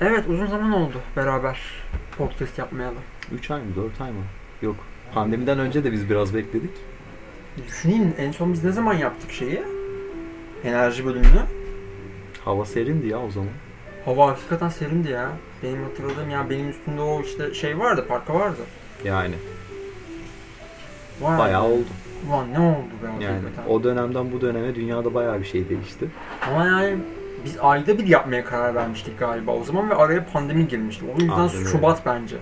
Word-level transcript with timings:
Evet 0.00 0.24
uzun 0.28 0.46
zaman 0.46 0.72
oldu 0.72 1.00
beraber 1.16 1.60
podcast 2.18 2.58
yapmayalı. 2.58 2.96
3 3.32 3.50
ay 3.50 3.60
mı 3.60 3.76
4 3.76 4.00
ay 4.00 4.10
mı? 4.10 4.22
Yok. 4.62 4.76
Pandemiden 5.14 5.58
önce 5.58 5.84
de 5.84 5.92
biz 5.92 6.10
biraz 6.10 6.34
bekledik. 6.34 6.70
Düşüneyim 7.68 8.14
en 8.18 8.32
son 8.32 8.52
biz 8.52 8.64
ne 8.64 8.72
zaman 8.72 8.94
yaptık 8.94 9.30
şeyi? 9.30 9.62
Enerji 10.64 11.04
bölümünü. 11.04 11.40
Hava 12.44 12.64
serindi 12.64 13.06
ya 13.08 13.18
o 13.18 13.30
zaman. 13.30 13.48
Hava 14.04 14.26
hakikaten 14.30 14.68
serindi 14.68 15.10
ya. 15.10 15.30
Benim 15.62 15.82
hatırladığım 15.84 16.30
ya 16.30 16.50
benim 16.50 16.70
üstümde 16.70 17.00
o 17.00 17.22
işte 17.22 17.54
şey 17.54 17.78
vardı, 17.78 18.04
parka 18.08 18.34
vardı. 18.34 18.60
Yani 19.04 19.34
Vay 21.20 21.38
bayağı 21.38 21.62
be. 21.62 21.66
oldu. 21.66 21.84
Ulan 22.28 22.52
ne 22.52 22.58
oldu 22.58 22.86
be 23.02 23.24
Yani 23.24 23.40
hakikaten. 23.40 23.70
o 23.72 23.84
dönemden 23.84 24.32
bu 24.32 24.40
döneme 24.40 24.74
dünyada 24.74 25.14
bayağı 25.14 25.40
bir 25.40 25.44
şey 25.44 25.68
değişti. 25.68 26.06
Ama 26.50 26.66
yani 26.66 26.96
biz 27.44 27.56
ayda 27.60 27.98
bir 27.98 28.06
yapmaya 28.06 28.44
karar 28.44 28.74
vermiştik 28.74 29.18
galiba 29.18 29.50
o 29.50 29.64
zaman 29.64 29.90
ve 29.90 29.94
araya 29.94 30.26
pandemi 30.26 30.68
girmişti. 30.68 31.04
O 31.16 31.20
yüzden 31.20 31.32
Aynen. 31.32 31.64
Şubat 31.72 32.06
bence. 32.06 32.36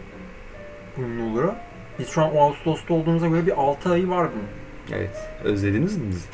Bunun 0.97 1.31
olur. 1.33 1.45
Biz 1.99 2.09
şu 2.09 2.23
an 2.23 2.35
o 2.37 2.41
Ağustos'ta 2.41 2.95
olduğumuza 2.95 3.27
göre 3.29 3.47
bir 3.47 3.61
6 3.63 3.93
ayı 3.93 4.09
var 4.09 4.29
bunun. 4.35 4.99
Evet. 4.99 5.17
Özlediniz 5.45 5.97
mi 5.99 6.05
bizi? 6.11 6.27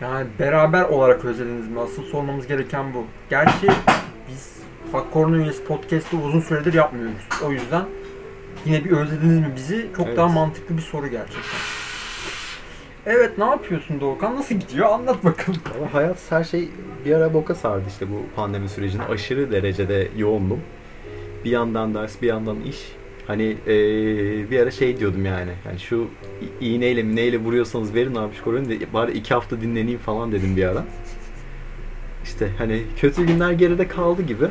Yani 0.00 0.26
beraber 0.38 0.82
olarak 0.84 1.24
özlediniz 1.24 1.68
mi? 1.68 1.80
Asıl 1.80 2.02
sormamız 2.02 2.46
gereken 2.46 2.94
bu. 2.94 3.04
Gerçi 3.30 3.66
biz 4.28 4.56
Fuck 4.92 5.12
Cornelius 5.12 5.62
Podcast'ı 5.64 6.16
uzun 6.16 6.40
süredir 6.40 6.74
yapmıyoruz. 6.74 7.28
O 7.46 7.52
yüzden 7.52 7.84
yine 8.64 8.84
bir 8.84 8.90
özlediniz 8.90 9.38
mi 9.38 9.52
bizi? 9.56 9.88
Çok 9.96 10.06
Evet. 10.06 10.16
daha 10.16 10.28
mantıklı 10.28 10.76
bir 10.76 10.82
soru 10.82 11.06
gerçekten. 11.06 11.58
Evet 13.06 13.38
ne 13.38 13.44
yapıyorsun 13.44 14.00
Doğukan? 14.00 14.36
Nasıl 14.36 14.54
gidiyor? 14.54 14.86
Anlat 14.86 15.24
bakalım. 15.24 15.60
Ama 15.78 15.94
hayat 15.94 16.16
her 16.30 16.44
şey 16.44 16.68
bir 17.04 17.12
ara 17.14 17.34
boka 17.34 17.54
sardı 17.54 17.84
işte 17.88 18.06
bu 18.10 18.22
pandemi 18.36 18.68
sürecinde. 18.68 19.02
Aşırı 19.04 19.52
derecede 19.52 20.08
yoğundum. 20.16 20.60
Bir 21.44 21.50
yandan 21.50 21.94
ders, 21.94 22.22
bir 22.22 22.26
yandan 22.26 22.60
iş. 22.60 22.92
Hani 23.26 23.42
eee, 23.42 24.50
bir 24.50 24.60
ara 24.60 24.70
şey 24.70 25.00
diyordum 25.00 25.24
yani. 25.26 25.50
Yani 25.66 25.78
şu 25.78 26.08
iğneyle 26.60 27.02
mi 27.02 27.16
neyle 27.16 27.38
vuruyorsanız 27.38 27.94
verin 27.94 28.14
abi 28.14 28.34
şu 28.34 28.44
koronu 28.44 28.68
de 28.68 28.92
bari 28.92 29.12
iki 29.12 29.34
hafta 29.34 29.60
dinleneyim 29.60 29.98
falan 29.98 30.32
dedim 30.32 30.56
bir 30.56 30.64
ara. 30.64 30.84
İşte 32.24 32.48
hani 32.58 32.82
kötü 32.96 33.26
günler 33.26 33.52
geride 33.52 33.88
kaldı 33.88 34.22
gibi. 34.22 34.44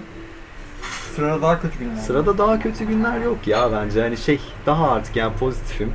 Sırada 1.16 1.42
daha 1.42 1.61
kötü 1.61 1.80
günler. 1.80 1.95
Sırada 1.95 2.38
daha 2.38 2.59
kötü 2.59 2.86
günler 2.86 3.22
yok 3.22 3.47
ya 3.47 3.72
bence. 3.72 4.02
Hani 4.02 4.17
şey 4.17 4.39
daha 4.66 4.92
artık 4.92 5.16
yani 5.16 5.33
pozitifim. 5.38 5.92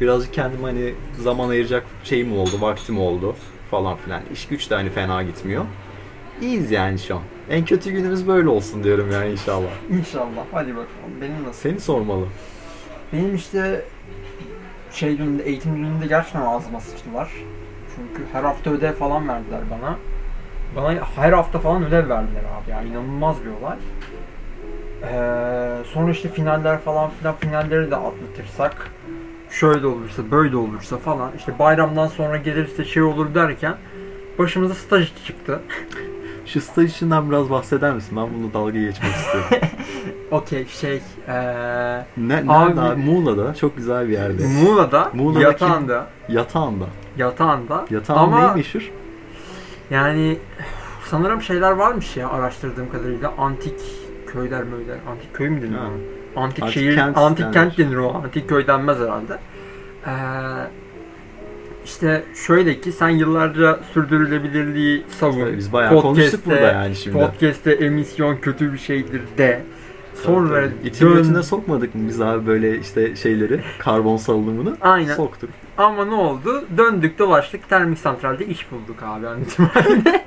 Birazcık 0.00 0.34
kendim 0.34 0.62
hani 0.62 0.94
zaman 1.18 1.48
ayıracak 1.48 1.86
şeyim 2.04 2.38
oldu, 2.38 2.60
vaktim 2.60 3.00
oldu 3.00 3.36
falan 3.70 3.96
filan. 3.96 4.20
İş 4.32 4.48
güç 4.48 4.70
de 4.70 4.74
hani 4.74 4.90
fena 4.90 5.22
gitmiyor. 5.22 5.64
İyiyiz 6.40 6.70
yani 6.70 6.98
şu 6.98 7.16
an. 7.16 7.22
En 7.50 7.64
kötü 7.64 7.90
günümüz 7.90 8.28
böyle 8.28 8.48
olsun 8.48 8.84
diyorum 8.84 9.10
yani 9.12 9.30
inşallah. 9.30 9.70
İnşallah. 9.90 10.44
Hadi 10.52 10.70
bakalım. 10.70 11.20
Benim 11.20 11.44
nasıl? 11.46 11.60
Seni 11.60 11.80
sormalı. 11.80 12.26
Benim 13.12 13.34
işte 13.34 13.84
şey 14.90 15.18
döneminde, 15.18 15.42
eğitim 15.42 15.76
döneminde 15.76 16.06
gerçekten 16.06 16.40
ağzıma 16.40 16.80
sıçtılar. 16.80 17.30
Çünkü 17.96 18.22
her 18.32 18.42
hafta 18.42 18.70
ödev 18.70 18.92
falan 18.92 19.28
verdiler 19.28 19.60
bana. 19.70 19.98
Bana 20.76 21.00
her 21.16 21.32
hafta 21.32 21.58
falan 21.58 21.84
ödev 21.84 22.08
verdiler 22.08 22.42
abi 22.62 22.70
ya. 22.70 22.82
inanılmaz 22.82 23.36
bir 23.44 23.50
olay. 23.50 23.76
Ee, 25.02 25.84
sonra 25.84 26.10
işte 26.10 26.28
finaller 26.28 26.78
falan 26.78 27.10
filan 27.10 27.36
finalleri 27.36 27.90
de 27.90 27.96
atlatırsak 27.96 28.90
şöyle 29.60 29.86
olursa 29.86 30.30
böyle 30.30 30.56
olursa 30.56 30.96
falan 30.98 31.30
işte 31.36 31.58
bayramdan 31.58 32.06
sonra 32.06 32.36
gelirse 32.36 32.84
şey 32.84 33.02
olur 33.02 33.34
derken 33.34 33.74
başımıza 34.38 34.74
staj 34.74 35.12
çıktı. 35.26 35.60
Şu 36.46 36.60
staj 36.60 36.90
işinden 36.90 37.30
biraz 37.30 37.50
bahseder 37.50 37.94
misin? 37.94 38.16
Ben 38.16 38.28
bunu 38.38 38.52
dalga 38.52 38.70
geçmek 38.80 39.12
istiyorum. 39.12 39.48
Okey 40.30 40.66
şey 40.66 41.02
ee, 41.28 41.32
ne, 41.32 42.06
nerede 42.16 42.52
Abi- 42.52 42.80
abi? 42.80 43.02
Muğla'da 43.02 43.54
çok 43.54 43.76
güzel 43.76 44.08
bir 44.08 44.12
yerde. 44.12 44.46
Muğla'da, 44.46 45.10
Muğla'daki- 45.14 45.42
yatağında 45.42 46.06
Yatağında. 46.28 46.86
yatağında 47.16 47.86
Yatağın 47.90 48.18
ama 48.18 48.40
neyi 48.40 48.54
meşhur? 48.56 48.92
Yani 49.90 50.38
sanırım 51.04 51.42
şeyler 51.42 51.70
varmış 51.70 52.16
ya 52.16 52.28
araştırdığım 52.28 52.92
kadarıyla 52.92 53.32
antik 53.38 53.80
köyler 54.26 54.62
möyler. 54.62 54.96
Antik 55.10 55.34
köy 55.34 55.48
mü 55.48 55.76
ona? 55.78 56.15
Antik, 56.36 56.64
Antik 56.64 56.74
şehir, 56.74 56.94
kent 56.94 57.16
antik 57.18 57.44
denir. 57.44 57.52
kent 57.52 57.78
denir 57.78 57.96
o. 57.96 58.14
Antik 58.14 58.48
köy 58.48 58.66
denmez 58.66 58.98
herhalde. 58.98 59.38
Ee, 60.06 60.10
işte 61.84 62.22
şöyle 62.46 62.80
ki 62.80 62.92
sen 62.92 63.08
yıllarca 63.08 63.78
sürdürülebilirliği 63.94 65.04
savun. 65.08 65.56
Biz 65.56 65.72
bayağı 65.72 65.90
Podcast'te- 65.92 66.02
konuştuk 66.02 66.46
burada 66.46 66.60
yani 66.60 66.96
şimdi. 66.96 67.18
Podcast'te 67.18 67.72
emisyon 67.72 68.36
kötü 68.36 68.72
bir 68.72 68.78
şeydir 68.78 69.22
de. 69.38 69.62
Sonra 70.22 70.68
götüne 71.00 71.42
sokmadık 71.42 71.94
mı 71.94 72.08
biz 72.08 72.20
abi 72.20 72.46
böyle 72.46 72.78
işte 72.78 73.16
şeyleri, 73.16 73.60
karbon 73.78 74.16
salınımını? 74.16 74.76
Aynen. 74.80 75.14
Soktuk. 75.14 75.50
Ama 75.78 76.04
ne 76.04 76.14
oldu? 76.14 76.64
Döndük 76.76 77.18
dolaştık 77.18 77.68
termik 77.68 77.98
santralde 77.98 78.46
iş 78.46 78.70
bulduk 78.70 79.02
abi 79.02 79.28
an 79.28 79.40
itibariyle. 79.40 80.24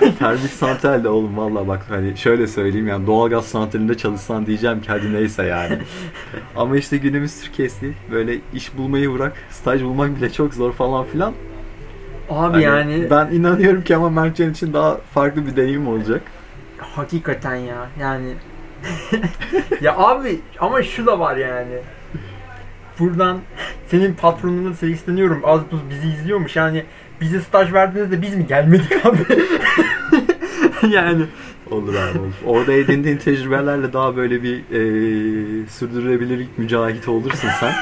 Termik 0.18 0.50
santralde 0.50 1.08
oğlum 1.08 1.36
valla 1.36 1.68
bak 1.68 1.86
hani 1.88 2.16
şöyle 2.16 2.46
söyleyeyim 2.46 2.88
yani 2.88 3.06
doğalgaz 3.06 3.46
santralinde 3.46 3.96
çalışsan 3.96 4.46
diyeceğim 4.46 4.80
ki 4.80 4.88
hadi 4.88 5.12
neyse 5.12 5.42
yani. 5.42 5.78
Ama 6.56 6.76
işte 6.76 6.96
günümüz 6.96 7.40
Türkiye'si 7.40 7.92
böyle 8.12 8.38
iş 8.54 8.76
bulmayı 8.78 9.12
bırak, 9.12 9.32
staj 9.50 9.82
bulmak 9.82 10.16
bile 10.16 10.32
çok 10.32 10.54
zor 10.54 10.72
falan 10.72 11.04
filan. 11.04 11.32
Abi 12.30 12.52
Hani 12.52 12.62
yani 12.62 13.10
Ben 13.10 13.26
inanıyorum 13.26 13.84
ki 13.84 13.96
ama 13.96 14.10
Mertcan 14.10 14.50
için 14.50 14.72
daha 14.72 14.96
farklı 14.96 15.46
bir 15.46 15.56
deneyim 15.56 15.88
olacak. 15.88 16.22
Hakikaten 16.96 17.54
ya. 17.56 17.88
Yani 18.00 18.34
ya 19.80 19.96
abi 19.96 20.40
ama 20.60 20.82
şu 20.82 21.06
da 21.06 21.18
var 21.18 21.36
yani. 21.36 21.78
Buradan 22.98 23.40
senin 23.86 24.14
patronuna 24.14 24.74
sesleniyorum. 24.74 25.42
Az 25.44 25.60
buz 25.72 25.80
bizi 25.90 26.08
izliyormuş. 26.08 26.56
Yani 26.56 26.84
bize 27.20 27.40
staj 27.40 27.72
verdiğinizde 27.72 28.22
biz 28.22 28.36
mi 28.36 28.46
gelmedik 28.46 29.06
abi? 29.06 29.18
yani 30.94 31.24
Olur 31.70 31.94
abi 31.94 32.18
olur. 32.18 32.32
Orada 32.46 32.72
edindiğin 32.72 33.16
tecrübelerle 33.16 33.92
daha 33.92 34.16
böyle 34.16 34.42
bir 34.42 34.56
eee 34.56 35.66
sürdürülebilirlik 35.66 36.58
mücahit 36.58 37.08
olursun 37.08 37.48
sen. 37.60 37.72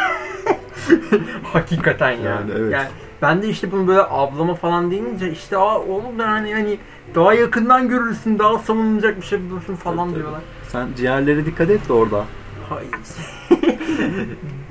hakikaten 1.43 2.11
ya. 2.11 2.31
Yani 2.31 2.51
evet. 2.59 2.73
Ben 3.23 3.43
de 3.43 3.49
işte 3.49 3.73
bunu 3.73 3.87
böyle 3.87 4.03
ablama 4.11 4.55
falan 4.55 4.91
deyince 4.91 5.33
işte 5.33 5.57
aa 5.57 5.79
oğlum 5.79 6.21
yani 6.21 6.55
hani 6.55 6.79
daha 7.15 7.35
yakından 7.35 7.89
görürsün, 7.89 8.39
daha 8.39 8.59
savunulacak 8.59 9.17
bir 9.17 9.27
şey 9.27 9.51
bulursun 9.51 9.75
falan 9.75 10.09
Tabii, 10.09 10.19
diyorlar. 10.19 10.41
Sen 10.69 10.89
ciğerlere 10.97 11.47
dikkat 11.47 11.71
et 11.71 11.89
de 11.89 11.93
orada. 11.93 12.25
Hayır. 12.69 12.91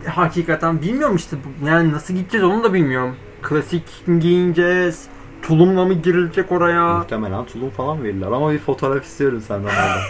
Hakikaten 0.08 0.82
bilmiyorum 0.82 1.16
işte 1.16 1.38
yani 1.66 1.92
nasıl 1.92 2.14
gideceğiz 2.14 2.46
onu 2.46 2.64
da 2.64 2.74
bilmiyorum. 2.74 3.16
Klasik 3.42 3.84
giyineceğiz? 4.20 5.06
Tulumla 5.42 5.86
mı 5.86 5.94
girilecek 5.94 6.52
oraya? 6.52 6.98
Muhtemelen 6.98 7.46
tulum 7.46 7.70
falan 7.70 8.04
verirler 8.04 8.28
ama 8.28 8.52
bir 8.52 8.60
fotoğraf 8.60 9.06
istiyorum 9.06 9.42
senden 9.48 9.64
orada. 9.64 10.02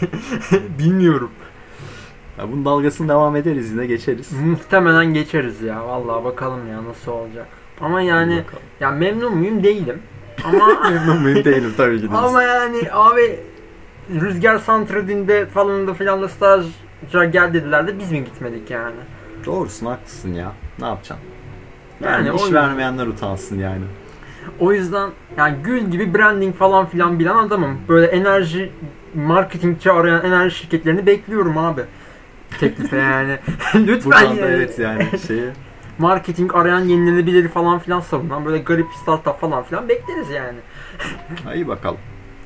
bilmiyorum. 0.80 1.32
Ya 2.38 2.52
bunun 2.52 2.66
dalgasını 2.66 3.10
devam 3.10 3.36
ederiz 3.36 3.72
yine 3.72 3.86
geçeriz. 3.86 4.32
Muhtemelen 4.32 5.14
geçeriz 5.14 5.62
ya. 5.62 5.88
Vallahi 5.88 6.24
bakalım 6.24 6.68
ya 6.68 6.84
nasıl 6.84 7.12
olacak. 7.12 7.48
Ama 7.82 8.02
yani 8.02 8.44
ya 8.80 8.92
memnun 8.92 9.38
muyum 9.38 9.64
değilim. 9.64 10.00
Ama 10.44 10.68
Memnun 10.90 11.22
muyum 11.22 11.46
değilim 11.46 11.74
tabii 11.78 12.02
ki 12.02 12.12
de. 12.12 12.16
ama 12.18 12.44
yani 12.44 12.78
abi 12.92 13.40
Rüzgar 14.22 14.58
Santradi'nde 14.58 15.46
falan 15.46 15.88
da 15.88 15.94
filan 15.94 16.22
da 16.22 16.28
staja 16.30 17.26
gel 17.26 17.54
dediler 17.54 17.88
de 17.88 18.00
biz 18.00 18.12
mi 18.12 18.24
gitmedik 18.24 18.72
yani? 18.72 18.96
Doğrusun 19.46 19.86
haklısın 19.86 20.34
ya. 20.34 20.52
Ne 20.80 20.86
yapacaksın? 20.86 21.26
Yani 22.04 22.28
Yani, 22.28 22.36
iş 22.36 22.44
yüzden- 22.44 22.64
vermeyenler 22.70 23.08
utansın 23.08 23.60
yani. 23.60 23.84
O 24.60 24.72
yüzden 24.74 25.10
yani 25.38 25.56
gül 25.64 25.80
gibi 25.92 26.14
branding 26.14 26.56
falan 26.56 26.86
filan 26.86 27.20
bilen 27.20 27.36
adamım. 27.36 27.78
Böyle 27.90 28.08
enerji 28.08 28.72
marketingçi 29.16 29.92
arayan 29.92 30.26
enerji 30.26 30.56
şirketlerini 30.56 31.06
bekliyorum 31.06 31.58
abi. 31.58 31.82
Teklife 32.60 32.98
yani. 32.98 33.38
Lütfen 33.76 34.12
Buradan 34.12 34.38
da 34.38 34.42
yani. 34.42 34.56
evet 34.56 34.80
yani 34.80 35.08
şeyi. 35.28 35.44
Marketing 36.02 36.56
arayan 36.56 36.80
yenilenebilir 36.80 37.48
falan 37.48 37.80
filan 37.80 38.00
savunan 38.00 38.46
böyle 38.46 38.58
garip 38.58 38.88
startup 39.02 39.42
falan 39.42 39.64
filan 39.64 39.90
bekleriz 39.90 40.30
yani. 40.30 40.58
İyi 41.56 41.68
bakalım. 41.68 41.98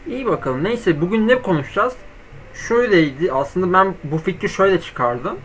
İyi 0.08 0.26
bakalım. 0.26 0.64
Neyse 0.64 1.02
bugün 1.02 1.28
ne 1.28 1.42
konuşacağız? 1.42 1.94
Şöyleydi. 2.54 3.32
Aslında 3.32 3.74
ben 3.74 3.94
bu 4.04 4.18
fikri 4.18 4.50
şöyle 4.50 4.82
çıkardım. 4.82 5.38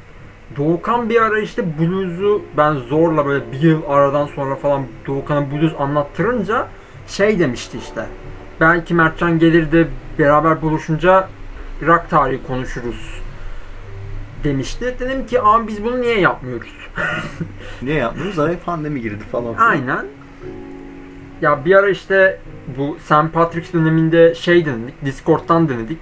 Doğukan 0.57 1.09
bir 1.09 1.23
ara 1.23 1.41
işte 1.41 1.79
blues'u 1.79 2.43
ben 2.57 2.75
zorla 2.75 3.27
böyle 3.27 3.53
bir 3.53 3.61
yıl 3.61 3.83
aradan 3.89 4.27
sonra 4.27 4.57
falan 4.57 4.83
Doğukan'a 5.07 5.51
blues 5.51 5.73
anlattırınca 5.79 6.69
şey 7.07 7.39
demişti 7.39 7.79
işte. 7.79 8.07
Belki 8.61 8.95
Mertcan 8.95 9.39
gelir 9.39 9.73
de 9.73 9.89
beraber 10.19 10.63
buluşunca 10.63 11.29
rock 11.87 12.11
tarihi 12.11 12.47
konuşuruz 12.47 13.21
demişti. 14.45 14.97
Dedim 15.01 15.27
ki 15.27 15.43
abi 15.43 15.69
biz 15.69 15.85
bunu 15.85 16.01
niye 16.01 16.21
yapmıyoruz? 16.21 16.80
Niye 17.83 17.97
yapmıyoruz? 17.97 18.39
Araya 18.39 18.59
pandemi 18.59 19.01
girdi 19.01 19.25
falan. 19.33 19.55
filan. 19.55 19.71
Aynen. 19.71 20.07
Ya 21.43 21.65
bir 21.65 21.75
ara 21.75 21.89
işte 21.91 22.41
bu 22.79 22.97
St. 23.05 23.33
Patrick's 23.33 23.73
döneminde 23.73 24.35
şey 24.35 24.67
denedik, 24.67 25.05
Discord'dan 25.05 25.69
denedik. 25.69 25.99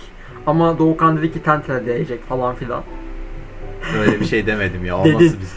Ama 0.46 0.78
Doğukan 0.78 1.18
dedi 1.18 1.32
ki 1.32 1.42
tentene 1.42 1.86
değecek 1.86 2.24
falan 2.28 2.54
filan. 2.54 2.82
Öyle 4.00 4.20
bir 4.20 4.24
şey 4.24 4.46
demedim 4.46 4.84
ya. 4.84 5.04
Dedin. 5.04 5.18
biz? 5.40 5.56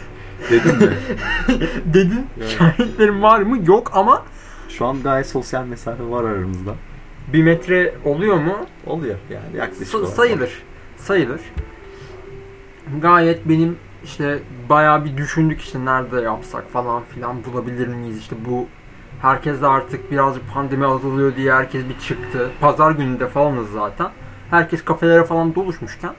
Dedim 0.50 0.76
mi? 0.76 0.92
Dedin. 1.94 2.26
Evet. 2.40 2.50
Şahitlerim 2.58 3.22
var 3.22 3.40
mı? 3.40 3.58
Yok 3.66 3.90
ama 3.94 4.22
Şu 4.68 4.86
an 4.86 5.02
gayet 5.02 5.26
sosyal 5.26 5.64
mesafe 5.64 6.04
var 6.10 6.24
aramızda. 6.24 6.74
bir 7.32 7.42
metre 7.42 7.94
oluyor 8.04 8.36
mu? 8.36 8.56
Oluyor 8.86 9.16
yani 9.30 9.56
yaklaşık 9.56 9.94
Sa- 9.94 9.96
olarak. 9.96 10.12
sayılır. 10.14 10.62
Sayılır. 10.96 11.40
Gayet 13.02 13.48
benim 13.48 13.76
işte 14.04 14.38
bayağı 14.68 15.04
bir 15.04 15.16
düşündük 15.16 15.60
işte 15.60 15.84
nerede 15.84 16.20
yapsak 16.20 16.70
falan 16.70 17.02
filan 17.02 17.44
bulabilir 17.44 17.88
miyiz 17.88 18.18
işte 18.18 18.36
bu 18.48 18.66
herkes 19.22 19.62
de 19.62 19.66
artık 19.66 20.10
birazcık 20.10 20.52
pandemi 20.54 20.86
azalıyor 20.86 21.36
diye 21.36 21.52
herkes 21.54 21.84
bir 21.88 21.98
çıktı. 21.98 22.50
Pazar 22.60 22.90
gününde 22.90 23.28
falanız 23.28 23.70
zaten. 23.72 24.10
Herkes 24.50 24.84
kafelere 24.84 25.24
falan 25.24 25.54
doluşmuşken 25.54 26.12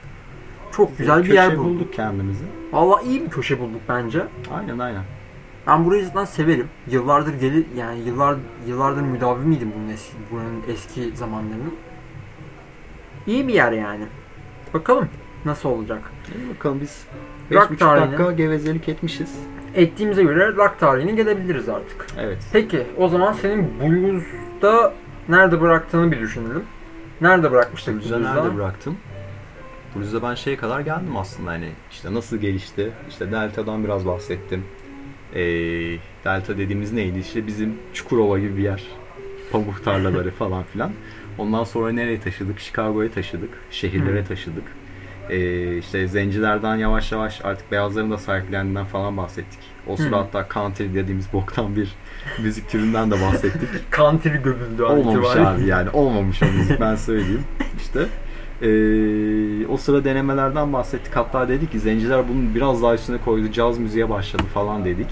çok 0.72 0.98
güzel 0.98 1.24
bir 1.24 1.32
yer 1.32 1.46
Köşe 1.48 1.58
bulduk. 1.58 1.70
bulduk 1.80 1.92
kendimizi. 1.92 2.44
Vallahi 2.72 3.06
iyi 3.08 3.24
bir 3.24 3.30
köşe 3.30 3.60
bulduk 3.60 3.80
bence. 3.88 4.26
Aynen 4.54 4.78
aynen. 4.78 5.02
Ben 5.66 5.84
burayı 5.84 6.04
zaten 6.06 6.24
severim. 6.24 6.68
Yıllardır 6.86 7.34
gelir 7.34 7.66
yani 7.76 8.00
yıllar 8.00 8.36
yıllardır 8.66 9.02
müdavimiydim 9.02 9.72
bunun 9.76 9.88
eski 9.88 10.16
buranın 10.30 10.62
eski 10.68 11.16
zamanlarının. 11.16 11.74
İyi 13.26 13.48
bir 13.48 13.54
yer 13.54 13.72
yani. 13.72 14.04
Bakalım 14.74 15.08
nasıl 15.44 15.68
olacak. 15.68 16.12
İyi 16.38 16.54
bakalım 16.54 16.80
biz 16.80 17.06
Rock 17.52 17.70
5,5 17.70 17.76
tarihine. 17.76 18.06
dakika 18.12 18.32
gevezelik 18.32 18.88
etmişiz. 18.88 19.38
Ettiğimize 19.74 20.22
göre 20.22 20.52
rock 20.56 20.78
tarihine 20.80 21.12
gelebiliriz 21.12 21.68
artık. 21.68 22.06
Evet. 22.20 22.38
Peki 22.52 22.82
o 22.98 23.08
zaman 23.08 23.32
senin 23.32 23.80
blues'da 23.80 24.94
nerede 25.28 25.60
bıraktığını 25.60 26.12
bir 26.12 26.20
düşünelim. 26.20 26.62
Nerede 27.20 27.50
bırakmıştık 27.50 27.94
blues'da? 27.94 28.18
nerede 28.18 28.56
bıraktım? 28.56 28.96
Blues'a 29.96 30.22
ben 30.22 30.34
şeye 30.34 30.56
kadar 30.56 30.80
geldim 30.80 31.16
aslında 31.16 31.50
hani 31.50 31.68
işte 31.90 32.14
nasıl 32.14 32.36
gelişti. 32.36 32.90
İşte 33.08 33.32
Delta'dan 33.32 33.84
biraz 33.84 34.06
bahsettim. 34.06 34.64
Ee, 35.34 35.40
Delta 36.24 36.58
dediğimiz 36.58 36.92
neydi? 36.92 37.18
İşte 37.18 37.46
bizim 37.46 37.74
Çukurova 37.94 38.38
gibi 38.38 38.56
bir 38.56 38.62
yer. 38.62 38.82
Pamuk 39.52 39.84
tarlaları 39.84 40.30
falan 40.38 40.62
filan. 40.62 40.90
Ondan 41.38 41.64
sonra 41.64 41.92
nereye 41.92 42.20
taşıdık? 42.20 42.58
Chicago'ya 42.60 43.10
taşıdık. 43.10 43.50
Şehirlere 43.70 44.24
taşıdık. 44.24 44.64
Ee, 45.30 45.78
işte 45.78 46.08
zencilerden 46.08 46.76
yavaş 46.76 47.12
yavaş 47.12 47.44
artık 47.44 47.72
beyazların 47.72 48.10
da 48.10 48.18
sahiplendiğinden 48.18 48.84
falan 48.84 49.16
bahsettik. 49.16 49.58
O 49.86 49.96
sıra 49.96 50.10
Hı. 50.10 50.16
hatta 50.16 50.46
country 50.54 50.94
dediğimiz 50.94 51.32
boktan 51.32 51.76
bir 51.76 51.94
müzik 52.42 52.68
türünden 52.68 53.10
de 53.10 53.14
bahsettik. 53.20 53.68
Country 53.96 54.42
gömüldü 54.42 54.82
Olmamış 54.82 55.36
abi 55.36 55.66
yani 55.66 55.90
olmamış 55.90 56.42
o 56.42 56.46
müzik 56.46 56.80
ben 56.80 56.96
söyleyeyim 56.96 57.44
işte. 57.76 58.00
Ee, 58.62 59.66
o 59.66 59.76
sıra 59.76 60.04
denemelerden 60.04 60.72
bahsettik 60.72 61.16
hatta 61.16 61.48
dedik 61.48 61.72
ki 61.72 61.80
zenciler 61.80 62.28
bunun 62.28 62.54
biraz 62.54 62.82
daha 62.82 62.94
üstüne 62.94 63.18
koydu 63.18 63.52
caz 63.52 63.78
müziğe 63.78 64.10
başladı 64.10 64.42
falan 64.54 64.84
dedik. 64.84 65.08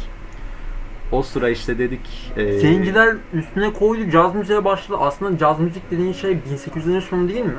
O 1.12 1.22
sıra 1.22 1.50
işte 1.50 1.78
dedik 1.78 2.32
ee, 2.36 2.52
Zenciler 2.52 3.16
üstüne 3.32 3.72
koydu 3.72 4.10
caz 4.10 4.34
müziğe 4.34 4.64
başladı. 4.64 4.98
Aslında 5.00 5.38
caz 5.38 5.60
müzik 5.60 5.90
dediğin 5.90 6.12
şey 6.12 6.32
1800'lerin 6.32 7.00
sonu 7.00 7.28
değil 7.28 7.44
mi? 7.44 7.52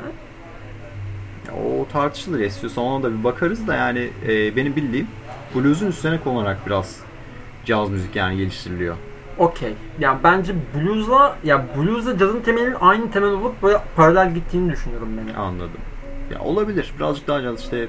O 1.84 1.88
tartışılır 1.88 2.40
istiyorsan 2.40 2.84
ona 2.84 3.04
da 3.04 3.20
bir 3.20 3.24
bakarız 3.24 3.68
da 3.68 3.76
yani 3.76 4.10
ee, 4.28 4.56
benim 4.56 4.76
bildiğim 4.76 5.08
blues'un 5.56 5.88
üstüne 5.88 6.20
konarak 6.20 6.58
biraz 6.66 7.00
caz 7.66 7.90
müzik 7.90 8.16
yani 8.16 8.38
geliştiriliyor. 8.38 8.96
Okey. 9.38 9.74
Yani 10.00 10.20
bence 10.24 10.54
blues'la 10.76 11.38
ya 11.44 11.66
blues'la 11.78 12.18
cazın 12.18 12.42
temelinin 12.42 12.76
aynı 12.82 13.12
temel 13.12 13.30
olup 13.30 13.64
böyle 13.64 13.78
paralel 13.96 14.34
gittiğini 14.34 14.72
düşünüyorum 14.72 15.10
ben. 15.18 15.34
Anladım. 15.34 15.82
Ya 16.34 16.40
olabilir. 16.42 16.94
Birazcık 16.98 17.28
daha 17.28 17.42
caz 17.42 17.62
işte 17.62 17.88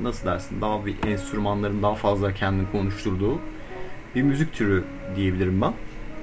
nasıl 0.00 0.26
dersin 0.26 0.60
daha 0.60 0.86
bir 0.86 0.96
enstrümanların 1.06 1.82
daha 1.82 1.94
fazla 1.94 2.34
kendini 2.34 2.70
konuşturduğu 2.72 3.38
bir 4.14 4.22
müzik 4.22 4.52
türü 4.52 4.84
diyebilirim 5.16 5.60
ben. 5.60 5.72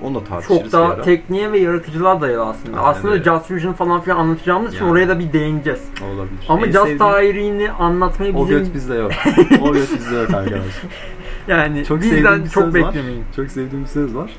Onu 0.04 0.16
da 0.16 0.24
tartışırız 0.24 0.62
Çok 0.62 0.72
daha 0.72 1.02
tekniğe 1.02 1.52
ve 1.52 1.60
yaratıcılığa 1.60 2.22
dayalı 2.22 2.46
aslında. 2.46 2.78
Aynen 2.78 2.90
aslında 2.90 3.14
öyle. 3.14 3.24
jazz 3.24 3.48
fusion 3.48 3.74
falan 3.74 4.02
filan 4.02 4.18
anlatacağımız 4.18 4.74
için 4.74 4.84
Yani. 4.84 4.92
oraya 4.92 5.10
da 5.10 5.20
bir 5.20 5.34
değineceğiz. 5.34 5.82
Olabilir. 6.16 6.40
Ama 6.50 6.68
En 6.68 6.72
caz 6.72 6.88
sevdiğim- 6.88 6.98
tarihini 6.98 7.72
anlatmayı 7.72 8.34
o 8.36 8.44
bizim 8.48 8.58
göt 8.60 8.74
bizde 8.74 8.96
yok. 8.96 9.12
o 9.62 9.74
göt 9.74 9.94
bizde 10.00 10.16
yok 10.16 10.34
arkadaşlar. 10.34 10.84
yani 11.48 11.86
Çok 11.86 11.98
sevdiğim 12.04 12.16
bizden 12.26 12.44
bir 12.44 12.50
çok 12.50 12.64
söz 12.64 12.76
var. 12.84 12.88
beklemeyin. 12.94 13.24
Çok 13.36 13.48
sevdiğim 13.48 13.84
bir 13.84 13.90
söz 13.90 14.16
var. 14.16 14.32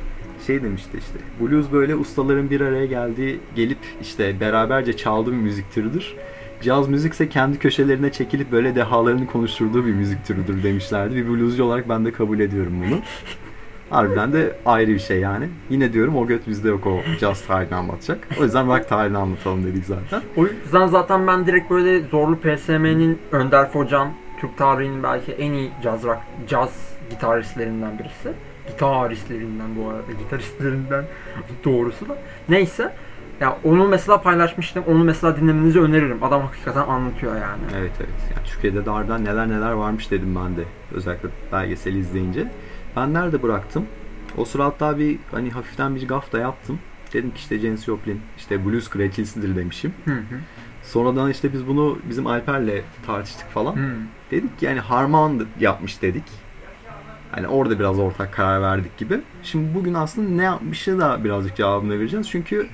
Şey 0.47 0.62
demişti 0.62 0.99
işte. 0.99 1.19
Blues 1.41 1.67
böyle 1.73 1.94
ustaların 1.97 2.50
bir 2.50 2.61
araya 2.61 2.87
geldiği, 2.87 3.41
gelip 3.56 3.79
işte 4.03 4.41
beraberce 4.41 4.97
çaldığı 4.97 5.32
bir 5.32 5.37
müzik 5.37 5.73
türüdür. 5.73 6.14
Caz 6.62 6.88
müzikse 6.88 7.29
kendi 7.29 7.58
köşelerine 7.58 8.12
çekilip 8.12 8.53
böyle 8.53 8.75
dehalarını 8.75 9.26
konuşturduğu 9.26 9.87
bir 9.87 9.93
müzik 9.93 10.25
türüdür 10.26 10.62
demişlerdi. 10.62 11.14
Bir 11.17 11.29
bluescu 11.29 11.64
olarak 11.64 11.88
ben 11.88 12.05
de 12.05 12.12
kabul 12.12 12.41
ediyorum 12.41 12.73
bunu. 12.87 12.99
Harbiden 13.91 14.33
de 14.33 14.56
ayrı 14.67 14.91
bir 14.91 14.99
şey 14.99 15.21
yani. 15.21 15.49
Yine 15.71 15.93
diyorum 15.93 16.17
o 16.17 16.27
göt 16.27 16.47
bizde 16.49 16.69
yok 16.69 16.87
o 16.87 17.00
caz 17.21 17.47
tarihini 17.47 17.75
anlatacak. 17.75 18.29
O 18.41 18.44
yüzden 18.44 18.67
rock 18.67 18.88
tarihini 18.88 19.19
anlatalım 19.19 19.65
dedik 19.65 19.85
zaten. 19.85 20.23
O 20.37 20.47
yüzden 20.47 20.87
zaten 20.87 21.27
ben 21.27 21.47
direkt 21.47 21.71
böyle 21.71 22.00
Zorlu 22.00 22.37
PSM'nin 22.37 23.19
Önder 23.33 23.71
Focan, 23.71 24.12
Türk 24.41 24.59
tarihinin 24.59 25.03
belki 25.03 25.33
en 25.33 25.53
iyi 25.53 25.71
caz 25.83 26.05
rock, 26.05 26.19
caz 26.49 26.97
gitaristlerinden 27.11 27.99
birisi. 27.99 28.33
Gitaristlerinden 28.69 29.77
bu 29.77 29.89
arada, 29.89 30.12
gitaristlerinden 30.19 31.05
doğrusu 31.65 32.09
da. 32.09 32.17
Neyse. 32.49 32.93
Ya 33.41 33.59
onu 33.65 33.89
mesela 33.89 34.23
paylaşmıştım. 34.23 34.85
Onu 34.87 35.05
mesela 35.05 35.37
dinlemenizi 35.37 35.81
öneririm. 35.81 36.25
Adam 36.25 36.43
hakikaten 36.43 36.81
anlatıyor 36.81 37.32
yani. 37.35 37.62
Evet 37.79 37.93
evet. 38.00 38.32
Yani 38.37 38.47
Türkiye'de 38.47 38.87
de 38.87 38.91
harbiden 38.91 39.25
neler 39.25 39.49
neler 39.49 39.73
varmış 39.73 40.11
dedim 40.11 40.39
ben 40.44 40.56
de. 40.56 40.65
Özellikle 40.94 41.29
belgeseli 41.53 41.99
izleyince. 41.99 42.50
Ben 42.96 43.14
nerede 43.14 43.43
bıraktım? 43.43 43.87
O 44.37 44.44
sıra 44.44 44.64
hatta 44.64 44.98
bir 44.98 45.19
hani 45.31 45.50
hafiften 45.50 45.96
bir 45.96 46.08
gaf 46.08 46.32
da 46.32 46.38
yaptım. 46.38 46.78
Dedim 47.12 47.31
ki 47.31 47.37
işte 47.37 47.58
Janis 47.58 47.84
Joplin 47.84 48.20
işte 48.37 48.66
blues 48.66 48.88
kraliçesidir 48.90 49.56
demişim. 49.56 49.93
Hı 50.04 50.10
hı. 50.14 50.20
Sonradan 50.82 51.31
işte 51.31 51.52
biz 51.52 51.66
bunu 51.66 51.98
bizim 52.10 52.26
Alper'le 52.26 52.82
tartıştık 53.06 53.50
falan. 53.50 53.76
Hı. 53.76 53.94
Dedik 54.31 54.58
ki 54.58 54.64
yani 54.66 54.81
harman 54.81 55.46
yapmış 55.60 56.02
dedik. 56.02 56.25
Hani 57.32 57.48
orada 57.48 57.78
biraz 57.78 57.98
ortak 57.98 58.32
karar 58.32 58.62
verdik 58.62 58.96
gibi. 58.98 59.20
Şimdi 59.43 59.75
bugün 59.75 59.94
aslında 59.94 60.28
ne 60.31 60.43
yapmışı 60.43 60.98
da 61.00 61.25
birazcık 61.25 61.56
cevabını 61.56 61.98
vereceğiz. 61.98 62.31
Çünkü 62.31 62.69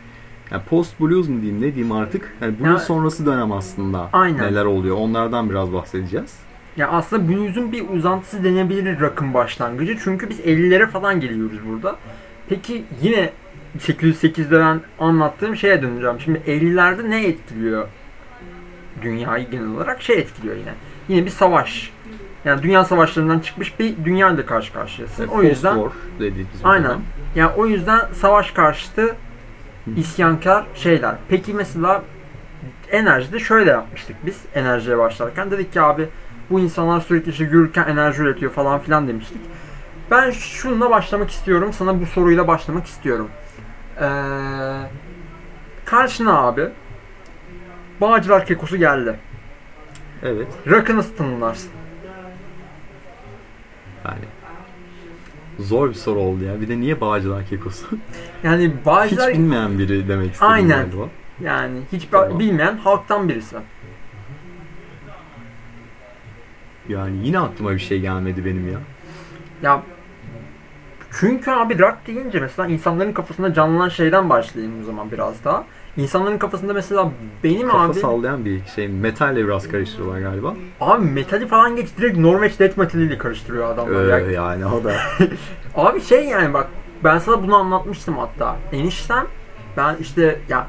yani 0.50 0.62
post 0.62 1.00
blues 1.00 1.28
mu 1.28 1.42
diyeyim 1.42 1.62
ne 1.62 1.74
diyeyim 1.74 1.92
artık. 1.92 2.36
Yani 2.40 2.58
blues 2.60 2.69
Ya- 2.69 2.78
sonrası 2.78 3.26
dönem 3.26 3.52
aslında 3.52 4.08
Aynen. 4.12 4.43
neler 4.46 4.64
oluyor. 4.64 4.96
Onlardan 4.96 5.50
biraz 5.50 5.72
bahsedeceğiz. 5.72 6.38
Ya 6.76 6.88
aslında 6.88 7.29
blues'un 7.29 7.72
bir 7.72 7.88
uzantısı 7.88 8.44
denebilir 8.44 9.00
rock'ın 9.00 9.34
başlangıcı. 9.34 9.98
Çünkü 10.05 10.31
biz 10.31 10.41
50'lere 10.41 10.86
falan 10.86 11.20
geliyoruz 11.20 11.58
burada. 11.69 11.96
Peki 12.48 12.84
yine 13.02 13.31
808'de 13.79 14.60
ben 14.60 14.81
anlattığım 14.98 15.56
şeye 15.56 15.82
döneceğim. 15.82 16.20
Şimdi 16.20 16.43
50'lerde 16.46 17.10
ne 17.10 17.26
etkiliyor 17.26 17.88
dünyayı 19.02 19.50
genel 19.50 19.69
olarak? 19.69 20.02
Şey 20.02 20.19
etkiliyor 20.19 20.56
yine. 20.56 20.74
Yine 21.08 21.24
bir 21.24 21.31
savaş. 21.31 21.93
Yani 22.44 22.62
dünya 22.62 22.84
savaşlarından 22.84 23.38
çıkmış 23.38 23.79
bir 23.79 23.94
dünya 24.05 24.31
ile 24.31 24.46
karşı 24.46 24.72
karşıyasın. 24.72 25.26
O 25.26 25.43
yüzden 25.43 25.79
dediğimiz 26.19 26.60
aynen. 26.64 26.84
dönem. 26.84 27.02
Yani 27.34 27.52
o 27.56 27.67
yüzden 27.67 28.00
savaş 28.12 28.50
karşıtı 28.50 29.17
isyankar 29.96 30.67
şeyler. 30.74 31.14
Peki 31.29 31.55
mesela 31.55 32.02
enerjide 32.91 33.38
şöyle 33.38 33.70
yapmıştık 33.70 34.17
biz 34.26 34.43
enerjiye 34.55 34.98
başlarken. 34.98 35.50
Dedik 35.50 35.72
ki 35.72 35.81
abi 35.81 36.08
bu 36.53 36.61
insanlar 36.61 37.01
sürekli 37.01 37.31
işte 37.31 37.44
yürürken 37.44 37.89
enerji 37.89 38.23
üretiyor 38.23 38.53
falan 38.53 38.79
filan 38.81 39.09
demiştik. 39.09 39.41
Ben 40.11 40.31
şununla 40.31 40.91
başlamak 40.91 41.31
istiyorum. 41.31 41.73
Sana 41.73 42.01
bu 42.01 42.06
soruyla 42.06 42.49
başlamak 42.49 42.87
istiyorum. 42.87 43.29
Ee, 44.01 44.05
karşına 45.85 46.39
abi 46.39 46.69
Bağcılar 48.01 48.47
Kekosu 48.47 48.77
geldi. 48.77 49.19
Evet. 50.23 50.49
Rock'ı 50.67 50.97
nasıl 50.97 51.17
tanımlarsın? 51.17 51.71
Yani 54.05 54.25
zor 55.59 55.89
bir 55.89 55.94
soru 55.94 56.19
oldu 56.19 56.44
ya. 56.44 56.61
Bir 56.61 56.69
de 56.69 56.81
niye 56.81 57.01
Bağcılar 57.01 57.47
Kekosu? 57.47 57.87
Yani 58.44 58.65
Hiç 58.65 58.87
Bağcılar 58.87 59.32
bilmeyen 59.32 59.79
biri 59.79 60.09
demek 60.09 60.32
istedim 60.32 60.53
Aynen. 60.53 60.91
galiba. 60.91 61.09
yani 61.41 61.79
hiç 61.93 62.09
Tamam. 62.11 62.39
bilmeyen 62.39 62.77
halktan 62.77 63.29
birisi. 63.29 63.56
Yani 66.89 67.17
yine 67.27 67.39
aklıma 67.39 67.70
bir 67.70 67.79
şey 67.79 68.01
gelmedi 68.01 68.44
benim 68.44 68.72
ya. 68.72 68.79
Ya 69.62 69.82
çünkü 71.20 71.51
abi 71.51 71.79
rock 71.79 71.96
deyince 72.06 72.41
mesela 72.41 72.69
insanların 72.69 73.12
kafasında 73.12 73.55
canlanan 73.55 73.89
şeyden 73.89 74.31
başlayayım 74.31 74.74
o 74.82 74.84
zaman 74.84 75.12
biraz 75.12 75.44
daha. 75.44 75.65
İnsanların 75.96 76.39
kafasında 76.39 76.72
mesela 76.72 77.10
benim 77.44 77.69
Kafa 77.69 77.84
abi 77.84 77.94
sallayan 77.94 78.44
bir 78.44 78.60
şey. 78.74 78.89
Metalle 78.89 79.44
biraz 79.44 79.69
karıştırıyorlar 79.69 80.20
galiba. 80.20 80.55
abi 80.81 81.05
metali 81.06 81.46
falan 81.48 81.77
geç 81.77 81.89
direkt 81.98 82.19
Norveç 82.19 82.58
death 82.60 82.79
metaliyle 82.79 83.19
karıştırıyor 83.19 83.70
adamlar. 83.70 84.05
Ee, 84.05 84.08
Ya- 84.08 84.31
yani 84.31 84.67
o 84.67 84.84
da. 84.84 84.94
Abi 85.74 86.01
şey 86.01 86.24
yani 86.29 86.55
bak 86.55 86.69
ben 87.05 87.19
sana 87.19 87.43
bunu 87.43 87.56
anlatmıştım 87.56 88.19
hatta. 88.19 88.56
Eniştem 88.72 89.27
ben 89.77 89.96
işte 90.01 90.39
ya 90.48 90.67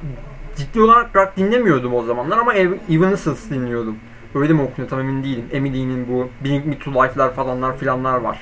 ciddi 0.55 0.81
olarak 0.81 1.15
rock 1.15 1.37
dinlemiyordum 1.37 1.93
o 1.93 2.03
zamanlar 2.03 2.37
ama 2.37 2.53
Ev- 2.53 2.77
Evanescence 2.89 3.39
dinliyordum. 3.49 3.97
Öyle 4.35 4.53
mi 4.53 4.61
okunuyor 4.61 4.89
tam 4.89 4.99
emin 4.99 5.23
değilim. 5.23 5.45
Emily'nin 5.51 6.07
bu 6.07 6.29
Bring 6.43 6.65
Me 6.65 6.79
To 6.79 6.91
Life'lar 6.91 7.33
falanlar 7.33 7.77
filanlar 7.77 8.17
var. 8.17 8.39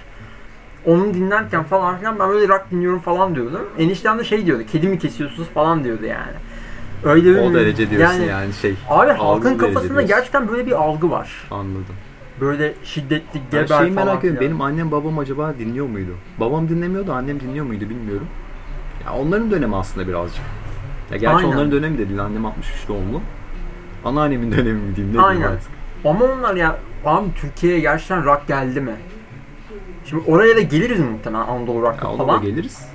Onu 0.85 1.13
dinlerken 1.13 1.63
falan 1.63 1.97
filan 1.97 2.19
ben 2.19 2.29
böyle 2.29 2.47
rock 2.47 2.65
dinliyorum 2.71 2.99
falan 2.99 3.35
diyordum. 3.35 3.61
Eniştem 3.77 4.19
de 4.19 4.23
şey 4.23 4.45
diyordu, 4.45 4.63
kedi 4.71 4.87
mi 4.87 4.99
kesiyorsunuz 4.99 5.47
falan 5.49 5.83
diyordu 5.83 6.05
yani. 6.05 6.31
Öyle 7.03 7.41
O 7.41 7.49
bir- 7.49 7.53
derece 7.53 7.89
diyorsun 7.89 8.21
yani, 8.23 8.53
şey. 8.53 8.75
Abi 8.89 9.11
halkın 9.11 9.57
kafasında 9.57 9.89
diyorsun. 9.89 10.07
gerçekten 10.07 10.47
böyle 10.49 10.65
bir 10.65 10.71
algı 10.71 11.11
var. 11.11 11.47
Anladım. 11.51 11.95
Böyle 12.41 12.73
şiddetli 12.83 13.41
geber 13.51 13.67
şeyi 13.67 13.79
falan 13.79 13.91
merak 13.93 14.19
ediyorum. 14.19 14.41
Benim 14.41 14.61
annem 14.61 14.91
babam 14.91 15.19
acaba 15.19 15.53
dinliyor 15.59 15.87
muydu? 15.87 16.11
Babam 16.39 16.69
dinlemiyordu, 16.69 17.13
annem 17.13 17.39
dinliyor 17.39 17.65
muydu 17.65 17.89
bilmiyorum. 17.89 18.27
Ya 19.05 19.13
onların 19.13 19.51
dönemi 19.51 19.75
aslında 19.75 20.07
birazcık. 20.07 20.43
Ya 21.11 21.17
gerçi 21.17 21.35
Aynen. 21.37 21.47
onların 21.47 21.71
dönemi 21.71 21.97
de 21.97 22.09
değil. 22.09 22.19
Annem 22.19 22.45
63 22.45 22.87
doğumlu. 22.87 23.21
Anneannemin 24.05 24.51
dönemi 24.51 24.79
mi 24.81 24.95
diyeyim 24.95 25.17
ne 25.17 25.21
Aynen. 25.21 25.41
artık. 25.41 25.70
Ama 26.05 26.25
onlar 26.25 26.55
ya 26.55 26.77
abi 27.05 27.27
Türkiye'ye 27.41 27.79
gerçekten 27.79 28.25
rock 28.25 28.47
geldi 28.47 28.81
mi? 28.81 28.95
Şimdi 30.05 30.23
oraya 30.31 30.55
da 30.55 30.61
geliriz 30.61 30.99
muhtemelen 30.99 31.47
Anadolu 31.47 31.81
rock'a 31.81 32.11
Ya 32.11 32.17
falan. 32.17 32.41
geliriz. 32.41 32.85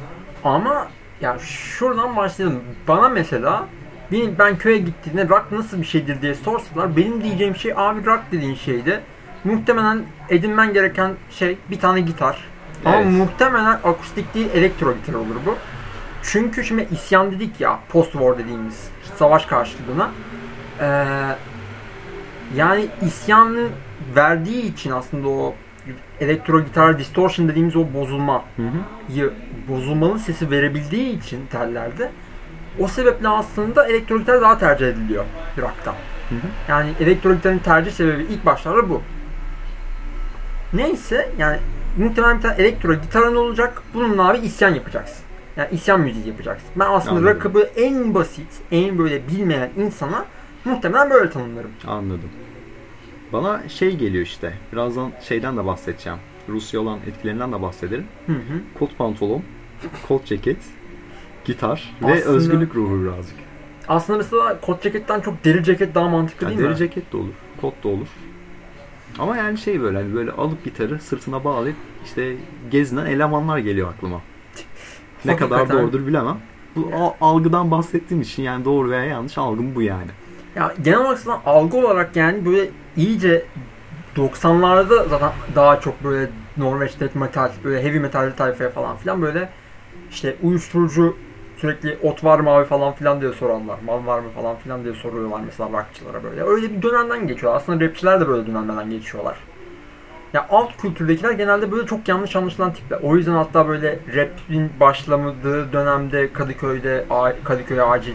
Ama 0.44 0.88
ya 1.20 1.38
şuradan 1.38 2.16
başlayalım. 2.16 2.60
Bana 2.88 3.08
mesela 3.08 3.66
benim, 4.12 4.38
ben 4.38 4.58
köye 4.58 4.78
gittiğimde 4.78 5.28
rock 5.28 5.52
nasıl 5.52 5.80
bir 5.80 5.86
şeydir 5.86 6.22
diye 6.22 6.34
sorsalar 6.34 6.96
benim 6.96 7.24
diyeceğim 7.24 7.56
şey 7.56 7.72
abi 7.76 8.06
rock 8.06 8.20
dediğin 8.32 8.54
şeydi. 8.54 9.00
Muhtemelen 9.44 10.02
edinmen 10.28 10.72
gereken 10.72 11.12
şey 11.30 11.58
bir 11.70 11.78
tane 11.80 12.00
gitar. 12.00 12.44
Ama 12.84 12.96
Evet. 12.96 13.12
muhtemelen 13.12 13.78
akustik 13.84 14.34
değil 14.34 14.48
elektro 14.54 14.94
gitar 14.94 15.14
olur 15.14 15.36
bu. 15.46 15.54
Çünkü 16.22 16.64
şimdi 16.64 16.88
isyan 16.90 17.30
dedik 17.30 17.60
ya 17.60 17.78
post 17.88 18.12
war 18.12 18.38
dediğimiz 18.38 18.88
savaş 19.16 19.46
karşılığına. 19.46 20.10
Ee, 20.80 21.04
yani 22.54 22.86
isyanı 23.02 23.68
verdiği 24.16 24.72
için 24.72 24.90
aslında 24.90 25.28
o 25.28 25.54
elektro 26.20 26.64
gitar 26.64 26.98
distortion 26.98 27.48
dediğimiz 27.48 27.76
o 27.76 27.86
bozulma 27.94 28.44
Hı 28.56 28.62
bozulmalı 29.68 30.18
sesi 30.18 30.50
verebildiği 30.50 31.18
için 31.18 31.46
tellerde 31.46 32.10
o 32.78 32.88
sebeple 32.88 33.28
aslında 33.28 33.86
elektro 33.86 34.18
gitar 34.18 34.40
daha 34.40 34.58
tercih 34.58 34.88
ediliyor 34.88 35.24
rock'ta. 35.58 35.90
Hı 35.92 36.34
hı. 36.34 36.48
Yani 36.68 36.90
elektro 37.00 37.34
gitarın 37.34 37.58
tercih 37.58 37.92
sebebi 37.92 38.22
ilk 38.22 38.46
başlarda 38.46 38.88
bu. 38.90 39.02
Neyse 40.72 41.30
yani 41.38 41.58
muhtemelen 41.98 42.36
bir 42.36 42.42
tane 42.42 42.54
elektro 42.62 42.94
gitarın 42.94 43.36
olacak. 43.36 43.82
Bununla 43.94 44.28
abi 44.28 44.38
isyan 44.38 44.74
yapacaksın. 44.74 45.24
Yani 45.56 45.68
isyan 45.72 46.00
müziği 46.00 46.28
yapacaksın. 46.28 46.68
Ben 46.76 46.86
aslında 46.86 47.14
Anladım. 47.14 47.26
en 47.76 48.14
basit, 48.14 48.48
en 48.72 48.98
böyle 48.98 49.28
bilmeyen 49.28 49.70
insana 49.76 50.24
muhtemelen 50.66 51.10
böyle 51.10 51.30
tanımlarım. 51.30 51.70
Anladım. 51.86 52.30
Bana 53.32 53.68
şey 53.68 53.96
geliyor 53.96 54.24
işte. 54.24 54.52
Birazdan 54.72 55.12
şeyden 55.22 55.56
de 55.56 55.66
bahsedeceğim. 55.66 56.18
Rusya 56.48 56.80
olan 56.80 56.98
etkilerinden 57.06 57.52
de 57.52 57.62
bahsederim. 57.62 58.04
Hı 58.26 58.32
hı. 58.32 58.38
Kot 58.78 58.98
pantolon, 58.98 59.42
kot 60.08 60.24
ceket, 60.26 60.56
gitar 61.44 61.94
ve 62.02 62.12
Aslında- 62.14 62.28
özgürlük 62.36 62.74
ruhu 62.74 63.02
birazcık. 63.04 63.36
Aslında 63.88 64.16
mesela 64.18 64.60
kot 64.60 64.82
ceketten 64.82 65.20
çok 65.20 65.44
deri 65.44 65.64
ceket 65.64 65.94
daha 65.94 66.08
mantıklı 66.08 66.46
Yani 66.46 66.50
değil 66.58 66.64
deri 66.64 66.72
mi? 66.72 66.78
ceket 66.78 67.12
de 67.12 67.16
olur, 67.16 67.32
kot 67.60 67.84
da 67.84 67.88
olur. 67.88 68.06
Ama 69.18 69.36
yani 69.36 69.58
şey 69.58 69.80
böyle 69.80 69.98
hani 69.98 70.14
böyle 70.14 70.30
alıp 70.30 70.64
gitarı 70.64 70.98
sırtına 70.98 71.44
bağlayıp 71.44 71.76
işte 72.04 72.36
gezinen 72.70 73.06
elemanlar 73.06 73.58
geliyor 73.58 73.88
aklıma. 73.96 74.20
Ne 75.24 75.36
kadar 75.36 75.72
doğrudur 75.72 76.06
bilemem. 76.06 76.36
Bu 76.76 76.90
al- 76.96 77.12
algıdan 77.20 77.70
bahsettiğim 77.70 78.20
için 78.22 78.42
yani 78.42 78.64
doğru 78.64 78.90
veya 78.90 79.04
yanlış 79.04 79.38
algım 79.38 79.74
bu 79.74 79.82
yani. 79.82 80.10
Ya 80.56 80.74
genel 80.82 80.98
olarak 80.98 81.18
zaten 81.18 81.40
algı 81.46 81.76
olarak 81.76 82.16
yani 82.16 82.46
böyle 82.46 82.70
iyice 82.96 83.44
90'larda 84.16 85.08
zaten 85.08 85.30
daha 85.54 85.80
çok 85.80 86.04
böyle 86.04 86.30
Norveç 86.56 87.00
death 87.00 87.16
metal, 87.16 87.50
böyle 87.64 87.82
heavy 87.82 87.98
metal 87.98 88.32
tayfaya 88.36 88.70
falan 88.70 88.96
filan 88.96 89.22
böyle 89.22 89.48
işte 90.10 90.36
uyuşturucu 90.42 91.16
sürekli 91.56 91.98
ot 92.02 92.24
var 92.24 92.40
mı 92.40 92.50
abi 92.50 92.64
falan 92.64 92.92
filan 92.92 93.20
diye 93.20 93.32
sorarlar. 93.32 93.78
Mal 93.86 94.06
var 94.06 94.18
mı 94.20 94.30
falan 94.34 94.56
filan 94.56 94.84
diye 94.84 94.94
soruyorlar 94.94 95.40
mesela 95.46 95.70
rockçılara 95.70 96.24
böyle. 96.24 96.42
Öyle 96.42 96.76
bir 96.76 96.82
dönemden 96.82 97.26
geçiyor. 97.26 97.54
Aslında 97.54 97.84
rapçiler 97.84 98.20
de 98.20 98.28
böyle 98.28 98.46
dönemlerden 98.46 98.90
geçiyorlar. 98.90 99.36
Ya 100.32 100.46
alt 100.50 100.76
kültürdekiler 100.76 101.30
genelde 101.30 101.72
böyle 101.72 101.86
çok 101.86 102.08
yanlış 102.08 102.36
anlaşılan 102.36 102.72
tipler. 102.72 102.98
O 103.02 103.16
yüzden 103.16 103.32
hatta 103.32 103.68
böyle 103.68 103.98
rap'in 104.14 104.70
başlamadığı 104.80 105.72
dönemde 105.72 106.32
Kadıköy'de 106.32 107.04
A- 107.10 107.32
Kadıköy 107.44 107.80
acil 107.80 108.14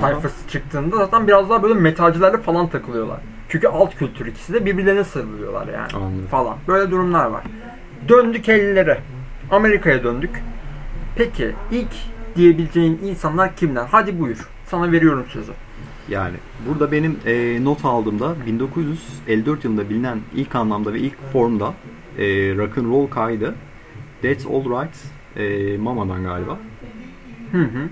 tayfası 0.00 0.48
çıktığında 0.48 0.96
zaten 0.96 1.26
biraz 1.26 1.50
daha 1.50 1.62
böyle 1.62 1.74
metalcilerle 1.74 2.38
falan 2.38 2.68
takılıyorlar. 2.68 3.20
Çünkü 3.48 3.68
alt 3.68 3.94
kültür 3.96 4.26
ikisi 4.26 4.52
de 4.52 4.64
birbirlerine 4.66 5.04
sarılıyorlar 5.04 5.66
yani 5.68 5.88
Anladım. 5.94 6.26
falan. 6.30 6.56
Böyle 6.68 6.90
durumlar 6.90 7.26
var. 7.26 7.44
Döndük 8.08 8.48
50'lere. 8.48 8.98
Amerika'ya 9.50 10.04
döndük. 10.04 10.42
Peki 11.16 11.52
ilk 11.70 11.92
diyebileceğin 12.36 12.98
insanlar 13.04 13.56
kimler? 13.56 13.86
Hadi 13.90 14.20
buyur. 14.20 14.48
Sana 14.66 14.92
veriyorum 14.92 15.24
sözü. 15.28 15.52
Yani 16.08 16.36
burada 16.68 16.92
benim 16.92 17.18
e, 17.26 17.64
not 17.64 17.84
aldığımda 17.84 18.34
1954 18.46 19.64
yılında 19.64 19.90
bilinen 19.90 20.18
ilk 20.34 20.54
anlamda 20.54 20.92
ve 20.92 20.98
ilk 20.98 21.32
formda 21.32 21.74
e, 22.18 22.24
rock 22.56 22.78
and 22.78 22.86
roll 22.86 23.06
kaydı. 23.06 23.54
That's 24.22 24.46
Alright 24.46 24.96
e, 25.36 25.76
Mama'dan 25.78 26.22
galiba. 26.24 26.58
Hı 27.52 27.58
hı. 27.62 27.88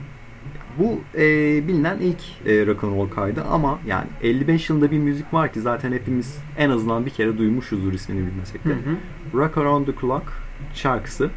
Bu 0.79 1.01
e, 1.15 1.23
bilinen 1.69 1.99
ilk 1.99 2.21
e, 2.47 2.67
rock 2.67 2.85
and 2.85 2.97
roll 2.97 3.09
kaydı 3.11 3.45
ama 3.51 3.79
yani 3.87 4.07
55 4.23 4.71
yılında 4.71 4.91
bir 4.91 4.99
müzik 4.99 5.35
var 5.35 5.53
ki 5.53 5.61
zaten 5.61 5.93
hepimiz 5.93 6.39
en 6.59 6.71
azından 6.71 7.07
bir 7.07 7.11
kere 7.11 7.39
duymuşuzdur 7.39 7.93
ismini 7.93 8.27
bilmesek 8.27 8.65
Hı 8.65 8.69
de. 8.69 8.73
hı. 8.73 9.39
Rock 9.39 9.59
Around 9.59 9.87
the 9.87 9.93
Clock 10.01 10.25
şarkısı. 10.75 11.31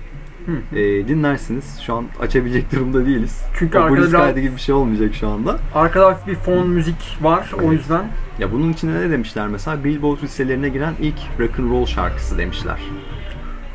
Hı 0.46 0.52
hı. 0.72 0.80
E, 0.80 1.08
dinlersiniz. 1.08 1.80
Şu 1.86 1.94
an 1.94 2.06
açabilecek 2.20 2.72
durumda 2.72 3.06
değiliz. 3.06 3.42
Çünkü 3.60 3.78
o 3.78 3.82
arkada 3.82 3.98
biraz- 3.98 4.12
kaydı 4.12 4.40
gibi 4.40 4.56
bir 4.56 4.62
şey 4.62 4.76
olmayacak 4.76 5.14
şu 5.16 5.28
anda. 5.28 5.60
Arkada 5.76 6.20
bir 6.28 6.36
fon 6.36 6.70
müzik 6.70 7.18
var 7.22 7.52
o 7.58 7.62
Evet. 7.62 7.72
yüzden. 7.80 8.06
Ya 8.40 8.52
bunun 8.52 8.74
içinde 8.74 8.94
ne 9.08 9.10
demişler 9.12 9.48
mesela? 9.48 9.84
Billboard 9.84 10.22
listelerine 10.24 10.70
giren 10.70 10.94
ilk 11.02 11.16
rock 11.40 11.60
and 11.60 11.72
roll 11.72 11.86
şarkısı 11.86 12.38
demişler. 12.38 12.80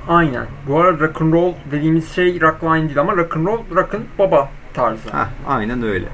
Aynen. 0.08 0.46
Bu 0.68 0.80
arada 0.80 1.06
rock 1.06 1.22
and 1.22 1.32
roll 1.32 1.52
dediğimiz 1.70 2.08
şey 2.12 2.40
rockline 2.40 2.84
değil 2.86 3.00
ama 3.00 3.16
rock 3.16 3.36
and 3.36 3.46
roll 3.46 3.60
rock'ın 3.76 4.04
baba 4.18 4.50
tarzı. 4.78 5.08
Heh, 5.08 5.26
aynen 5.46 5.82
öyle. 5.82 6.08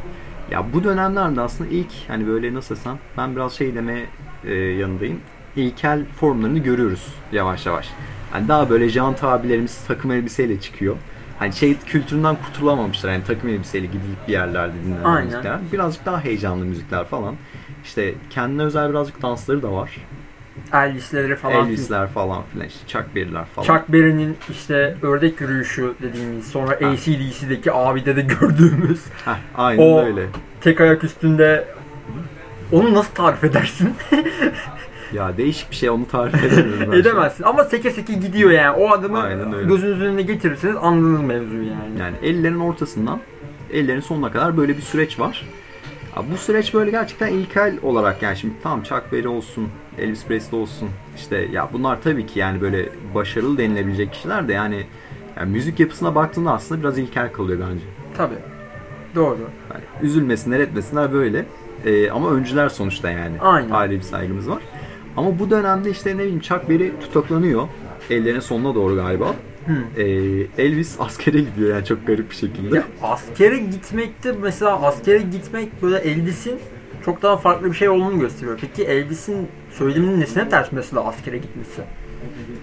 Ya 0.50 0.72
bu 0.72 0.84
dönemlerde 0.84 1.40
aslında 1.40 1.70
ilk 1.70 1.92
hani 2.08 2.26
böyle 2.26 2.54
nasıl 2.54 2.76
desem 2.76 2.98
ben 3.16 3.36
biraz 3.36 3.52
şey 3.52 3.74
deme 3.74 4.00
e, 4.44 4.54
yanındayım. 4.54 5.20
İlkel 5.56 6.04
formlarını 6.04 6.58
görüyoruz 6.58 7.14
yavaş 7.32 7.66
yavaş. 7.66 7.88
Yani 8.34 8.48
daha 8.48 8.70
böyle 8.70 8.88
jant 8.88 9.24
abilerimiz 9.24 9.84
takım 9.86 10.12
elbiseyle 10.12 10.60
çıkıyor. 10.60 10.96
Hani 11.38 11.52
şey 11.52 11.76
kültüründen 11.86 12.36
kurtulamamışlar. 12.46 13.12
Yani 13.12 13.24
takım 13.24 13.48
elbiseyle 13.50 13.86
gidilip 13.86 14.28
bir 14.28 14.32
yerlerde 14.32 14.74
dinlenen 14.84 15.04
Aynen. 15.04 15.24
müzikler. 15.26 15.58
Birazcık 15.72 16.06
daha 16.06 16.24
heyecanlı 16.24 16.64
müzikler 16.64 17.04
falan. 17.04 17.34
İşte 17.84 18.14
kendine 18.30 18.62
özel 18.62 18.90
birazcık 18.90 19.22
dansları 19.22 19.62
da 19.62 19.72
var. 19.72 19.96
Elvisleri 20.72 21.36
falan. 21.36 21.66
Elvisler 21.66 22.08
falan 22.08 22.42
filan 22.52 22.66
işte 22.66 22.86
Chuck 22.86 23.14
Berry'ler 23.14 23.44
falan. 23.44 23.66
Chuck 23.66 23.88
Berry'nin 23.88 24.36
işte 24.50 24.96
ördek 25.02 25.40
yürüyüşü 25.40 25.94
dediğimiz 26.02 26.46
sonra. 26.46 26.74
ACDC'deki 26.74 27.72
abide 27.72 28.16
de 28.16 28.20
gördüğümüz 28.20 29.00
Heh, 29.24 29.36
aynen 29.54 29.82
O- 29.82 30.04
öyle. 30.04 30.26
tek 30.60 30.80
ayak 30.80 31.04
üstünde 31.04 31.64
onu 32.72 32.94
nasıl 32.94 33.14
tarif 33.14 33.44
edersin? 33.44 33.94
Ya 35.12 35.36
değişik 35.36 35.70
bir 35.70 35.76
şey 35.76 35.90
onu 35.90 36.08
tarif 36.08 36.44
edemiyorum. 36.44 36.92
Edemezsin 37.00 37.44
ama 37.44 37.64
seke 37.64 37.90
seke 37.90 38.12
gidiyor 38.14 38.50
yani. 38.50 38.76
O 38.76 38.90
adamı 38.90 39.28
gözünüzün 39.68 40.04
önüne 40.04 40.22
getirirseniz 40.22 40.76
anladınız 40.76 41.20
mevzuyu 41.20 41.62
yani. 41.62 42.00
Yani 42.00 42.16
ellerin 42.22 42.60
ortasından 42.60 43.20
ellerin 43.72 44.00
sonuna 44.00 44.32
kadar 44.32 44.56
böyle 44.56 44.76
bir 44.76 44.82
süreç 44.82 45.18
var. 45.18 45.46
Bu 46.32 46.36
süreç 46.36 46.74
böyle 46.74 46.90
gerçekten 46.90 47.28
ilkel 47.28 47.74
olarak 47.82 48.22
yani 48.22 48.36
şimdi 48.36 48.54
tamam 48.62 48.82
Chuck 48.82 49.12
Berry 49.12 49.28
olsun, 49.28 49.68
Elvis 49.98 50.26
Presley 50.26 50.60
olsun 50.60 50.88
işte 51.16 51.48
ya 51.52 51.68
bunlar 51.72 52.02
tabii 52.02 52.26
ki 52.26 52.38
yani 52.38 52.60
böyle 52.60 52.88
başarılı 53.14 53.58
denilebilecek 53.58 54.12
kişiler 54.12 54.48
de 54.48 54.52
yani, 54.52 54.86
yani 55.36 55.52
müzik 55.52 55.80
yapısına 55.80 56.14
baktığında 56.14 56.52
aslında 56.52 56.80
biraz 56.80 56.98
ilkel 56.98 57.32
kalıyor 57.32 57.58
bence. 57.70 57.84
Tabii. 58.16 58.34
Doğru. 59.14 59.38
Yani 59.72 59.84
üzülmesinler 60.02 60.60
etmesinler 60.60 61.12
böyle. 61.12 61.46
Ee, 61.84 62.10
ama 62.10 62.30
öncüler 62.30 62.68
sonuçta 62.68 63.10
yani. 63.10 63.40
Aynen. 63.40 63.70
Ayrı 63.70 63.92
bir 63.92 64.00
saygımız 64.02 64.48
var. 64.48 64.62
Ama 65.16 65.38
bu 65.38 65.50
dönemde 65.50 65.90
işte 65.90 66.14
ne 66.14 66.18
bileyim 66.18 66.40
Chuck 66.40 66.68
Berry 66.68 66.92
tutuklanıyor. 67.00 67.68
Ellerinin 68.10 68.40
sonuna 68.40 68.74
doğru 68.74 68.96
galiba. 68.96 69.34
Hı. 69.66 70.00
Ee, 70.02 70.04
Elvis 70.58 71.00
askere 71.00 71.38
gidiyor 71.38 71.74
yani 71.74 71.84
çok 71.84 72.06
garip 72.06 72.30
bir 72.30 72.36
şekilde. 72.36 72.76
Ya 72.76 72.84
askere 73.02 73.58
gitmekte 73.58 74.32
mesela 74.42 74.82
askere 74.82 75.18
gitmek 75.18 75.82
böyle 75.82 75.96
Elvis'in 75.96 76.58
çok 77.04 77.22
daha 77.22 77.36
farklı 77.36 77.70
bir 77.70 77.76
şey 77.76 77.88
olduğunu 77.88 78.20
gösteriyor. 78.20 78.58
Peki 78.60 78.84
Elvis'in 78.84 79.48
söyleminin 79.70 80.20
nesine 80.20 80.48
ters 80.48 80.72
mesela 80.72 81.04
askere 81.04 81.38
gitmesi? 81.38 81.82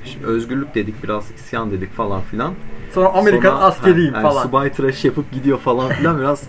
Şimdi 0.05 0.25
özgürlük 0.25 0.75
dedik 0.75 1.03
biraz 1.03 1.31
isyan 1.31 1.71
dedik 1.71 1.93
falan 1.93 2.21
filan. 2.21 2.53
Sonra 2.93 3.09
Amerikan 3.09 3.49
Sonra, 3.49 3.63
askeriyim 3.63 4.13
ha, 4.13 4.21
yani 4.21 4.29
falan. 4.29 4.43
Subay 4.43 4.71
tıraşı 4.71 5.07
yapıp 5.07 5.31
gidiyor 5.31 5.59
falan 5.59 5.89
filan 5.89 6.19
biraz 6.19 6.43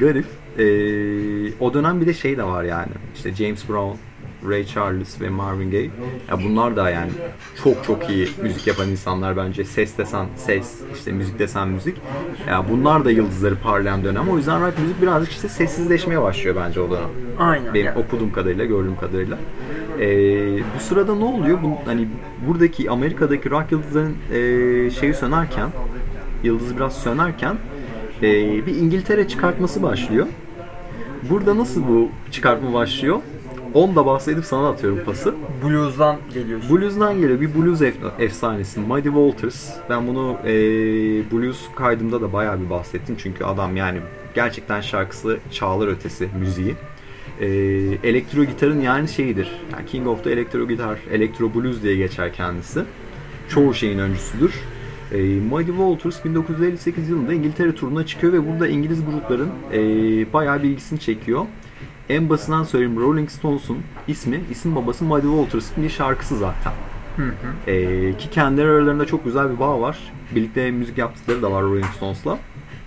garip. 0.00 0.26
e, 0.58 0.64
o 1.60 1.74
dönem 1.74 2.00
bir 2.00 2.06
de 2.06 2.14
şey 2.14 2.36
de 2.36 2.44
var 2.44 2.64
yani. 2.64 2.92
İşte 3.14 3.34
James 3.34 3.68
Brown, 3.68 3.96
Ray 4.48 4.66
Charles 4.66 5.20
ve 5.20 5.28
Marvin 5.28 5.70
Gaye. 5.70 5.90
Ya 6.30 6.44
bunlar 6.44 6.76
da 6.76 6.90
yani 6.90 7.10
çok 7.64 7.84
çok 7.84 8.10
iyi 8.10 8.28
müzik 8.42 8.66
yapan 8.66 8.88
insanlar 8.88 9.36
bence. 9.36 9.64
Ses 9.64 9.98
desen 9.98 10.26
ses, 10.36 10.80
işte 10.94 11.12
müzik 11.12 11.38
desen 11.38 11.68
müzik. 11.68 11.96
Ya 12.48 12.64
bunlar 12.70 13.04
da 13.04 13.10
yıldızları 13.10 13.56
parlayan 13.56 14.04
dönem. 14.04 14.28
O 14.28 14.36
yüzden 14.36 14.66
rock 14.66 14.78
müzik 14.78 15.02
birazcık 15.02 15.32
işte 15.32 15.48
sessizleşmeye 15.48 16.22
başlıyor 16.22 16.56
bence 16.66 16.80
o 16.80 16.90
dönem. 16.90 17.08
Aynen. 17.38 17.74
Benim 17.74 17.86
yani. 17.86 17.98
okuduğum 17.98 18.32
kadarıyla, 18.32 18.64
gördüğüm 18.64 18.96
kadarıyla. 18.96 19.38
Ee, 20.00 20.58
bu 20.76 20.80
sırada 20.80 21.14
ne 21.14 21.24
oluyor? 21.24 21.62
Bu, 21.62 21.76
hani 21.84 22.08
buradaki 22.48 22.90
Amerika'daki 22.90 23.50
rock 23.50 23.72
yıldızların 23.72 24.16
e, 24.32 24.90
şeyi 24.90 25.14
sönerken, 25.14 25.68
yıldızı 26.42 26.76
biraz 26.76 26.96
sönerken 26.96 27.56
e, 28.22 28.66
bir 28.66 28.76
İngiltere 28.76 29.28
çıkartması 29.28 29.82
başlıyor. 29.82 30.26
Burada 31.30 31.58
nasıl 31.58 31.88
bu 31.88 32.08
çıkartma 32.30 32.72
başlıyor? 32.72 33.18
Onu 33.74 33.96
da 33.96 34.06
bahsedip 34.06 34.44
sana 34.44 34.68
atıyorum 34.68 35.04
pası. 35.04 35.34
Blues'dan 35.64 36.16
geliyorsun. 36.34 36.76
Blues'dan 36.76 37.14
geliyor 37.20 37.40
bir 37.40 37.54
blues 37.54 37.80
ef- 37.80 37.92
efsanesi 38.22 38.80
Muddy 38.80 39.04
Walters. 39.08 39.70
Ben 39.90 40.06
bunu 40.06 40.36
e, 40.44 40.52
blues 41.32 41.60
kaydımda 41.76 42.20
da 42.20 42.32
bayağı 42.32 42.60
bir 42.60 42.70
bahsettim 42.70 43.16
çünkü 43.18 43.44
adam 43.44 43.76
yani 43.76 43.98
gerçekten 44.34 44.80
şarkısı 44.80 45.38
çağlar 45.50 45.88
ötesi 45.88 46.28
müziği. 46.40 46.74
E, 47.40 47.46
elektro 48.04 48.44
gitarın 48.44 48.80
yani 48.80 49.08
şeyidir. 49.08 49.48
Yani 49.72 49.86
King 49.86 50.06
of 50.08 50.24
the 50.24 50.30
Electro 50.32 50.68
Gitar, 50.68 50.98
Electro 51.12 51.54
Blues 51.54 51.82
diye 51.82 51.96
geçer 51.96 52.32
kendisi. 52.32 52.80
Çoğu 53.48 53.74
şeyin 53.74 53.98
öncüsüdür. 53.98 54.54
E, 55.12 55.18
Muddy 55.50 55.66
Walters 55.66 56.24
1958 56.24 57.08
yılında 57.08 57.32
İngiltere 57.34 57.74
turuna 57.74 58.06
çıkıyor 58.06 58.32
ve 58.32 58.48
burada 58.52 58.68
İngiliz 58.68 59.04
grupların 59.04 59.48
e, 59.72 59.78
bayağı 60.32 60.62
bir 60.62 60.68
ilgisini 60.68 61.00
çekiyor. 61.00 61.44
En 62.08 62.30
basından 62.30 62.64
söyleyeyim 62.64 63.00
Rolling 63.00 63.30
Stones'un 63.30 63.78
ismi, 64.08 64.40
isim 64.50 64.76
babası 64.76 65.04
Muddy 65.04 65.26
Walters'ın 65.26 65.84
bir 65.84 65.88
şarkısı 65.88 66.36
zaten. 66.36 66.72
Hı 67.16 67.22
hı. 67.22 67.70
Ee, 67.70 68.16
ki 68.16 68.30
kendileri 68.30 68.68
aralarında 68.68 69.06
çok 69.06 69.24
güzel 69.24 69.50
bir 69.50 69.60
bağ 69.60 69.80
var. 69.80 69.98
Birlikte 70.34 70.70
müzik 70.70 70.98
yaptıkları 70.98 71.42
da 71.42 71.52
var 71.52 71.62
Rolling 71.62 71.92
Stones'la. 71.96 72.38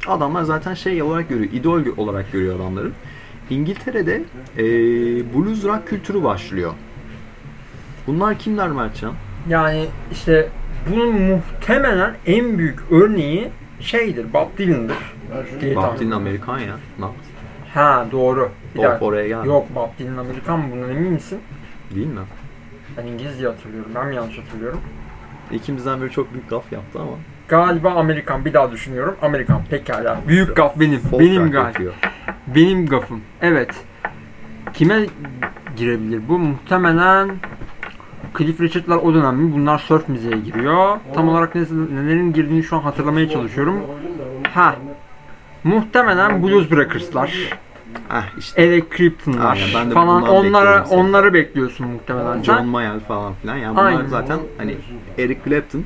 Adamlar 0.07 0.43
zaten 0.43 0.73
şey 0.73 1.01
olarak 1.01 1.29
görüyor, 1.29 1.51
idol 1.53 1.81
olarak 1.97 2.31
görüyor 2.31 2.55
adamları. 2.55 2.91
İngiltere'de 3.49 4.23
ee, 4.57 4.63
blues 5.33 5.63
rock 5.63 5.87
kültürü 5.87 6.23
başlıyor. 6.23 6.73
Bunlar 8.07 8.39
kimler 8.39 8.69
Mertcan? 8.69 9.13
Yani 9.49 9.85
işte 10.11 10.49
bunun 10.91 11.21
muhtemelen 11.21 12.15
en 12.25 12.57
büyük 12.57 12.79
örneği 12.91 13.49
şeydir, 13.79 14.33
Bob 14.33 14.57
Dylan'dır. 14.57 14.97
Bob 15.75 15.99
Dylan 15.99 16.11
Amerikan 16.11 16.59
ya. 16.59 16.75
Ne 16.99 17.05
yaptı? 17.05 17.31
Ha 17.73 18.05
doğru. 18.11 18.49
Bir 18.75 18.81
dakika. 18.83 19.05
oraya 19.05 19.27
geldi. 19.27 19.47
Yok 19.47 19.75
Bob 19.75 19.89
Dylan 19.99 20.17
Amerikan 20.17 20.59
mı? 20.59 20.65
Bundan 20.71 20.89
emin 20.89 21.13
misin? 21.13 21.39
Değil 21.95 22.07
mi? 22.07 22.19
Ben 22.97 23.05
İngiliz 23.05 23.39
diye 23.39 23.49
hatırlıyorum. 23.49 23.91
Ben 23.95 24.07
mi 24.07 24.15
yanlış 24.15 24.37
hatırlıyorum? 24.37 24.81
İkimizden 25.51 26.01
biri 26.01 26.09
çok 26.11 26.33
büyük 26.33 26.49
gaf 26.49 26.71
yaptı 26.71 26.99
ama. 26.99 27.11
Galiba 27.47 27.91
Amerikan. 27.91 28.45
Bir 28.45 28.53
daha 28.53 28.71
düşünüyorum. 28.71 29.15
Amerikan. 29.21 29.61
Pekala. 29.69 30.17
Büyük 30.27 30.55
gaf 30.55 30.79
benim. 30.79 30.99
Folk 30.99 31.21
benim 31.21 31.43
rock 31.43 31.53
galiba. 31.53 31.67
yapıyor. 31.67 31.93
Benim 32.47 32.85
gafım. 32.85 33.21
Evet. 33.41 33.75
Kime 34.73 35.05
girebilir 35.75 36.21
bu? 36.29 36.39
Muhtemelen 36.39 37.31
Cliff 38.37 38.61
Richard'lar 38.61 38.97
o 38.97 39.13
dönem 39.13 39.35
mi? 39.35 39.53
Bunlar 39.53 39.79
surf 39.79 40.09
müziğe 40.09 40.37
giriyor. 40.37 40.97
Tam 41.13 41.29
olarak 41.29 41.55
ne, 41.55 41.61
nelerin 41.95 42.33
girdiğini 42.33 42.63
şu 42.63 42.75
an 42.75 42.81
hatırlamaya 42.81 43.29
çalışıyorum. 43.29 43.79
Ha. 44.53 44.75
Muhtemelen 45.63 46.43
Blues 46.43 46.71
Breakers'lar, 46.71 47.33
Ah 48.09 48.25
işte 48.37 48.61
Eric 48.63 48.87
Clapton'lar 48.97 49.51
Aynen, 49.55 49.67
ben 49.75 49.89
de 49.89 49.93
falan 49.93 50.21
bundan 50.21 50.35
onlara 50.35 50.79
bekliyorum 50.81 51.05
onları 51.07 51.33
bekliyorsun 51.33 51.87
muhtemelen. 51.87 52.43
John 52.43 52.55
sen. 52.57 52.65
Mayall 52.65 52.99
falan 52.99 53.33
filan. 53.33 53.55
Yani 53.57 53.73
bunlar 53.77 53.85
Aynen. 53.85 54.05
zaten 54.07 54.39
hani 54.57 54.77
Eric 55.17 55.39
Clapton, 55.45 55.83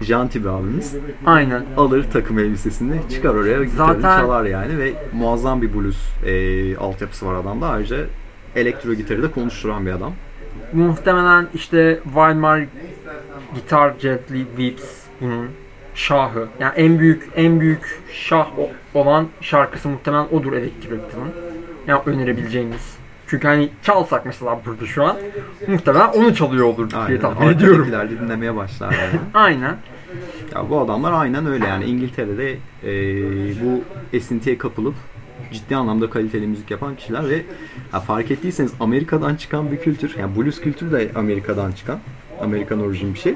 janti 0.00 0.44
bir 0.44 0.48
abimiz. 0.48 0.96
Aynen. 1.26 1.64
alır 1.76 2.04
takım 2.12 2.38
elbisesini 2.38 2.94
çıkar 3.10 3.34
oraya 3.34 3.64
gitarını 3.64 4.02
Zaten- 4.02 4.20
çalar 4.20 4.44
yani 4.44 4.78
ve 4.78 4.92
muazzam 5.12 5.62
bir 5.62 5.74
blues 5.74 6.24
e, 6.26 6.76
altyapısı 6.76 7.26
var 7.26 7.34
adamda. 7.34 7.68
Ayrıca 7.68 7.96
elektro 8.56 8.94
gitarı 8.94 9.22
da 9.22 9.30
konuşturan 9.30 9.86
bir 9.86 9.90
adam. 9.92 10.12
Muhtemelen 10.72 11.46
işte 11.54 12.00
Weimar 12.04 12.60
Guitar 13.54 13.92
Gently 14.00 14.44
Weeps 14.56 15.02
bunun 15.20 15.48
şahı. 15.94 16.48
Yani 16.60 16.72
en 16.76 16.98
büyük 16.98 17.30
en 17.36 17.60
büyük 17.60 18.00
şah 18.12 18.50
olan 18.94 19.28
şarkısı 19.40 19.88
muhtemelen 19.88 20.26
odur 20.32 20.52
Clapton'ın. 20.52 21.32
Yani 21.86 22.02
önerebileceğimiz. 22.06 22.96
Çünkü 23.26 23.48
hani 23.48 23.68
çalsak 23.82 24.26
mesela 24.26 24.60
burada 24.66 24.86
şu 24.86 25.04
an 25.04 25.16
muhtemelen 25.66 26.08
onu 26.08 26.34
çalıyor 26.34 26.66
olur 26.66 26.90
diye 26.90 27.00
Aynen. 27.00 27.20
tahmin 27.20 27.48
ediyorum. 27.48 27.88
Dinlemeye 28.20 28.56
başlar 28.56 28.92
yani. 28.92 29.20
Aynen. 29.34 29.76
ya 30.54 30.70
bu 30.70 30.80
adamlar 30.80 31.12
aynen 31.12 31.46
öyle 31.46 31.66
yani 31.66 31.84
İngiltere'de 31.84 32.52
e, 32.52 32.92
bu 33.64 33.80
esintiye 34.12 34.58
kapılıp 34.58 34.94
ciddi 35.52 35.76
anlamda 35.76 36.10
kaliteli 36.10 36.46
müzik 36.46 36.70
yapan 36.70 36.96
kişiler 36.96 37.28
ve 37.28 37.42
ya 37.92 38.00
fark 38.00 38.30
ettiyseniz 38.30 38.72
Amerika'dan 38.80 39.34
çıkan 39.34 39.72
bir 39.72 39.76
kültür. 39.78 40.16
Yani 40.18 40.36
blues 40.36 40.60
kültürü 40.60 40.92
de 40.92 41.10
Amerika'dan 41.14 41.72
çıkan. 41.72 41.98
Amerikan 42.40 42.80
orijin 42.80 43.14
bir 43.14 43.18
şey. 43.18 43.34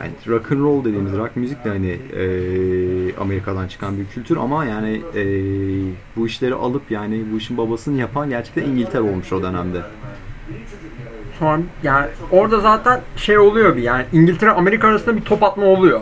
Yani 0.00 0.12
rock 0.28 0.52
and 0.52 0.60
roll 0.60 0.84
dediğimiz 0.84 1.12
rock 1.12 1.36
müzik 1.36 1.64
de 1.64 1.68
hani 1.68 1.90
e, 1.90 3.16
Amerika'dan 3.16 3.68
çıkan 3.68 3.98
bir 3.98 4.06
kültür 4.06 4.36
ama 4.36 4.64
yani 4.64 5.02
e, 5.14 5.24
bu 6.16 6.26
işleri 6.26 6.54
alıp 6.54 6.90
yani 6.90 7.24
bu 7.32 7.36
işin 7.36 7.58
babasını 7.58 8.00
yapan 8.00 8.30
gerçekten 8.30 8.62
İngiltere 8.62 9.02
olmuş 9.02 9.32
o 9.32 9.42
dönemde. 9.42 9.80
Sonra 11.38 11.62
yani 11.82 12.06
orada 12.30 12.60
zaten 12.60 13.00
şey 13.16 13.38
oluyor 13.38 13.76
bir 13.76 13.82
yani 13.82 14.04
İngiltere 14.12 14.50
Amerika 14.50 14.88
arasında 14.88 15.16
bir 15.16 15.22
top 15.22 15.42
atma 15.42 15.64
oluyor. 15.64 16.00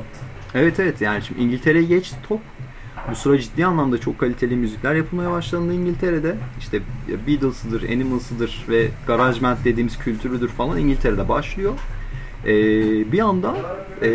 Evet 0.55 0.81
evet 0.81 1.01
yani 1.01 1.23
şimdi 1.23 1.41
İngiltere'ye 1.41 1.85
geçti 1.85 2.17
top. 2.29 2.41
Bu 3.11 3.15
sıra 3.15 3.39
ciddi 3.39 3.67
anlamda 3.67 3.99
çok 3.99 4.19
kaliteli 4.19 4.57
müzikler 4.57 4.95
yapılmaya 4.95 5.31
başlandı 5.31 5.73
İngiltere'de. 5.73 6.37
İşte 6.59 6.81
Beatles'ıdır, 7.27 7.89
Animals'ıdır 7.89 8.65
ve 8.69 8.89
Garage 9.07 9.43
Band 9.43 9.57
dediğimiz 9.65 9.99
kültürüdür 9.99 10.49
falan 10.49 10.79
İngiltere'de 10.79 11.29
başlıyor. 11.29 11.73
Ee, 12.47 13.13
bir 13.13 13.21
anda 13.21 13.55
e, 14.03 14.09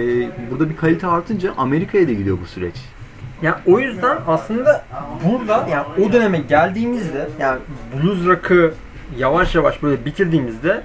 burada 0.52 0.70
bir 0.70 0.78
kalite 0.78 1.08
artınca 1.08 1.54
Amerika'ya 1.58 2.08
da 2.08 2.12
gidiyor 2.14 2.38
bu 2.42 2.46
süreç. 2.46 2.76
Yani 3.42 3.56
o 3.66 3.80
yüzden 3.80 4.18
aslında 4.28 4.86
burada 5.26 5.68
yani 5.72 5.86
o 6.08 6.14
döneme 6.14 6.38
geldiğimizde 6.40 7.30
yani 7.40 7.60
blues 7.94 8.26
rock'ı 8.26 8.74
yavaş 9.18 9.56
yavaş 9.56 9.84
böyle 9.84 10.06
bitirdiğimizde 10.06 10.84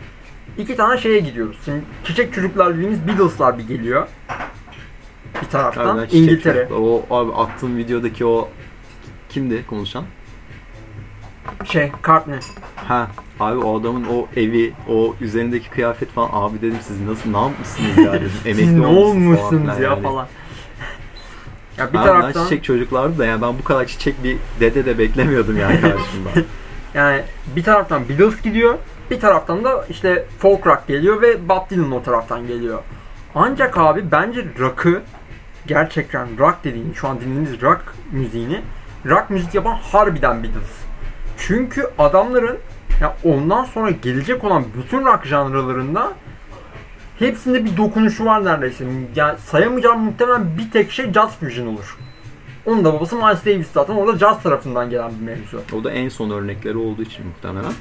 iki 0.59 0.77
tane 0.77 1.01
şeye 1.01 1.21
gidiyoruz. 1.21 1.59
Şimdi 1.65 1.81
çiçek 2.05 2.33
çocuklar 2.33 2.75
dediğimiz 2.75 3.09
Beatles'lar 3.09 3.59
bir 3.59 3.69
geliyor. 3.69 4.09
Bir 5.43 5.49
taraftan 5.49 6.07
İngiltere. 6.13 6.59
çocuklar, 6.59 6.81
O 6.81 7.07
abi 7.11 7.33
attığım 7.33 7.77
videodaki 7.77 8.27
o 8.27 8.49
kimdi 9.29 9.67
konuşan? 9.67 10.05
Şey 11.65 11.93
Cartney. 12.07 12.39
Ha 12.77 13.09
abi 13.41 13.59
o 13.59 13.81
adamın 13.81 14.05
o 14.05 14.27
evi, 14.37 14.73
o 14.89 15.15
üzerindeki 15.21 15.71
kıyafet 15.71 16.11
falan 16.11 16.29
abi 16.33 16.61
dedim 16.61 16.79
siz 16.83 17.01
nasıl 17.01 17.31
ne 17.31 17.39
yapmışsınız 17.39 17.99
ya 17.99 18.13
dedim. 18.13 18.31
Siz 18.43 18.47
Emekli 18.47 18.81
ne 18.81 18.87
olmuşsunuz 18.87 19.53
olmuşsunuz 19.53 19.79
ya 19.79 19.91
yani. 19.91 20.03
falan. 20.03 20.27
Ya 21.79 21.93
bir 21.93 21.99
Harbiden 21.99 22.21
taraftan 22.21 22.45
çiçek 22.45 22.65
çocuklardı 22.65 23.19
da 23.19 23.25
yani 23.27 23.43
ben 23.43 23.59
bu 23.59 23.65
kadar 23.65 23.87
çiçek 23.87 24.25
bir 24.25 24.37
dede 24.61 24.87
de 24.87 24.99
beklemiyordum 24.99 25.59
yani 25.59 25.81
karşımda. 25.81 26.31
yani 26.95 27.23
bir 27.57 27.63
taraftan 27.65 28.09
Beatles 28.09 28.43
gidiyor, 28.43 28.79
bir 29.11 29.21
taraftan 29.21 29.65
da 29.65 29.87
işte 29.91 30.27
folk 30.39 30.67
rock 30.67 30.87
geliyor 30.89 31.23
ve 31.23 31.49
Bob 31.49 31.71
Dylan 31.71 31.93
o 31.93 32.03
taraftan 32.03 32.47
geliyor. 32.47 32.79
Ancak 33.35 33.79
abi 33.79 34.11
bence 34.13 34.45
rock'ı 34.59 35.03
gerçekten 35.67 36.39
rock 36.39 36.57
dediğin 36.65 36.93
şu 36.93 37.09
an 37.09 37.21
dinlediğimiz 37.21 37.63
rock 37.63 37.95
müziğini 38.13 38.61
rock 39.07 39.31
müzik 39.31 39.55
yapan 39.55 39.75
harbiden 39.75 40.43
Beatles. 40.43 40.84
Çünkü 41.39 41.87
adamların 41.99 42.59
ya 43.01 43.17
ondan 43.25 43.65
sonra 43.65 43.91
gelecek 43.91 44.45
olan 44.45 44.65
bütün 44.83 45.05
rock 45.05 45.27
janralarında 45.27 46.13
hepsinde 47.19 47.65
bir 47.65 47.77
dokunuşu 47.77 48.25
var 48.25 48.45
neredeyse. 48.45 48.85
Yani 49.17 49.39
sayamayacağım 49.39 50.01
muhtemelen 50.01 50.59
bir 50.59 50.71
tek 50.71 50.91
şey 50.91 51.13
jazz 51.13 51.37
fusion 51.37 51.67
olur. 51.67 51.97
Onun 52.67 52.85
da 52.85 52.93
babası 52.95 53.17
Miles 53.17 53.47
Davis 53.47 53.67
zaten 53.75 53.95
orada 53.95 54.19
jazz 54.19 54.43
tarafından 54.43 54.91
gelen 54.91 55.11
bir 55.21 55.25
mevzu. 55.25 55.61
o 55.81 55.85
da 55.85 55.91
en 55.91 56.09
son 56.09 56.31
örnekleri 56.31 56.77
olduğu 56.77 57.03
için 57.03 57.27
muhtemelen. 57.27 57.73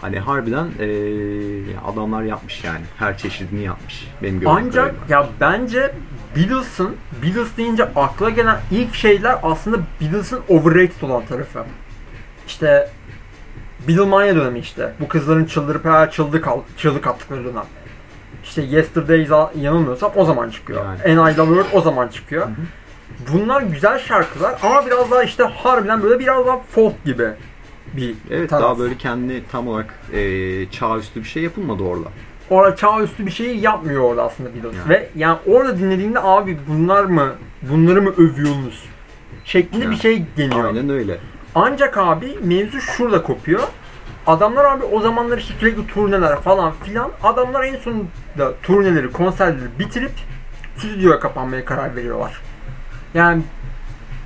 Hani 0.00 0.18
harbiden 0.18 0.66
eee, 0.80 1.76
adamlar 1.92 2.22
yapmış 2.22 2.64
yani. 2.64 2.84
Her 2.98 3.18
çeşidini 3.18 3.64
yapmış. 3.64 4.08
Benim 4.22 4.40
gördüğüm 4.40 4.48
Ancak 4.56 4.84
kadarıyla. 5.08 5.16
ya 5.20 5.28
bence 5.40 5.94
Beatles'ın 6.36 6.96
Beatles 7.22 7.56
deyince 7.56 7.84
akla 7.96 8.30
gelen 8.30 8.56
ilk 8.70 8.94
şeyler 8.94 9.36
aslında 9.42 9.78
Beatles'ın 10.00 10.40
overrated 10.48 11.02
olan 11.02 11.26
tarafı. 11.26 11.64
İşte 12.48 12.88
Beatlemania 13.88 14.34
dönemi 14.34 14.58
işte. 14.58 14.92
Bu 15.00 15.08
kızların 15.08 15.44
çıldırıp 15.44 15.84
her 15.84 16.10
çıldık, 16.10 16.48
al- 16.48 16.60
çığlık 16.76 17.06
attıkları 17.06 17.44
dönem. 17.44 17.64
İşte 18.44 18.62
Yesterdays 18.62 19.30
yanılmıyorsam 19.60 20.12
o 20.16 20.24
zaman 20.24 20.50
çıkıyor. 20.50 20.84
Yani. 20.84 21.20
And 21.20 21.34
I 21.34 21.36
Love 21.38 21.62
Her 21.62 21.66
o 21.72 21.80
zaman 21.80 22.08
çıkıyor. 22.08 22.46
Bunlar 23.32 23.62
güzel 23.62 23.98
şarkılar 23.98 24.58
ama 24.62 24.86
biraz 24.86 25.10
daha 25.10 25.22
işte 25.22 25.42
harbiden 25.44 26.02
böyle 26.02 26.18
biraz 26.18 26.46
daha 26.46 26.58
folk 26.70 27.04
gibi. 27.04 27.28
bir 27.96 28.14
Evet 28.30 28.50
taraf. 28.50 28.62
daha 28.62 28.78
böyle 28.78 28.96
kendi 28.96 29.42
tam 29.52 29.68
olarak 29.68 29.94
e, 30.12 30.20
çağ 30.70 30.96
üstü 30.98 31.20
bir 31.20 31.28
şey 31.28 31.42
yapılmadı 31.42 31.82
orada. 31.82 32.08
Orada 32.50 32.76
çağ 32.76 33.00
üstü 33.00 33.26
bir 33.26 33.30
şey 33.30 33.56
yapmıyor 33.56 34.00
orada 34.02 34.22
aslında 34.22 34.54
Beatles. 34.54 34.76
Yani. 34.76 34.88
Ve 34.88 35.08
yani 35.16 35.38
orada 35.46 35.78
dinlediğinde 35.78 36.20
abi 36.20 36.58
bunlar 36.68 37.04
mı 37.04 37.32
bunları 37.62 38.02
mı 38.02 38.10
övüyorsunuz? 38.10 38.84
Şeklinde 39.44 39.84
Yani. 39.84 39.94
bir 39.94 40.00
şey 40.00 40.24
geliyor. 40.36 40.64
Aynen 40.64 40.88
öyle. 40.90 41.18
Ancak 41.54 41.98
abi 41.98 42.38
mevzu 42.42 42.80
şurada 42.80 43.22
kopuyor. 43.22 43.62
Adamlar 44.26 44.64
abi 44.64 44.84
o 44.84 45.00
zamanlar 45.00 45.38
işte 45.38 45.54
sürekli 45.60 45.86
turneler 45.86 46.40
falan 46.40 46.72
filan. 46.84 47.10
Adamlar 47.22 47.64
en 47.64 47.76
sonunda 47.76 48.54
turneleri, 48.62 49.12
konserleri 49.12 49.78
bitirip 49.78 50.10
stüdyoya 50.76 51.20
kapanmaya 51.20 51.64
karar 51.64 51.96
veriyorlar. 51.96 52.40
Yani 53.14 53.42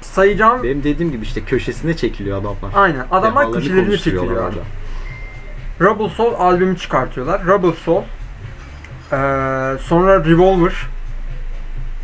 sayacağım 0.00 0.62
Benim 0.62 0.84
dediğim 0.84 1.12
gibi 1.12 1.24
işte 1.24 1.40
köşesine 1.44 1.96
çekiliyor 1.96 2.38
adamlar. 2.40 2.70
aynen 2.74 3.06
adamlar 3.10 3.44
konuşturuyorlar 3.44 3.96
çekiliyor. 3.96 4.36
orada. 4.36 4.60
Rubble 5.80 6.08
Soul 6.08 6.34
albümü 6.34 6.78
çıkartıyorlar. 6.78 7.46
Rubble 7.46 7.72
Soul 7.72 8.02
eee, 8.02 9.78
sonra 9.80 10.24
Revolver 10.24 10.72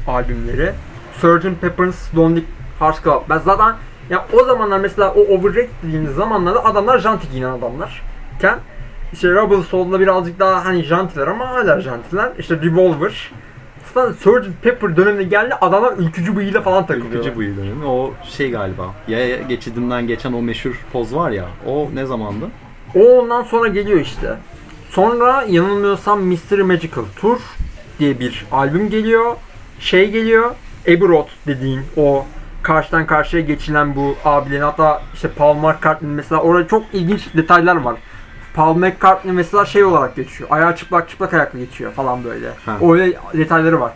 albümleri 0.07 0.73
Sgt. 1.21 1.61
Pepper's 1.61 2.15
Lonely 2.17 2.45
Hearts 2.79 3.03
Club. 3.05 3.23
Ben 3.31 3.39
zaten 3.39 3.75
ya 4.11 4.27
o 4.33 4.45
zamanlar 4.45 4.79
mesela 4.79 5.15
o 5.15 5.21
overrated 5.21 5.69
dediğimiz 5.83 6.15
zamanlarda 6.15 6.65
adamlar 6.65 6.99
janti 6.99 7.31
giyinen 7.31 7.51
adamlarken 7.51 8.59
işte 9.13 9.31
Rubble 9.31 9.63
Soul'da 9.63 10.01
birazcık 10.01 10.39
daha 10.39 10.65
hani 10.65 10.83
jantiler 10.83 11.27
ama 11.27 11.49
hala 11.49 11.81
jantiler. 11.81 12.33
İşte 12.39 12.57
Revolver 12.57 13.31
Zaten 13.95 14.13
Sgt. 14.13 14.63
Pepper 14.63 14.97
dönemine 14.97 15.23
geldi 15.23 15.55
adamlar 15.55 15.93
ülkücü 15.99 16.37
bıyığıyla 16.37 16.61
falan 16.61 16.87
takılıyor. 16.87 17.13
Ülkücü 17.13 17.37
bu 17.37 17.41
dönemi. 17.41 17.85
O 17.85 18.15
şey 18.25 18.51
galiba. 18.51 18.95
Yaya 19.09 19.37
geçidinden 19.37 20.07
geçen 20.07 20.33
o 20.33 20.43
meşhur 20.43 20.85
poz 20.93 21.15
var 21.15 21.31
ya. 21.31 21.45
O 21.67 21.89
ne 21.95 22.07
zamandı? 22.07 22.45
O 22.95 23.19
ondan 23.19 23.43
sonra 23.43 23.69
geliyor 23.69 24.01
işte. 24.01 24.37
Sonra 24.91 25.45
yanılmıyorsam 25.49 26.23
Mystery 26.23 26.63
Magical 26.63 27.05
Tour 27.17 27.39
diye 27.99 28.21
bir 28.21 28.47
albüm 28.53 28.91
geliyor. 28.91 29.37
Şey 29.81 30.11
geliyor. 30.11 30.51
Abbey 30.83 31.09
Road 31.09 31.29
dediğin 31.47 31.81
o 31.97 32.25
karşıdan 32.63 33.07
karşıya 33.07 33.43
geçilen 33.43 33.97
bu 33.97 34.17
abilerin 34.25 34.63
hatta 34.63 35.03
işte 35.15 35.29
Paul 35.29 35.55
McCartney 35.55 36.11
mesela 36.11 36.41
orada 36.41 36.69
çok 36.69 36.85
ilginç 36.93 37.35
detaylar 37.37 37.77
var. 37.77 37.97
Paul 38.55 38.77
McCartney 38.77 39.33
mesela 39.35 39.65
şey 39.65 39.85
olarak 39.85 40.17
geçiyor. 40.17 40.51
Ayağı 40.53 40.77
çıplak 40.77 41.09
çıplak 41.09 41.35
ayakla 41.35 41.59
geçiyor 41.59 41.93
falan 41.93 42.25
böyle. 42.25 42.49
Ha. 42.67 42.77
Öyle 42.83 43.19
detayları 43.33 43.81
var. 43.81 43.93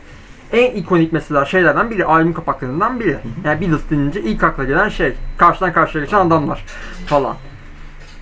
En 0.53 0.75
ikonik 0.75 1.13
mesela 1.13 1.45
şeylerden 1.45 1.91
biri, 1.91 2.05
albüm 2.05 2.33
kapaklarından 2.33 3.01
biri. 3.01 3.19
Yani 3.45 3.61
Beatles 3.61 3.91
denince 3.91 4.21
ilk 4.21 4.45
akla 4.45 4.65
gelen 4.65 4.89
şey. 4.89 5.15
Karşıdan 5.39 5.73
karşıya 5.73 6.05
geçen 6.05 6.19
adamlar 6.19 6.65
falan. 7.07 7.37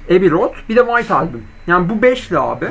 Abbey 0.07 0.31
Road, 0.31 0.55
bir 0.69 0.77
de 0.77 0.87
White 0.87 1.15
Album. 1.15 1.43
Yani 1.67 1.89
bu 1.89 2.03
beşli 2.03 2.39
abi. 2.39 2.67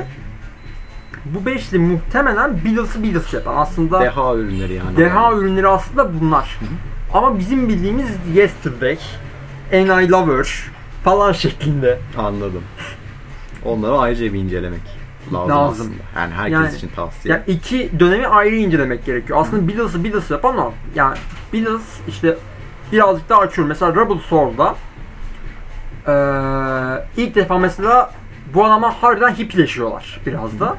Bu 1.24 1.46
beşli 1.46 1.78
muhtemelen 1.78 2.54
Beatles'ı 2.64 3.02
Beatles 3.02 3.34
yapan. 3.34 3.56
Aslında 3.56 4.00
Deha 4.00 4.34
ürünleri 4.34 4.72
yani. 4.74 4.96
deha 4.96 5.32
ürünleri 5.32 5.68
aslında 5.68 6.20
bunlar. 6.20 6.58
Ama 7.14 7.38
bizim 7.38 7.68
bildiğimiz 7.68 8.08
Yesterday, 8.34 8.98
And 9.72 9.86
I 10.04 10.10
Love 10.10 10.38
Her 10.38 10.48
falan 11.04 11.32
şeklinde. 11.32 11.98
Anladım. 12.18 12.62
Onları 13.64 13.98
ayrıca 13.98 14.32
bir 14.32 14.38
incelemek 14.38 14.80
lazım, 15.32 15.50
Lazım. 15.50 15.86
aslında. 15.86 16.20
Yani 16.20 16.34
herkes 16.34 16.52
Yani- 16.54 16.76
için 16.76 16.88
tavsiye. 16.96 17.34
Yani 17.34 17.44
iki 17.46 18.00
dönemi 18.00 18.26
ayrı 18.26 18.56
incelemek 18.56 19.04
gerekiyor. 19.04 19.38
Aslında 19.40 19.68
Beatles'ı 19.68 20.04
Beatles 20.04 20.30
yapan 20.30 20.58
o. 20.58 20.72
Yani 20.94 21.16
Beatles 21.52 21.82
işte 22.08 22.36
birazcık 22.92 23.28
daha 23.28 23.40
açıyorum. 23.40 23.68
Mesela 23.68 23.92
Rebel 23.92 24.18
Soul'da 24.18 24.74
eee 26.08 27.24
ilk 27.24 27.34
defa 27.34 27.58
mesela 27.58 28.10
bu 28.54 28.64
adamlar 28.64 28.94
harbiden 29.00 29.34
hippileşiyorlar 29.34 30.20
biraz 30.26 30.60
da. 30.60 30.76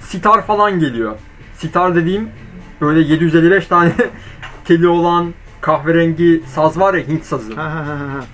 Sitar 0.00 0.46
falan 0.46 0.80
geliyor. 0.80 1.16
Sitar 1.54 1.94
dediğim 1.94 2.28
böyle 2.80 3.00
755 3.00 3.66
tane 3.66 3.92
teli 4.64 4.88
olan 4.88 5.34
kahverengi 5.60 6.42
saz 6.46 6.80
var 6.80 6.94
ya 6.94 7.08
Hint 7.08 7.24
sazı. 7.24 7.54
Ha 7.54 7.70
ha 7.70 7.86
ha. 7.86 8.24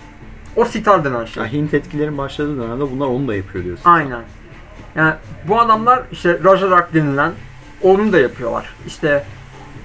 O 0.56 0.64
sitar 0.64 1.04
denen 1.04 1.24
şey. 1.24 1.42
Ya 1.42 1.52
Hint 1.52 1.74
etkilerin 1.74 2.18
başladığı 2.18 2.62
dönemde 2.62 2.90
bunlar 2.90 3.06
onu 3.06 3.28
da 3.28 3.34
yapıyor 3.34 3.64
diyorsun. 3.64 3.90
Aynen. 3.90 4.22
Yani 4.96 5.14
bu 5.48 5.60
adamlar 5.60 6.02
işte 6.12 6.40
Raja 6.44 6.70
Rock 6.70 6.94
denilen 6.94 7.32
onu 7.82 8.12
da 8.12 8.18
yapıyorlar. 8.18 8.74
İşte 8.86 9.24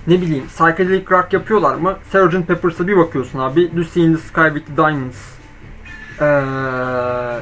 ne 0.07 0.21
bileyim 0.21 0.47
psychedelic 0.47 1.05
rock 1.11 1.33
yapıyorlar 1.33 1.75
mı? 1.75 1.97
Sgt. 2.09 2.47
Peppers'a 2.47 2.87
bir 2.87 2.97
bakıyorsun 2.97 3.39
abi. 3.39 3.75
Lucy 3.77 4.05
in 4.05 4.15
the 4.15 4.21
Sky 4.21 4.47
with 4.53 4.67
the 4.67 4.77
Diamonds. 4.77 5.33
Ee, 6.19 6.25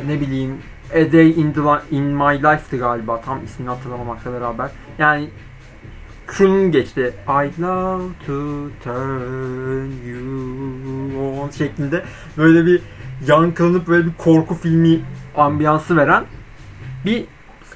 ne 0.08 0.22
bileyim 0.22 0.58
A 0.94 1.12
Day 1.12 1.30
in, 1.30 1.52
the, 1.54 1.62
in 1.92 2.04
My 2.04 2.38
Life'tı 2.38 2.78
galiba. 2.78 3.22
Tam 3.22 3.44
ismini 3.44 3.70
hatırlamamakla 3.70 4.34
beraber. 4.34 4.70
Yani 5.00 5.30
şunun 6.32 6.72
geçti. 6.72 7.14
I 7.28 7.62
love 7.62 8.04
to 8.28 8.34
turn 8.84 9.92
you 10.08 11.42
on 11.42 11.50
şeklinde 11.50 12.04
böyle 12.38 12.66
bir 12.66 12.82
yankılanıp 13.28 13.88
böyle 13.88 14.06
bir 14.06 14.14
korku 14.18 14.56
filmi 14.56 15.00
ambiyansı 15.36 15.98
veren 15.98 16.24
bir 17.06 17.26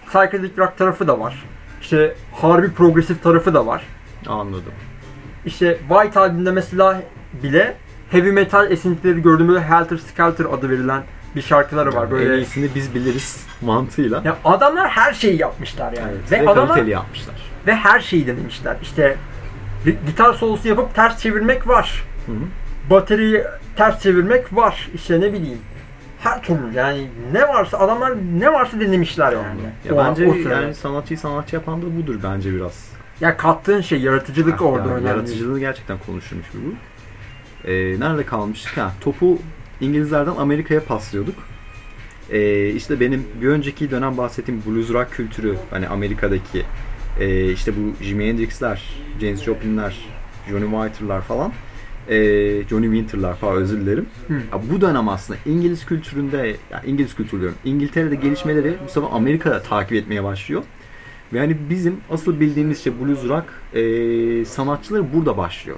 psychedelic 0.07 0.57
rock 0.57 0.77
tarafı 0.77 1.07
da 1.07 1.19
var. 1.19 1.45
İşte 1.81 2.15
harbi 2.33 2.71
progresif 2.71 3.23
tarafı 3.23 3.53
da 3.53 3.67
var. 3.67 3.83
Anladım. 4.27 4.73
İşte 5.45 5.79
White 5.89 6.19
albümünde 6.19 6.51
mesela 6.51 7.01
bile 7.43 7.77
heavy 8.11 8.31
metal 8.31 8.71
esintileri 8.71 9.21
gördüğüm 9.21 9.47
böyle 9.47 9.63
Helter 9.63 9.97
Skelter 9.97 10.45
adı 10.45 10.69
verilen 10.69 11.03
bir 11.35 11.41
şarkıları 11.41 11.95
var 11.95 12.03
En 12.03 12.11
böyle. 12.11 12.37
iyisini 12.37 12.69
biz 12.75 12.95
biliriz 12.95 13.47
mantığıyla. 13.61 14.21
Ya 14.25 14.37
adamlar 14.45 14.89
her 14.89 15.13
şeyi 15.13 15.41
yapmışlar 15.41 15.93
yani. 15.93 16.11
Evet, 16.11 16.31
ve 16.31 16.45
ve 16.45 16.49
adamlar 16.49 16.83
yapmışlar. 16.83 17.54
Ve 17.67 17.75
her 17.75 17.99
şeyi 17.99 18.27
denemişler. 18.27 18.75
İşte 18.81 19.17
gitar 20.07 20.33
solosu 20.33 20.67
yapıp 20.67 20.95
ters 20.95 21.19
çevirmek 21.21 21.67
var. 21.67 22.03
Hı 22.25 22.31
hı. 22.31 22.35
Bateriyi 22.89 23.43
ters 23.75 24.01
çevirmek 24.01 24.55
var. 24.55 24.89
İşte 24.93 25.21
ne 25.21 25.33
bileyim. 25.33 25.59
Her 26.19 26.43
türlü 26.43 26.73
yani 26.75 27.07
ne 27.33 27.47
varsa 27.47 27.77
adamlar 27.77 28.13
ne 28.39 28.53
varsa 28.53 28.79
denemişler 28.79 29.31
yani. 29.31 29.61
Ya 29.85 29.93
O- 29.95 29.97
bence 29.97 30.27
o 30.27 30.33
sırada. 30.33 30.61
yani 30.61 30.75
sanatçıyı 30.75 31.17
sanatçı 31.19 31.55
yapan 31.55 31.81
da 31.81 31.85
budur 31.97 32.15
bence 32.23 32.53
biraz. 32.53 32.89
Ya 33.21 33.37
kattığın 33.37 33.81
şey 33.81 33.99
yaratıcılık 34.01 34.61
Ha, 34.61 34.65
orada 34.65 34.81
yani 34.87 34.91
önemli. 34.93 35.07
Yaratıcılığı 35.07 35.59
gerçekten 35.59 35.97
konuşulmuş 36.05 36.45
bir 36.53 36.59
bu. 36.59 36.73
Ee, 37.69 37.99
nerede 37.99 38.25
kalmıştık? 38.25 38.77
Ha, 38.77 38.91
topu 39.01 39.39
İngilizlerden 39.81 40.35
Amerika'ya 40.39 40.83
paslıyorduk. 40.83 41.35
Ee, 42.31 42.69
işte 42.69 42.99
benim 42.99 43.27
bir 43.41 43.47
önceki 43.47 43.91
dönem 43.91 44.17
bahsettiğim 44.17 44.63
blues 44.65 44.89
rock 44.93 45.11
kültürü 45.11 45.55
hani 45.71 45.87
Amerika'daki 45.87 46.65
e, 47.19 47.51
işte 47.51 47.73
bu 47.77 48.03
Jimi 48.03 48.27
Hendrix'ler, 48.27 48.83
James 49.21 49.43
Joplin'ler, 49.43 49.95
Johnny 50.49 50.65
Winter'lar 50.71 51.21
falan 51.21 51.51
e, 52.09 52.17
Johnny 52.69 52.85
Winter'lar 52.85 53.35
falan 53.35 53.55
özür 53.55 53.81
dilerim. 53.81 54.05
Hı. 54.27 54.33
Ya 54.33 54.61
bu 54.71 54.81
dönem 54.81 55.09
aslında 55.09 55.39
İngiliz 55.45 55.85
kültüründe, 55.85 56.55
yani 56.71 56.85
İngiliz 56.85 57.15
kültürü 57.15 57.41
diyorum, 57.41 57.57
İngiltere'de 57.65 58.15
gelişmeleri 58.15 58.75
bu 58.85 58.89
sefer 58.89 59.09
Amerika 59.11 59.61
takip 59.61 59.93
etmeye 59.93 60.23
başlıyor. 60.23 60.63
Ve 61.33 61.39
hani 61.39 61.57
bizim 61.69 61.97
asıl 62.11 62.39
bildiğimiz 62.39 62.83
şey 62.83 62.93
blues 63.01 63.29
rock 63.29 63.45
e, 63.73 64.45
sanatçıları 64.45 65.13
burada 65.13 65.37
başlıyor. 65.37 65.77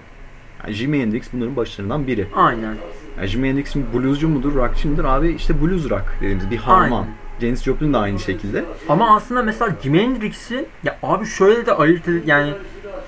Yani 0.63 0.73
Jimi 0.73 1.01
Hendrix 1.01 1.33
bunların 1.33 1.55
başlarından 1.55 2.07
biri. 2.07 2.27
Aynen. 2.35 2.75
Yani 3.17 3.27
Jimi 3.27 3.49
Hendrix 3.49 3.75
bluescu 3.75 4.27
mudur, 4.27 4.55
rockçı 4.55 4.87
mıdır? 4.87 5.03
Abi 5.03 5.29
işte 5.29 5.61
blues 5.61 5.89
rock 5.89 6.05
dediğimiz 6.21 6.51
bir 6.51 6.57
harman. 6.57 7.01
Aynen. 7.01 7.13
Janis 7.41 7.63
Joplin 7.63 7.93
de 7.93 7.97
aynı 7.97 8.19
şekilde. 8.19 8.65
Ama 8.89 9.15
aslında 9.15 9.43
mesela 9.43 9.71
Jimi 9.83 9.99
Hendrix'i 10.01 10.65
ya 10.83 10.97
abi 11.03 11.25
şöyle 11.25 11.65
de 11.65 11.73
ayırt 11.73 12.07
ed- 12.07 12.21
yani 12.25 12.53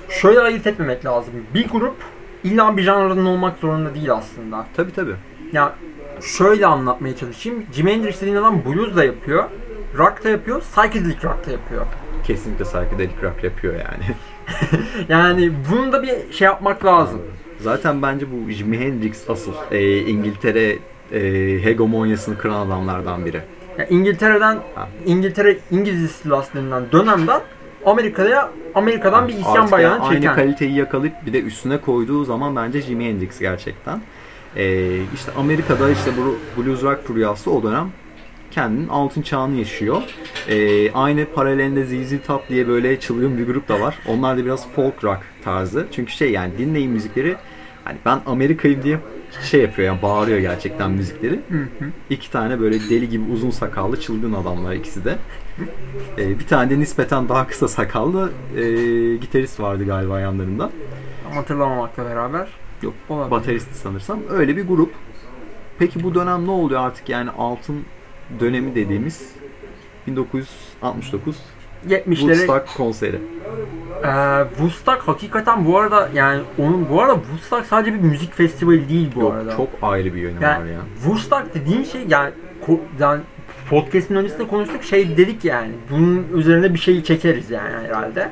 şöyle 0.09 0.39
ayırt 0.39 0.67
etmemek 0.67 1.05
lazım. 1.05 1.33
Bir 1.53 1.67
grup 1.69 1.95
illa 2.43 2.77
bir 2.77 2.81
janrının 2.83 3.25
olmak 3.25 3.57
zorunda 3.57 3.95
değil 3.95 4.13
aslında. 4.13 4.65
Tabi 4.75 4.91
tabi. 4.93 5.11
Ya 5.53 5.75
şöyle 6.21 6.65
anlatmaya 6.65 7.15
çalışayım. 7.15 7.63
Jimi 7.73 7.91
Hendrix 7.93 8.21
dediğin 8.21 8.35
adam 8.35 8.61
blues 8.65 8.95
da 8.95 9.03
yapıyor, 9.03 9.43
rock 9.97 10.23
da 10.23 10.29
yapıyor, 10.29 10.61
psychedelic 10.61 11.17
rock 11.23 11.47
da 11.47 11.51
yapıyor. 11.51 11.85
Kesinlikle 12.27 12.63
psychedelic 12.63 13.11
rock 13.23 13.43
yapıyor 13.43 13.73
yani. 13.73 14.03
Yani 15.09 15.51
bunu 15.71 15.91
da 15.91 16.03
bir 16.03 16.31
şey 16.33 16.45
yapmak 16.45 16.85
lazım. 16.85 17.21
Zaten 17.59 18.01
bence 18.01 18.25
bu 18.31 18.49
Jimi 18.51 18.77
Hendrix 18.79 19.29
asıl 19.29 19.51
e, 19.71 19.97
İngiltere 19.97 20.75
e, 21.11 21.19
hegemonyasını 21.63 22.37
kıran 22.37 22.67
adamlardan 22.67 23.25
biri. 23.25 23.41
Ya 23.79 23.85
İngiltere'den. 23.85 24.57
İngiltere 25.05 25.57
İngiliz 25.71 26.03
istilası 26.03 26.53
denilen 26.53 26.83
dönemden 26.91 27.41
Amerika'ya 27.85 28.49
Amerika'dan 28.75 29.27
bir 29.27 29.33
isyan 29.33 29.55
Artık 29.55 29.71
bayrağını 29.71 29.95
yani 29.95 30.03
aynı 30.03 30.21
çeken. 30.21 30.35
kaliteyi 30.35 30.73
yakalayıp 30.75 31.13
bir 31.25 31.33
de 31.33 31.41
üstüne 31.41 31.77
koyduğu 31.81 32.25
zaman 32.25 32.55
bence 32.55 32.81
Jimi 32.81 33.05
Hendrix 33.05 33.39
gerçekten. 33.39 34.01
Ee, 34.55 34.97
işte 35.13 35.31
Amerika'da 35.37 35.89
işte 35.89 36.11
bu 36.17 36.37
blues 36.63 36.83
rock 36.83 37.03
furyası 37.07 37.51
o 37.51 37.63
dönem 37.63 37.91
kendinin 38.51 38.87
altın 38.87 39.21
çağını 39.21 39.55
yaşıyor. 39.55 40.01
Ee, 40.49 40.91
aynı 40.91 41.25
paralelinde 41.25 41.85
ZZ 41.85 42.13
Top 42.27 42.49
diye 42.49 42.67
böyle 42.67 42.99
çılgın 42.99 43.37
bir 43.37 43.45
grup 43.47 43.67
da 43.67 43.81
var. 43.81 43.99
Onlar 44.07 44.37
da 44.37 44.45
biraz 44.45 44.67
folk 44.75 45.03
rock 45.03 45.19
tarzı. 45.43 45.87
Çünkü 45.91 46.11
şey 46.11 46.31
yani 46.31 46.57
dinleyin 46.57 46.91
müzikleri 46.91 47.35
hani 47.83 47.97
ben 48.05 48.19
Amerika'yım 48.25 48.83
diye 48.83 48.99
şey 49.43 49.61
yapıyor 49.61 49.87
yani 49.87 50.01
bağırıyor 50.01 50.39
gerçekten 50.39 50.91
müzikleri. 50.91 51.39
Hı 51.49 51.57
hı. 51.57 51.85
İki 52.09 52.31
tane 52.31 52.59
böyle 52.59 52.79
deli 52.79 53.09
gibi 53.09 53.31
uzun 53.31 53.49
sakallı 53.49 53.99
çılgın 53.99 54.33
adamlar 54.33 54.73
ikisi 54.73 55.05
de. 55.05 55.17
Ee, 56.17 56.39
bir 56.39 56.47
tane 56.47 56.69
de 56.69 56.79
nispeten 56.79 57.29
daha 57.29 57.47
kısa 57.47 57.67
sakallı 57.67 58.31
e, 58.57 58.61
gitarist 59.15 59.59
vardı 59.59 59.85
galiba 59.85 60.19
yanlarında. 60.19 60.69
Ama 61.27 61.35
Hatırlamamakla 61.35 62.05
beraber. 62.05 62.47
Yok, 62.81 62.93
Olabilir. 63.09 63.31
Bateristi 63.31 63.75
sanırsam. 63.75 64.19
Öyle 64.29 64.57
bir 64.57 64.67
grup. 64.67 64.93
Peki 65.79 66.03
bu 66.03 66.15
dönem 66.15 66.47
ne 66.47 66.51
oluyor 66.51 66.81
artık 66.81 67.09
yani 67.09 67.29
altın 67.29 67.85
dönemi 68.39 68.75
dediğimiz 68.75 69.33
1969 70.07 71.37
70'leri 71.87 72.15
Woodstock 72.15 72.77
konseri. 72.77 73.15
Ee, 74.05 74.43
Woodstock 74.49 75.01
hakikaten 75.07 75.65
bu 75.65 75.77
arada 75.79 76.09
yani 76.13 76.41
onun 76.57 76.89
bu 76.89 77.01
arada 77.01 77.13
Woodstock 77.15 77.65
sadece 77.65 77.93
bir 77.93 77.99
müzik 77.99 78.33
festivali 78.33 78.89
değil 78.89 79.09
bu 79.15 79.19
Yok, 79.21 79.33
arada. 79.33 79.55
çok 79.57 79.67
ayrı 79.81 80.15
bir 80.15 80.21
yönü 80.21 80.43
yani, 80.43 80.61
var 80.61 80.65
ya. 80.65 80.79
Woodstock 80.95 81.53
dediğin 81.55 81.83
şey 81.83 82.01
yani, 82.09 82.31
ko- 82.67 82.79
yani 82.99 83.21
podcast'in 83.69 84.15
öncesinde 84.15 84.47
konuştuk 84.47 84.83
şey 84.83 85.17
dedik 85.17 85.45
yani 85.45 85.71
bunun 85.91 86.27
üzerine 86.33 86.73
bir 86.73 86.79
şey 86.79 87.03
çekeriz 87.03 87.49
yani 87.51 87.69
herhalde 87.87 88.31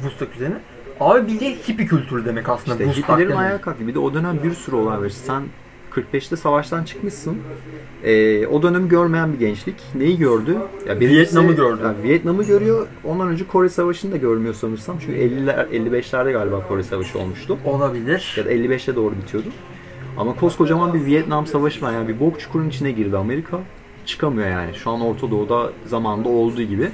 Woodstock 0.00 0.36
üzerine. 0.36 0.56
Abi 1.00 1.26
bildiğin 1.26 1.56
hippie 1.56 1.86
kültürü 1.86 2.24
demek 2.24 2.48
aslında 2.48 2.84
İşte 2.84 3.02
demek. 3.18 3.36
ayağa 3.36 3.60
kalktı. 3.60 3.86
Bir 3.86 3.94
de 3.94 3.98
o 3.98 4.14
dönem 4.14 4.38
bir 4.42 4.52
sürü 4.52 4.76
olay 4.76 5.00
var. 5.00 5.08
Sen 5.08 5.42
45'te 5.90 6.36
savaştan 6.36 6.84
çıkmışsın. 6.84 7.38
Ee, 8.04 8.46
o 8.46 8.62
dönemi 8.62 8.88
görmeyen 8.88 9.32
bir 9.32 9.38
gençlik. 9.38 9.74
Neyi 9.94 10.18
gördü? 10.18 10.56
Ya 10.88 11.00
birincisi- 11.00 11.16
Vietnam'ı 11.18 11.52
gördü. 11.52 11.82
Ya 11.82 11.94
Vietnam'ı 12.02 12.44
görüyor. 12.44 12.86
Ondan 13.04 13.28
önce 13.28 13.46
Kore 13.46 13.68
Savaşı'nı 13.68 14.12
da 14.12 14.16
görmüyor 14.16 14.54
sanırsam. 14.54 14.96
Çünkü 15.00 15.18
50'ler 15.18 15.68
55'lerde 15.70 16.32
galiba 16.32 16.68
Kore 16.68 16.82
Savaşı 16.82 17.18
olmuştu. 17.18 17.58
Olabilir. 17.64 18.34
Ya 18.38 18.44
da 18.44 18.50
55'te 18.52 18.96
doğru 18.96 19.14
bitiyordu. 19.22 19.48
Ama 20.18 20.34
koskocaman 20.36 20.94
bir 20.94 21.04
Vietnam 21.04 21.46
Savaşı 21.46 21.82
var. 21.84 21.92
Yani 21.92 22.08
bir 22.08 22.20
bok 22.20 22.40
çukurun 22.40 22.68
içine 22.68 22.92
girdi 22.92 23.16
Amerika. 23.16 23.58
Çıkamıyor 24.06 24.48
yani. 24.48 24.74
Şu 24.74 24.90
an 24.90 25.00
Orta 25.00 25.30
Doğu'da 25.30 25.72
zamanında 25.86 26.28
olduğu 26.28 26.62
gibi. 26.62 26.88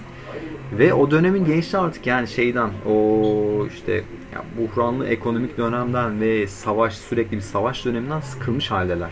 Ve 0.79 0.95
o 0.95 1.11
dönemin 1.11 1.45
gençliği 1.45 1.83
artık 1.83 2.07
yani 2.07 2.29
şeyden 2.29 2.71
o 2.91 3.67
işte 3.75 4.05
ya 4.37 4.43
buhranlı 4.59 5.07
ekonomik 5.07 5.59
dönemden 5.59 6.21
ve 6.21 6.47
savaş 6.47 6.95
sürekli 6.95 7.37
bir 7.37 7.43
savaş 7.43 7.85
döneminden 7.85 8.21
sıkılmış 8.21 8.71
haldeler. 8.71 9.11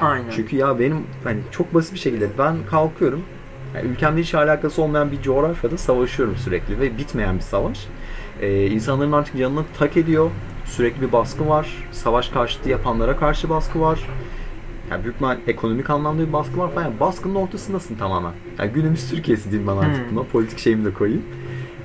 Aynen. 0.00 0.30
Çünkü 0.30 0.56
ya 0.56 0.78
benim 0.78 1.06
hani 1.24 1.40
çok 1.50 1.74
basit 1.74 1.94
bir 1.94 1.98
şekilde 1.98 2.28
ben 2.38 2.56
kalkıyorum. 2.70 3.22
Yani 3.74 3.88
ülkemle 3.88 4.20
hiç 4.20 4.34
alakası 4.34 4.82
olmayan 4.82 5.12
bir 5.12 5.22
coğrafyada 5.22 5.78
savaşıyorum 5.78 6.36
sürekli 6.36 6.80
ve 6.80 6.98
bitmeyen 6.98 7.36
bir 7.36 7.40
savaş. 7.40 7.86
Ee, 8.40 8.66
insanların 8.66 9.12
artık 9.12 9.38
canını 9.38 9.64
tak 9.78 9.96
ediyor. 9.96 10.30
Sürekli 10.64 11.02
bir 11.02 11.12
baskı 11.12 11.48
var. 11.48 11.88
Savaş 11.92 12.28
karşıtı 12.28 12.68
yapanlara 12.68 13.16
karşı 13.16 13.48
baskı 13.48 13.80
var. 13.80 14.08
Yani 14.90 15.02
büyük 15.04 15.14
ihtimal 15.14 15.38
ekonomik 15.46 15.90
anlamda 15.90 16.28
bir 16.28 16.32
baskı 16.32 16.58
var 16.58 16.70
falan. 16.70 16.84
Yani 16.84 17.00
baskının 17.00 17.34
ortasındasın 17.34 17.94
tamamen. 17.94 18.32
Yani 18.58 18.72
günümüz 18.72 19.10
Türkiye'si 19.10 19.50
diyeyim 19.50 19.68
ben 19.68 19.76
artık 19.76 20.10
Hmm. 20.10 20.16
buna. 20.16 20.24
Politik 20.24 20.58
şeyimi 20.58 20.84
de 20.84 20.92
koyayım. 20.92 21.22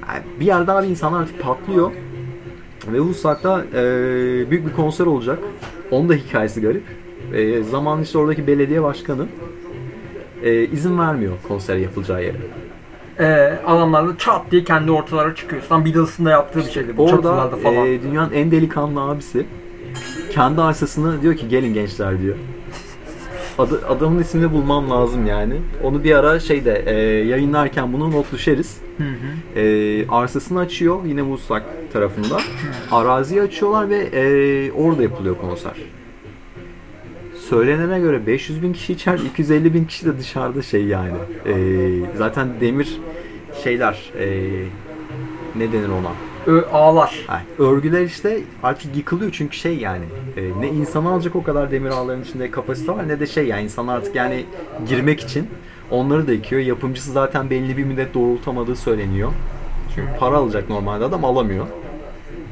Yani 0.10 0.24
bir 0.40 0.46
yerde 0.46 0.72
abi 0.72 0.88
insanlar 0.88 1.22
artık 1.22 1.42
patlıyor. 1.42 1.92
Ve 2.94 2.98
Woodstock'ta 2.98 3.66
e, 3.74 3.82
büyük 4.52 4.68
bir 4.68 4.74
konser 4.74 5.06
olacak. 5.06 5.40
Onun 5.92 6.10
da 6.10 6.14
hikayesi 6.14 6.62
garip. 6.62 6.84
E, 7.34 7.64
zaman 7.64 8.02
işte 8.02 8.18
oradaki 8.18 8.48
belediye 8.48 8.84
başkanı 8.84 9.26
e, 10.44 10.64
izin 10.64 11.00
vermiyor 11.00 11.34
konser 11.48 11.78
yapılacağı 11.78 12.24
yere. 12.24 12.38
Ee, 13.20 13.60
adamlar 13.68 14.08
da 14.08 14.18
çat 14.18 14.52
diye 14.52 14.64
kendi 14.64 14.92
ortalara 14.92 15.36
çıkıyor. 15.36 15.62
Tam 15.70 15.86
Beatles'ın 15.86 16.26
da 16.26 16.30
yaptığı 16.30 16.60
bir 16.60 16.72
şeydi 16.72 16.98
bu 16.98 17.06
Orada 17.06 17.50
falan. 17.50 17.88
e, 17.88 18.04
dünyanın 18.04 18.32
en 18.34 18.52
delikanlı 18.52 19.02
abisi 19.02 19.46
kendi 20.32 20.62
arsasını 20.62 21.22
diyor 21.22 21.36
ki 21.36 21.48
gelin 21.48 21.74
gençler 21.74 22.22
diyor. 22.22 22.36
Adı, 23.58 23.88
adamın 23.88 24.22
ismini 24.22 24.52
bulmam 24.54 24.90
lazım 24.90 25.28
yani. 25.28 25.54
Onu 25.84 26.04
bir 26.04 26.16
ara 26.16 26.40
şeyde 26.40 26.84
e, 26.86 26.94
yayınlarken 27.28 27.94
bunu 27.94 28.12
not 28.12 28.32
düşeriz. 28.32 28.78
Hı 28.98 29.04
hı. 29.04 29.60
E, 29.60 30.08
arsasını 30.08 30.60
açıyor 30.60 31.06
yine 31.06 31.20
Woodstock 31.20 31.64
tarafında. 31.96 32.38
Araziyi 32.92 33.42
açıyorlar 33.42 33.90
ve 33.90 33.98
e, 33.98 34.72
orada 34.72 35.04
yapılıyor 35.04 35.38
konser. 35.42 35.74
Söylenene 37.50 38.00
göre 38.00 38.28
500 38.28 38.62
bin 38.62 38.74
kişi 38.74 38.94
içeride, 38.94 39.24
250 39.26 39.74
bin 39.74 39.86
kişi 39.86 40.06
de 40.06 40.18
dışarıda 40.18 40.62
şey 40.62 40.86
yani. 40.86 41.18
E, 41.46 41.56
zaten 42.18 42.48
demir 42.62 42.98
şeyler 43.64 44.12
e, 44.20 44.28
ne 45.56 45.74
denir 45.74 45.90
ona? 45.90 46.12
Ö, 46.48 46.66
ağlar. 46.74 47.24
Ha, 47.28 47.42
örgüler 47.60 48.02
işte 48.02 48.40
artık 48.64 48.98
yıkılıyor 48.98 49.32
çünkü 49.32 49.58
şey 49.58 49.78
yani 49.78 50.06
e, 50.38 50.62
ne 50.62 50.70
insanı 50.70 51.10
alacak 51.10 51.36
o 51.36 51.44
kadar 51.44 51.72
demir 51.72 51.90
ağların 51.90 52.22
içinde 52.24 52.52
kapasite 52.52 52.92
var 52.92 53.08
ne 53.08 53.20
de 53.20 53.28
şey 53.28 53.48
yani 53.48 53.64
insanlar 53.64 53.98
artık 53.98 54.16
yani 54.16 54.46
girmek 54.90 55.20
için 55.20 55.48
onları 55.92 56.28
da 56.28 56.32
yıkıyor. 56.32 56.62
Yapımcısı 56.62 57.12
zaten 57.12 57.50
belli 57.50 57.78
bir 57.78 57.84
müddet 57.84 58.14
doğrultamadığı 58.14 58.76
söyleniyor. 58.76 59.32
Çünkü 59.96 60.12
para 60.20 60.38
alacak 60.38 60.70
normalde 60.70 61.06
adam 61.06 61.26
alamıyor. 61.26 61.68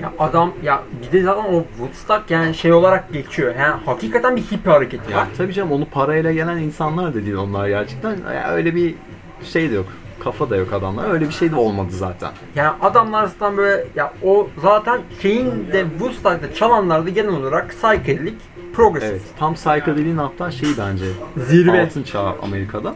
Ya 0.02 0.14
adam 0.20 0.54
ya 0.64 0.84
bir 1.02 1.12
de 1.12 1.24
zaten 1.24 1.54
o 1.54 1.64
Woodstock 1.78 2.32
yani 2.32 2.56
şey 2.56 2.74
olarak 2.74 3.14
geçiyor. 3.14 3.56
Yani 3.60 3.76
hakikaten 3.86 4.36
bir 4.36 4.42
hippie 4.42 4.72
hareketi 4.72 5.12
Ya 5.12 5.18
var. 5.18 5.28
tabii 5.38 5.54
canım 5.54 5.72
onu 5.72 5.86
parayla 5.86 6.34
gelen 6.34 6.58
insanlar 6.58 7.14
da 7.14 7.26
değil 7.26 7.36
onlar 7.36 7.68
gerçekten. 7.68 8.16
Ya 8.34 8.50
öyle 8.52 8.76
bir 8.76 8.96
şey 9.44 9.72
de 9.72 9.76
yok. 9.76 9.86
Kafa 10.24 10.50
da 10.50 10.56
yok 10.56 10.74
adamlar. 10.74 11.10
Öyle 11.12 11.26
bir 11.28 11.34
şey 11.34 11.52
de 11.52 11.56
olmadı 11.56 11.92
zaten. 11.92 12.32
Yani 12.56 12.72
adamlar 12.82 13.26
zaten 13.28 13.58
böyle 13.58 13.86
ya 13.96 14.14
o 14.24 14.48
zaten 14.62 15.02
şeyin 15.22 15.68
de 15.74 15.86
Woodstock'ta 15.90 16.54
çalanlar 16.54 17.06
da 17.06 17.10
genel 17.10 17.30
olarak 17.36 17.70
psychedelic, 17.70 18.34
progresif. 18.74 19.10
Evet. 19.12 19.22
Tam 19.40 19.54
psychedelic'in 19.54 20.18
hatta 20.18 20.52
şeyi 20.52 20.74
bence. 20.78 21.06
Zirve. 21.38 21.82
Altın 21.82 22.04
çağı 22.04 22.36
Amerika'da. 22.42 22.96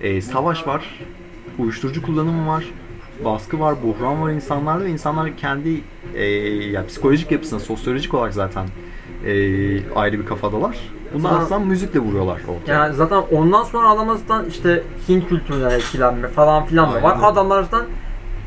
Ee, 0.00 0.20
savaş 0.20 0.66
var. 0.66 1.00
Uyuşturucu 1.58 2.02
kullanımı 2.02 2.48
var. 2.50 2.64
Baskı 3.24 3.60
var, 3.60 3.74
buhran 3.82 4.22
var 4.22 4.30
insanlarda 4.30 4.84
ve 4.84 4.90
insanlar 4.90 5.36
kendi 5.36 5.80
e, 6.14 6.24
ya 6.70 6.86
psikolojik 6.86 7.30
yapısına, 7.30 7.60
sosyolojik 7.60 8.14
olarak 8.14 8.34
zaten 8.34 8.66
e, 9.26 9.32
ayrı 9.94 10.18
bir 10.20 10.26
kafadalar. 10.26 10.76
Bunlar 11.14 11.30
Zaten- 11.30 11.44
aslında 11.44 11.60
müzikle 11.60 12.00
vuruyorlar 12.00 12.40
ortaya. 12.48 12.72
Yani 12.72 12.94
zaten 12.94 13.22
ondan 13.32 13.62
sonra 13.64 13.88
adamlar 13.90 14.14
zaten 14.28 14.48
işte 14.48 14.82
Hint 15.08 15.28
kültüründen 15.28 15.70
etkilenme 15.70 16.28
falan 16.28 16.66
filan 16.66 16.94
da 16.94 17.02
var. 17.02 17.12
Aynen. 17.12 17.22
Adamlar 17.22 17.62
zaten 17.62 17.86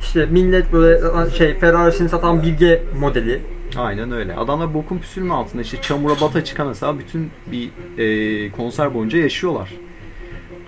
işte 0.02 0.26
millet 0.26 0.74
böyle 0.74 1.30
şey 1.32 1.54
Ferrari'sini 1.60 2.10
satan 2.10 2.42
bilge 2.44 2.84
modeli. 3.00 3.42
Aynen 3.78 4.12
öyle. 4.12 4.36
Adamlar 4.36 4.74
bokun 4.74 4.98
püsürünün 4.98 5.30
altında 5.30 5.62
işte 5.62 5.82
çamura 5.82 6.14
bata 6.22 6.44
çıkan 6.44 6.68
mesela 6.68 7.00
bütün 7.00 7.32
bir 7.52 7.70
e, 7.98 8.52
konser 8.52 8.94
boyunca 8.94 9.18
yaşıyorlar. 9.20 9.74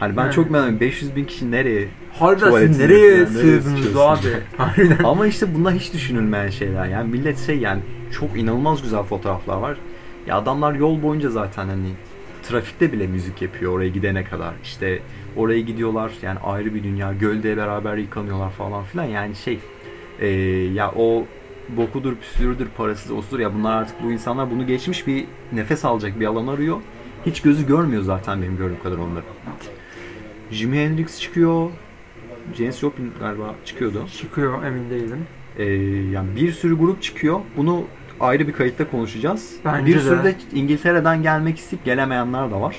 Hani 0.02 0.18
ben 0.18 0.28
Hı. 0.28 0.32
çok 0.32 0.52
merak 0.52 0.64
ediyorum 0.64 0.80
500 0.80 1.16
bin 1.16 1.26
kişi 1.26 1.52
nereye? 1.52 1.88
Harbiden 2.14 2.68
siz 2.68 2.80
nereye 2.80 3.08
yani, 3.08 3.20
nereye 3.20 3.62
sığdınız 3.62 3.98
abi? 3.98 4.28
Harbiden. 4.58 4.98
Ama 5.04 5.28
işte 5.28 5.56
bunlar 5.56 5.74
hiç 5.74 5.94
düşünülmeyen 5.94 6.50
şeyler. 6.50 6.86
Yani 6.86 7.10
millet 7.12 7.40
şey 7.40 7.58
yani 7.58 7.82
çok 8.12 8.38
inanılmaz 8.38 8.82
güzel 8.82 9.04
fotoğraflar 9.04 9.58
var. 9.58 9.78
Ya 10.28 10.38
adamlar 10.38 10.74
yol 10.74 11.02
boyunca 11.02 11.30
zaten 11.30 11.68
hani 11.68 11.90
trafikte 12.44 12.92
bile 12.92 13.08
müzik 13.08 13.42
yapıyor 13.42 13.72
oraya 13.74 13.90
gidene 13.90 14.24
kadar. 14.24 14.54
İşte 14.64 15.00
oraya 15.36 15.62
gidiyorlar 15.62 16.12
yani 16.22 16.40
ayrı 16.40 16.76
bir 16.76 16.84
dünya. 16.84 17.14
Gölde 17.14 17.58
beraber 17.58 17.98
yıkanıyorlar 17.98 18.52
falan 18.52 18.84
filan. 18.84 19.06
Yani 19.06 19.36
şey 19.36 19.60
e, 20.20 20.28
ya 20.74 20.92
o 20.92 21.26
bokudur, 21.70 22.16
püsürüdür, 22.16 22.68
parasız, 22.78 23.12
osudur 23.12 23.40
ya 23.40 23.54
bunlar 23.54 23.76
artık 23.76 24.04
bu 24.04 24.12
insanlar 24.12 24.52
bunu 24.52 24.68
geçmiş 24.68 25.08
bir 25.08 25.26
nefes 25.54 25.86
alacak 25.86 26.20
bir 26.20 26.26
alan 26.26 26.48
arıyor. 26.48 26.78
Hiç 27.26 27.42
gözü 27.42 27.68
görmüyor 27.68 28.04
zaten 28.04 28.42
benim 28.42 28.58
gördüğüm 28.58 28.84
kadar 28.84 28.98
onları. 28.98 29.24
Jimi 30.52 30.78
Hendrix 30.78 31.20
çıkıyor. 31.20 31.70
Janis 32.58 32.80
Joplin 32.80 33.12
galiba 33.20 33.56
çıkıyordu. 33.66 34.08
Çıkıyor 34.18 34.64
emin 34.64 34.90
değilim. 34.90 35.26
Ee, 35.58 35.64
yani 36.12 36.36
bir 36.36 36.52
sürü 36.52 36.78
grup 36.78 37.02
çıkıyor. 37.02 37.40
Bunu 37.58 37.84
ayrı 38.20 38.48
bir 38.48 38.54
kayıtta 38.54 38.92
konuşacağız. 38.92 39.56
Bence 39.66 39.86
bir 39.86 39.96
de. 39.96 40.00
sürü 40.00 40.24
de 40.24 40.36
İngiltere'den 40.54 41.24
gelmek 41.24 41.58
isteyip 41.58 41.86
gelemeyenler 41.86 42.52
de 42.52 42.56
var. 42.56 42.76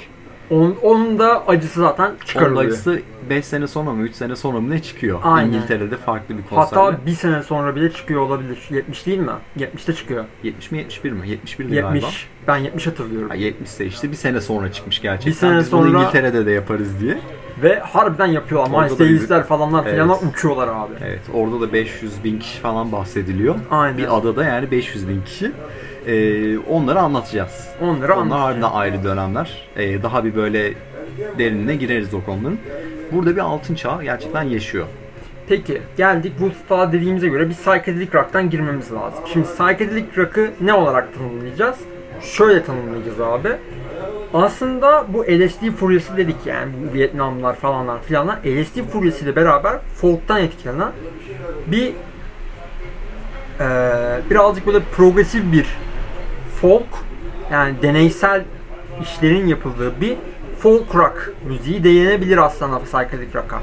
Onun, 0.52 0.76
onun 0.82 1.18
da 1.18 1.46
acısı 1.48 1.80
zaten 1.80 2.08
Onun 2.08 2.16
çıkarılıyor. 2.26 2.64
acısı 2.64 3.00
5 3.30 3.44
sene 3.44 3.66
sonra 3.66 3.90
mı 3.90 4.02
3 4.02 4.14
sene 4.14 4.36
sonra 4.36 4.60
mı 4.60 4.70
ne 4.70 4.82
çıkıyor? 4.82 5.20
Aynen. 5.22 5.48
İngiltere'de 5.48 5.96
farklı 5.96 6.38
bir 6.38 6.42
konserle. 6.42 6.80
Hatta 6.82 7.06
bir 7.06 7.12
sene 7.12 7.42
sonra 7.42 7.76
bile 7.76 7.92
çıkıyor 7.92 8.20
olabilir. 8.20 8.58
70 8.70 9.06
değil 9.06 9.18
mi? 9.18 9.30
70'te 9.58 9.92
çıkıyor. 9.94 10.24
70 10.42 10.70
mi 10.70 10.78
71 10.78 11.12
mi? 11.12 11.28
71 11.28 11.68
'di 11.70 11.74
70. 11.74 11.82
galiba. 12.02 12.06
Ben 12.48 12.56
70 12.56 12.86
hatırlıyorum. 12.86 13.28
Ha, 13.28 13.34
70 13.34 13.68
ise 13.68 13.86
işte 13.86 14.10
bir 14.10 14.16
sene 14.16 14.40
sonra 14.40 14.72
çıkmış 14.72 15.02
gerçekten. 15.02 15.30
Bir 15.32 15.36
sene 15.36 15.58
Biz 15.58 15.72
bunu 15.72 15.82
sonra- 15.86 15.98
İngiltere'de 16.02 16.46
de 16.46 16.50
yaparız 16.50 17.00
diye. 17.00 17.18
Ve 17.62 17.78
harbiden 17.80 18.26
yapıyorlar. 18.26 18.70
Orada 18.70 18.82
Miles 18.84 18.98
da 18.98 19.04
Davis'ler 19.04 19.42
falanlar 19.44 19.82
Evet. 19.82 19.92
filanlar 19.94 20.18
uçuyorlar 20.32 20.68
abi. 20.68 20.92
Evet 21.04 21.20
orada 21.34 21.60
da 21.60 21.72
500 21.72 22.24
bin 22.24 22.38
kişi 22.38 22.58
falan 22.60 22.92
bahsediliyor. 22.92 23.54
Aynen. 23.70 23.98
Bir 23.98 24.16
adada 24.18 24.44
yani 24.44 24.70
500 24.70 25.08
bin 25.08 25.22
kişi. 25.22 25.52
Ee, 26.06 26.58
onları 26.58 27.00
anlatacağız. 27.00 27.68
Onları 27.80 28.14
Onlar 28.14 28.38
harbiden 28.40 28.70
ayrı 28.72 29.04
dönemler. 29.04 29.68
Ee, 29.76 30.02
daha 30.02 30.24
bir 30.24 30.34
böyle 30.34 30.74
derinine 31.38 31.76
gireriz 31.76 32.14
o 32.14 32.24
konuların. 32.24 32.58
Burada 33.12 33.36
bir 33.36 33.40
altın 33.40 33.74
çağ 33.74 34.02
gerçekten 34.02 34.42
yaşıyor. 34.42 34.86
Peki 35.48 35.82
geldik 35.96 36.32
Woodstock'a 36.38 36.92
dediğimize 36.92 37.28
göre 37.28 37.48
bir 37.48 37.54
psychedelic 37.54 38.08
rock'tan 38.14 38.50
girmemiz 38.50 38.92
lazım. 38.92 39.24
Şimdi 39.32 39.46
psychedelic 39.46 40.06
rock'ı 40.16 40.50
ne 40.60 40.74
olarak 40.74 41.14
tanımlayacağız? 41.14 41.76
Şöyle 42.20 42.64
tanımlayacağız 42.64 43.20
abi. 43.20 43.48
Aslında 44.34 45.06
bu 45.08 45.22
LSD 45.24 45.70
furyası 45.76 46.16
dedik 46.16 46.36
yani 46.46 46.72
bu 46.90 46.94
Vietnamlılar 46.94 47.56
falanlar 47.56 48.02
filanlar 48.02 48.38
LSD 48.46 48.78
furyası 48.92 49.24
ile 49.24 49.36
beraber 49.36 49.78
folk'tan 49.96 50.40
etkilenen 50.40 50.92
bir 51.66 51.92
eee, 53.60 54.20
birazcık 54.30 54.66
böyle 54.66 54.80
progresif 54.96 55.52
bir 55.52 55.66
folk 56.62 56.87
yani 57.53 57.75
deneysel 57.83 58.44
işlerin 59.03 59.46
yapıldığı 59.46 60.01
bir 60.01 60.16
folk 60.59 60.94
rock 60.94 61.35
müziği 61.48 61.85
denenebilir 61.85 62.37
aslında 62.37 62.79
psychedelic 62.79 63.35
rock'a. 63.35 63.62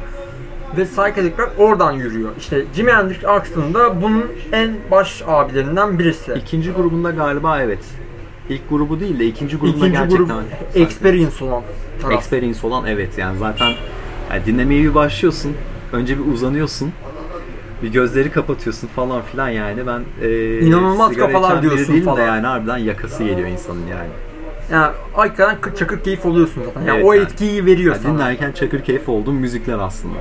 Ve 0.77 0.83
psychedelic 0.83 1.37
rock 1.37 1.51
oradan 1.57 1.91
yürüyor. 1.91 2.29
İşte 2.37 2.65
Jimi 2.75 2.91
Hendrix 2.91 3.25
aslında 3.25 4.01
bunun 4.01 4.25
en 4.51 4.75
baş 4.91 5.23
abilerinden 5.27 5.99
birisi. 5.99 6.33
İkinci 6.33 6.71
grubunda 6.71 7.11
galiba 7.11 7.61
evet. 7.61 7.85
İlk 8.49 8.69
grubu 8.69 8.99
değil 8.99 9.19
de 9.19 9.25
ikinci 9.25 9.57
grubunda 9.57 9.87
İkinci 9.87 9.99
gerçekten 9.99 10.27
grup 10.27 10.75
experience 10.75 11.45
olan 11.45 11.63
taraf. 12.01 12.17
experience 12.17 12.67
olan 12.67 12.85
evet 12.87 13.17
yani 13.17 13.37
zaten 13.37 13.71
yani 14.31 14.45
dinlemeye 14.45 14.83
bir 14.83 14.95
başlıyorsun. 14.95 15.53
Önce 15.93 16.17
bir 16.17 16.33
uzanıyorsun. 16.33 16.91
Bir 17.83 17.87
gözleri 17.91 18.31
kapatıyorsun 18.31 18.87
falan 18.87 19.21
filan 19.21 19.49
yani 19.49 19.87
ben 19.87 20.01
e, 20.21 20.59
İnanılmaz 20.59 21.17
kafalar 21.17 21.61
diyorsun 21.61 21.87
değilim 21.87 22.01
de 22.01 22.05
falan. 22.05 22.25
yani 22.27 22.47
harbiden 22.47 22.77
yakası 22.77 23.23
geliyor 23.23 23.47
insanın 23.47 23.87
yani. 23.87 24.09
Yani 24.71 24.93
hakikaten 25.13 25.55
kı- 25.61 25.75
çakır 25.75 25.99
keyif 26.03 26.25
oluyorsun 26.25 26.61
zaten. 26.65 26.81
Yani 26.81 26.95
Evet, 26.97 27.05
o 27.05 27.13
yani. 27.13 27.23
etkiyi 27.23 27.65
veriyor 27.65 27.93
Yani 27.95 28.03
sana. 28.03 28.13
dinlerken 28.13 28.51
çakır 28.51 28.83
keyif 28.83 29.09
olduğum 29.09 29.31
müzikler 29.33 29.79
aslında. 29.79 30.17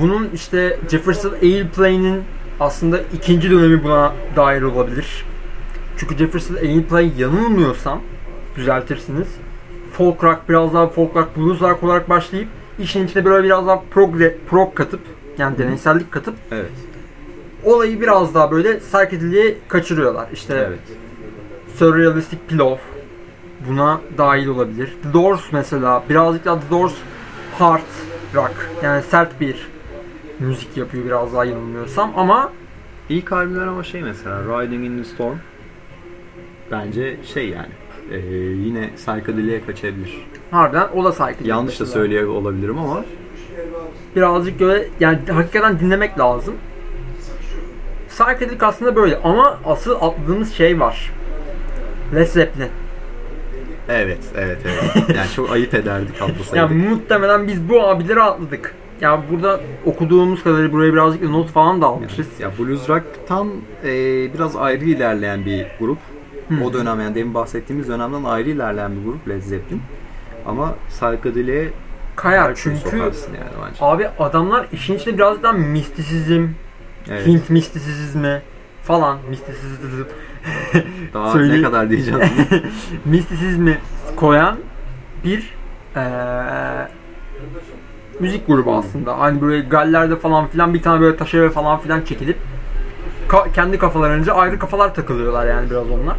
Bunun 0.00 0.28
işte 0.34 0.78
Jefferson 0.90 1.32
Airplane'in 1.42 2.22
aslında 2.60 3.00
ikinci 3.14 3.50
dönemi 3.50 3.84
buna 3.84 4.12
dair 4.36 4.62
olabilir. 4.62 5.24
Çünkü 5.96 6.16
Jefferson 6.16 6.54
Airplane 6.54 7.10
yanılmıyorsam 7.18 8.00
düzeltirsiniz. 8.56 9.28
Folk 9.92 10.24
rock 10.24 10.40
biraz 10.48 10.74
daha 10.74 10.86
folk 10.88 11.16
rock 11.16 11.36
blues 11.36 11.60
rock 11.60 11.82
olarak 11.84 12.08
başlayıp 12.08 12.48
işin 12.78 13.06
içine 13.06 13.24
böyle 13.24 13.44
biraz 13.46 13.66
daha 13.66 13.82
prog, 13.90 14.14
prog 14.50 14.74
katıp 14.74 15.00
yani 15.38 15.58
deneysellik 15.58 16.12
katıp 16.12 16.34
Evet. 16.52 16.70
olayı 17.64 18.00
biraz 18.00 18.34
daha 18.34 18.50
böyle 18.50 18.78
psychedelic'e 18.78 19.54
kaçırıyorlar. 19.68 20.26
İşte 20.32 20.54
Evet. 20.68 20.78
Surrealistic 21.76 22.38
Pillow 22.48 22.82
buna 23.68 24.00
dahil 24.18 24.46
olabilir. 24.46 24.96
The 25.02 25.12
Doors 25.12 25.52
mesela 25.52 26.02
birazcık 26.08 26.44
daha 26.44 26.60
The 26.60 26.70
Doors 26.70 26.94
hard 27.58 27.80
rock 28.34 28.70
yani 28.82 29.02
sert 29.02 29.40
bir 29.40 29.68
müzik 30.40 30.76
yapıyor 30.76 31.04
biraz 31.04 31.32
daha 31.34 31.44
yanılmıyorsam 31.44 32.12
ama 32.16 32.52
İlk 33.08 33.32
albümler 33.32 33.66
ama 33.66 33.82
şey 33.84 34.02
mesela 34.02 34.42
Riding 34.62 34.86
in 34.86 34.98
the 34.98 35.04
Storm 35.04 35.36
bence 36.70 37.16
şey 37.34 37.48
yani 37.48 37.68
e, 38.12 38.18
yine 38.66 38.90
psychedelic'e 38.96 39.66
kaçabilir. 39.66 40.26
harbiden 40.50 40.88
o 40.94 41.04
da 41.04 41.10
psychedelic. 41.10 41.48
Yanlış 41.48 41.80
da 41.80 41.86
söylüyor 41.86 42.28
olabilirim 42.28 42.78
ama 42.78 43.04
Birazcık 44.16 44.60
böyle 44.60 44.88
yani 45.00 45.18
hakikaten 45.32 45.80
dinlemek 45.80 46.18
lazım. 46.18 46.54
Psychedelic 48.08 48.66
aslında 48.66 48.96
böyle 48.96 49.16
ama 49.16 49.58
asıl 49.64 49.94
atladığımız 49.94 50.54
şey 50.54 50.80
var. 50.80 51.12
Led 52.14 52.26
Zeppelin. 52.26 52.70
evet 53.88 54.20
evet 54.36 54.58
evet. 54.64 55.08
Yani 55.16 55.28
çok 55.36 55.50
ayıp 55.50 55.74
ederdik 55.74 56.22
atlasaydık. 56.22 56.56
Yani 56.56 56.88
muhtemelen 56.88 57.46
biz 57.46 57.68
bu 57.68 57.88
abileri 57.88 58.22
atladık. 58.22 58.74
Ya 59.00 59.22
burada 59.30 59.60
okuduğumuz 59.86 60.44
kadarıyla 60.44 60.72
buraya 60.72 60.92
birazcık 60.92 61.22
da 61.22 61.28
not 61.28 61.50
falan 61.50 61.82
da 61.82 61.86
almışız. 61.86 62.40
Ya 62.40 62.50
blues 62.58 62.88
rock'tan 62.88 63.52
e, 63.84 63.90
biraz 64.34 64.56
ayrı 64.56 64.84
ilerleyen 64.84 65.44
bir 65.46 65.66
grup. 65.80 65.98
O 66.64 66.72
dönem 66.72 67.00
yani 67.00 67.14
demin 67.14 67.34
bahsettiğimiz 67.34 67.88
dönemden 67.88 68.24
ayrı 68.24 68.50
ilerleyen 68.50 68.92
bir 68.96 69.04
grup 69.04 69.28
Led 69.28 69.42
Zeppelin. 69.42 69.82
Ama 70.46 70.74
psychedelic'e 70.88 71.72
Kayar 72.16 72.48
her 72.48 72.54
çünkü 72.54 72.96
yani 72.98 73.10
bence. 73.66 73.76
abi 73.80 74.08
adamlar 74.18 74.66
işin 74.72 74.94
içinde 74.96 75.14
birazcık 75.18 75.42
daha 75.42 75.52
mistisizm, 75.52 76.46
Evet. 77.10 77.26
Hint 77.26 77.50
mistisizmi 77.50 78.42
falan 78.82 79.18
mistisizm 79.30 80.04
Daha 81.14 81.32
söyle- 81.32 81.58
ne 81.58 81.62
kadar 81.62 81.90
diyeceğim. 81.90 82.20
mistisizmi 83.04 83.78
koyan 84.16 84.56
bir 85.24 85.54
eee, 85.96 86.02
müzik 88.20 88.46
grubu 88.46 88.74
aslında. 88.76 89.18
Hani 89.18 89.40
böyle 89.42 89.60
gallerde 89.60 90.16
falan 90.16 90.46
filan 90.46 90.74
bir 90.74 90.82
tane 90.82 91.00
böyle 91.00 91.16
taş 91.16 91.34
eve 91.34 91.50
falan 91.50 91.78
filan 91.80 92.00
çekilip 92.00 92.36
ka- 93.28 93.52
kendi 93.52 93.78
kafalarınca 93.78 94.32
ayrı 94.34 94.58
kafalar 94.58 94.94
takılıyorlar 94.94 95.46
yani 95.46 95.70
biraz 95.70 95.90
onlar. 95.90 96.16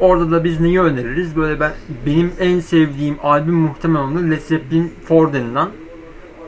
Orada 0.00 0.30
da 0.30 0.44
biz 0.44 0.60
neyi 0.60 0.80
öneririz? 0.80 1.36
Böyle 1.36 1.60
ben 1.60 1.72
benim 2.06 2.32
en 2.40 2.60
sevdiğim 2.60 3.16
albüm 3.22 3.54
muhtemelen 3.54 4.04
onun 4.04 4.30
Led 4.30 4.40
Zeppelin 4.40 4.94
4 5.10 5.32
denilen 5.32 5.68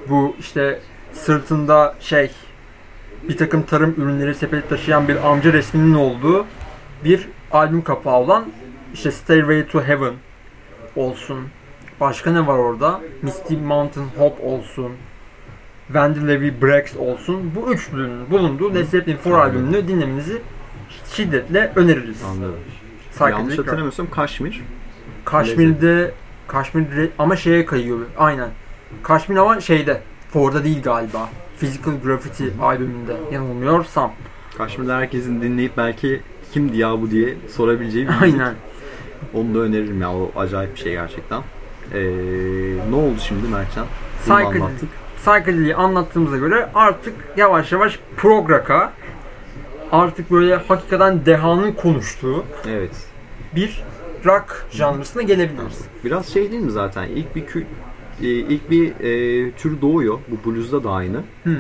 bu 0.09 0.37
işte 0.41 0.81
sırtında 1.13 1.95
şey 2.01 2.31
bir 3.29 3.37
takım 3.37 3.63
tarım 3.63 3.95
ürünleri 3.99 4.35
sepeti 4.35 4.69
taşıyan 4.69 5.09
bir 5.09 5.31
amca 5.31 5.53
resminin 5.53 5.95
olduğu 5.95 6.47
bir 7.05 7.29
albüm 7.51 7.83
kapağı 7.83 8.15
olan 8.17 8.45
işte 8.95 9.11
Stairway 9.11 9.67
to 9.67 9.83
Heaven 9.83 10.15
olsun. 10.97 11.39
Başka 12.01 12.33
ne 12.33 12.47
var 12.47 12.59
orada? 12.59 13.01
Misty 13.23 13.55
Mountain 13.55 14.07
Hop 14.19 14.45
olsun. 14.45 14.93
Wendy 15.87 16.29
Levy 16.29 16.53
Breaks 16.63 16.97
olsun. 16.97 17.53
Bu 17.57 17.73
üçlünün 17.73 18.31
bulunduğu 18.31 18.75
Led 18.75 18.87
Zeppelin 18.87 19.17
4 19.17 19.27
Anladım. 19.27 19.41
albümünü 19.41 19.89
dinlemenizi 19.89 20.43
şiddetle 21.15 21.73
öneririz. 21.77 22.23
Anladım. 22.25 22.55
Yanlış 23.21 23.59
rock. 23.59 23.67
hatırlamıyorsam 23.67 24.11
Kaşmir. 24.11 24.63
Kaşmir'de 25.25 26.15
Kaşmir'de 26.49 27.11
ama 27.19 27.37
şeye 27.37 27.67
kayıyor. 27.67 27.99
Aynen. 28.19 28.49
Kaşmir 29.03 29.37
ama 29.37 29.61
şeyde. 29.61 30.01
Ford'da 30.31 30.65
değil 30.65 30.83
galiba. 30.83 31.29
Physical 31.61 31.95
Graffiti 32.05 32.53
albümünde 32.63 33.17
yanılmıyorsam. 33.33 34.13
Kaşmir'de 34.59 34.93
herkesin 34.93 35.43
dinleyip 35.43 35.77
belki 35.77 36.21
kimdi 36.53 36.77
ya 36.79 37.03
bu 37.03 37.11
diye 37.11 37.35
sorabileceği 37.57 38.09
bir 38.09 38.21
müzik. 38.21 38.41
Aynen. 38.41 38.55
Onu 39.35 39.55
da 39.55 39.59
öneririm 39.59 40.01
ya. 40.01 40.13
O 40.13 40.31
acayip 40.37 40.75
bir 40.75 40.81
şey 40.81 40.93
gerçekten. 40.93 41.43
Ee, 41.95 42.01
ne 42.91 42.97
oldu 42.97 43.17
şimdi 43.21 43.49
Mertcan? 43.49 43.87
Psychedelic. 45.17 45.75
anlattığımıza 45.75 46.37
göre 46.37 46.69
artık 46.75 47.15
yavaş 47.37 47.73
yavaş 47.73 47.99
prog 48.17 48.51
rock'a 48.51 48.93
artık 49.93 50.31
böyle 50.31 50.57
hakikaten 50.57 51.27
dehanın 51.27 51.73
konuştuğu 51.73 52.45
Evet. 52.69 53.07
bir 53.57 53.83
rock 54.25 54.67
janrısına 54.71 55.23
gelebiliriz. 55.23 55.81
Biraz 56.05 56.29
şey 56.29 56.51
değil 56.53 56.63
mi 56.63 56.71
zaten? 56.71 57.09
İlk 57.09 57.37
bir 57.37 57.43
kü- 57.43 57.65
e, 58.23 58.27
ilk 58.29 58.71
bir 58.71 58.91
e, 59.01 59.51
tür 59.51 59.81
doğuyor. 59.81 60.19
Bu 60.29 60.51
blues'da 60.51 60.85
da 60.85 60.91
aynı. 60.91 61.21
Hmm. 61.43 61.57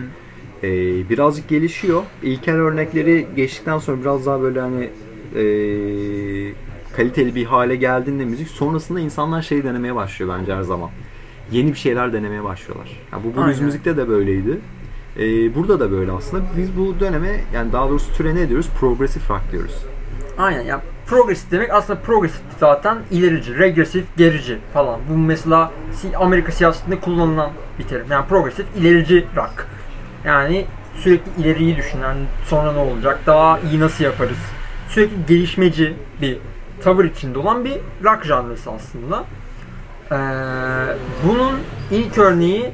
E, 0.62 0.71
birazcık 1.11 1.49
gelişiyor. 1.49 2.03
İlkel 2.23 2.55
örnekleri 2.55 3.27
geçtikten 3.37 3.79
sonra 3.79 4.01
biraz 4.01 4.27
daha 4.27 4.42
böyle 4.42 4.61
hani 4.61 4.85
e, 5.37 5.42
kaliteli 6.97 7.35
bir 7.35 7.45
hale 7.45 7.77
geldiğinde 7.77 8.25
müzik 8.25 8.49
sonrasında 8.49 9.01
insanlar 9.01 9.42
şey 9.42 9.64
denemeye 9.64 9.95
başlıyor 9.95 10.35
bence 10.40 10.55
her 10.55 10.62
zaman. 10.62 10.90
Yeni 11.53 11.68
bir 11.73 11.79
şeyler 11.79 12.12
denemeye 12.12 12.45
başlıyorlar. 12.45 13.01
Yani 13.12 13.23
bu 13.25 13.37
blues 13.37 13.47
Aynen. 13.47 13.64
müzikte 13.64 13.97
de 13.97 14.09
böyleydi. 14.09 14.59
E, 15.18 15.55
burada 15.55 15.81
da 15.81 15.90
böyle 15.90 16.12
aslında. 16.12 16.42
Biz 16.57 16.77
bu 16.77 17.01
döneme 17.01 17.40
yani 17.55 17.72
daha 17.72 17.88
doğrusu 17.88 18.14
türe 18.14 18.35
ne 18.35 18.48
diyoruz? 18.48 18.68
Progressive 18.81 19.25
rock 19.31 19.53
diyoruz. 19.53 19.85
Aynen 20.38 20.62
ya 20.62 20.81
progresif 21.07 21.51
demek 21.51 21.70
aslında 21.70 22.01
progresif 22.01 22.40
zaten 22.61 22.98
ilerici, 23.11 23.59
regresif, 23.59 24.05
gerici 24.16 24.59
falan. 24.75 25.01
Bu 25.11 25.16
mesela 25.18 25.72
Amerika 26.18 26.53
siyasetinde 26.53 27.01
kullanılan 27.01 27.51
bir 27.79 27.85
terim. 27.85 28.07
Yani 28.11 28.27
progresif 28.27 28.66
ilerici 28.77 29.27
rock. 29.37 29.66
Yani 30.25 30.66
sürekli 30.96 31.42
ileriyi 31.42 31.77
düşünen, 31.77 32.16
sonra 32.46 32.72
ne 32.72 32.79
olacak, 32.79 33.20
daha 33.27 33.59
iyi 33.61 33.81
nasıl 33.81 34.05
yaparız. 34.05 34.38
Sürekli 34.88 35.27
gelişmeci 35.29 35.95
bir 36.20 36.39
tavır 36.82 37.05
içinde 37.05 37.39
olan 37.39 37.64
bir 37.64 37.74
rock 38.05 38.24
janrısı 38.24 38.70
aslında. 38.70 39.24
Ee, 40.12 40.16
bunun 41.28 41.53
ilk 41.91 42.18
örneği 42.18 42.72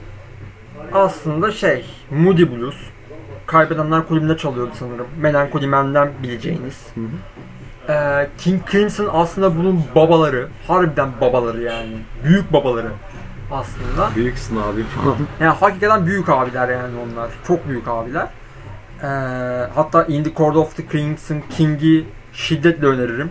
aslında 0.95 1.53
şey, 1.53 1.84
Moody 2.11 2.51
Blues. 2.51 2.76
Kaybedenler 3.47 4.09
kulübünde 4.09 4.36
çalıyordu 4.36 4.72
sanırım. 4.78 5.07
Melancholy 5.18 5.66
Man'den 5.66 6.11
bileceğiniz. 6.22 6.86
Hı 6.95 7.01
hı. 7.01 7.93
Ee, 7.93 8.28
King 8.39 8.70
Crimson 8.70 9.09
aslında 9.12 9.59
bunun 9.59 9.84
babaları. 9.95 10.49
Harbiden 10.66 11.09
babaları 11.20 11.62
yani. 11.62 11.99
Büyük 12.24 12.53
babaları 12.53 12.89
aslında. 13.51 14.11
Büyüksün 14.16 14.57
abi 14.57 14.82
falan. 14.82 15.16
Yani 15.41 15.55
hakikaten 15.55 16.07
büyük 16.07 16.28
abiler 16.28 16.68
yani 16.68 16.95
onlar. 16.99 17.30
Çok 17.47 17.68
büyük 17.68 17.89
abiler. 17.89 18.26
Ee, 19.03 19.07
hatta 19.74 20.05
In 20.05 20.24
the 20.24 20.34
Court 20.34 20.57
of 20.57 20.76
the 20.76 20.89
Crimson 20.93 21.43
King'i 21.51 22.05
şiddetle 22.32 22.86
öneririm. 22.86 23.30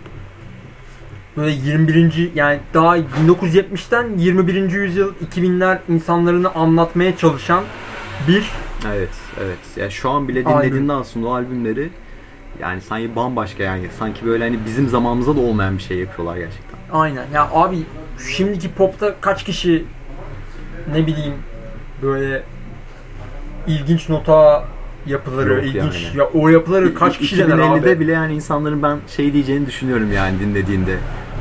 Böyle 1.38 1.50
21. 1.50 2.30
yani 2.34 2.58
daha 2.74 2.98
1970'ten 2.98 4.18
21. 4.18 4.70
yüzyıl 4.72 5.14
2000'ler 5.14 5.78
insanlarını 5.88 6.54
anlatmaya 6.54 7.16
çalışan 7.16 7.64
bir 8.28 8.50
Evet, 8.86 9.08
evet. 9.44 9.58
Yani 9.76 9.90
şu 9.90 10.10
an 10.10 10.28
bile 10.28 10.44
Albüm. 10.44 10.58
dinlediğinden 10.62 11.02
sonra 11.02 11.26
o 11.26 11.32
albümleri 11.34 11.90
yani 12.60 12.80
sanki 12.80 13.16
bambaşka 13.16 13.62
yani 13.62 13.86
sanki 13.98 14.26
böyle 14.26 14.44
hani 14.44 14.58
bizim 14.66 14.88
zamanımızda 14.88 15.36
da 15.36 15.40
olmayan 15.40 15.78
bir 15.78 15.82
şey 15.82 15.98
yapıyorlar 15.98 16.36
gerçekten. 16.36 16.78
Aynen. 16.92 17.24
Ya 17.34 17.48
abi 17.52 17.78
şimdiki 18.36 18.72
popta 18.72 19.14
kaç 19.20 19.44
kişi 19.44 19.84
ne 20.92 21.06
bileyim 21.06 21.34
böyle 22.02 22.42
ilginç 23.66 24.08
nota 24.08 24.64
yapıları, 25.06 25.54
Yok 25.54 25.64
ilginç 25.64 26.04
yani. 26.04 26.16
ya 26.18 26.24
o 26.24 26.48
yapıları 26.48 26.94
kaç 26.94 27.18
kişi 27.18 27.38
dener 27.38 27.58
2050'de 27.58 27.90
abi? 27.90 28.00
bile 28.00 28.12
yani 28.12 28.34
insanların 28.34 28.82
ben 28.82 28.98
şey 29.16 29.32
diyeceğini 29.32 29.66
düşünüyorum 29.66 30.12
yani 30.12 30.40
dinlediğinde. 30.40 30.96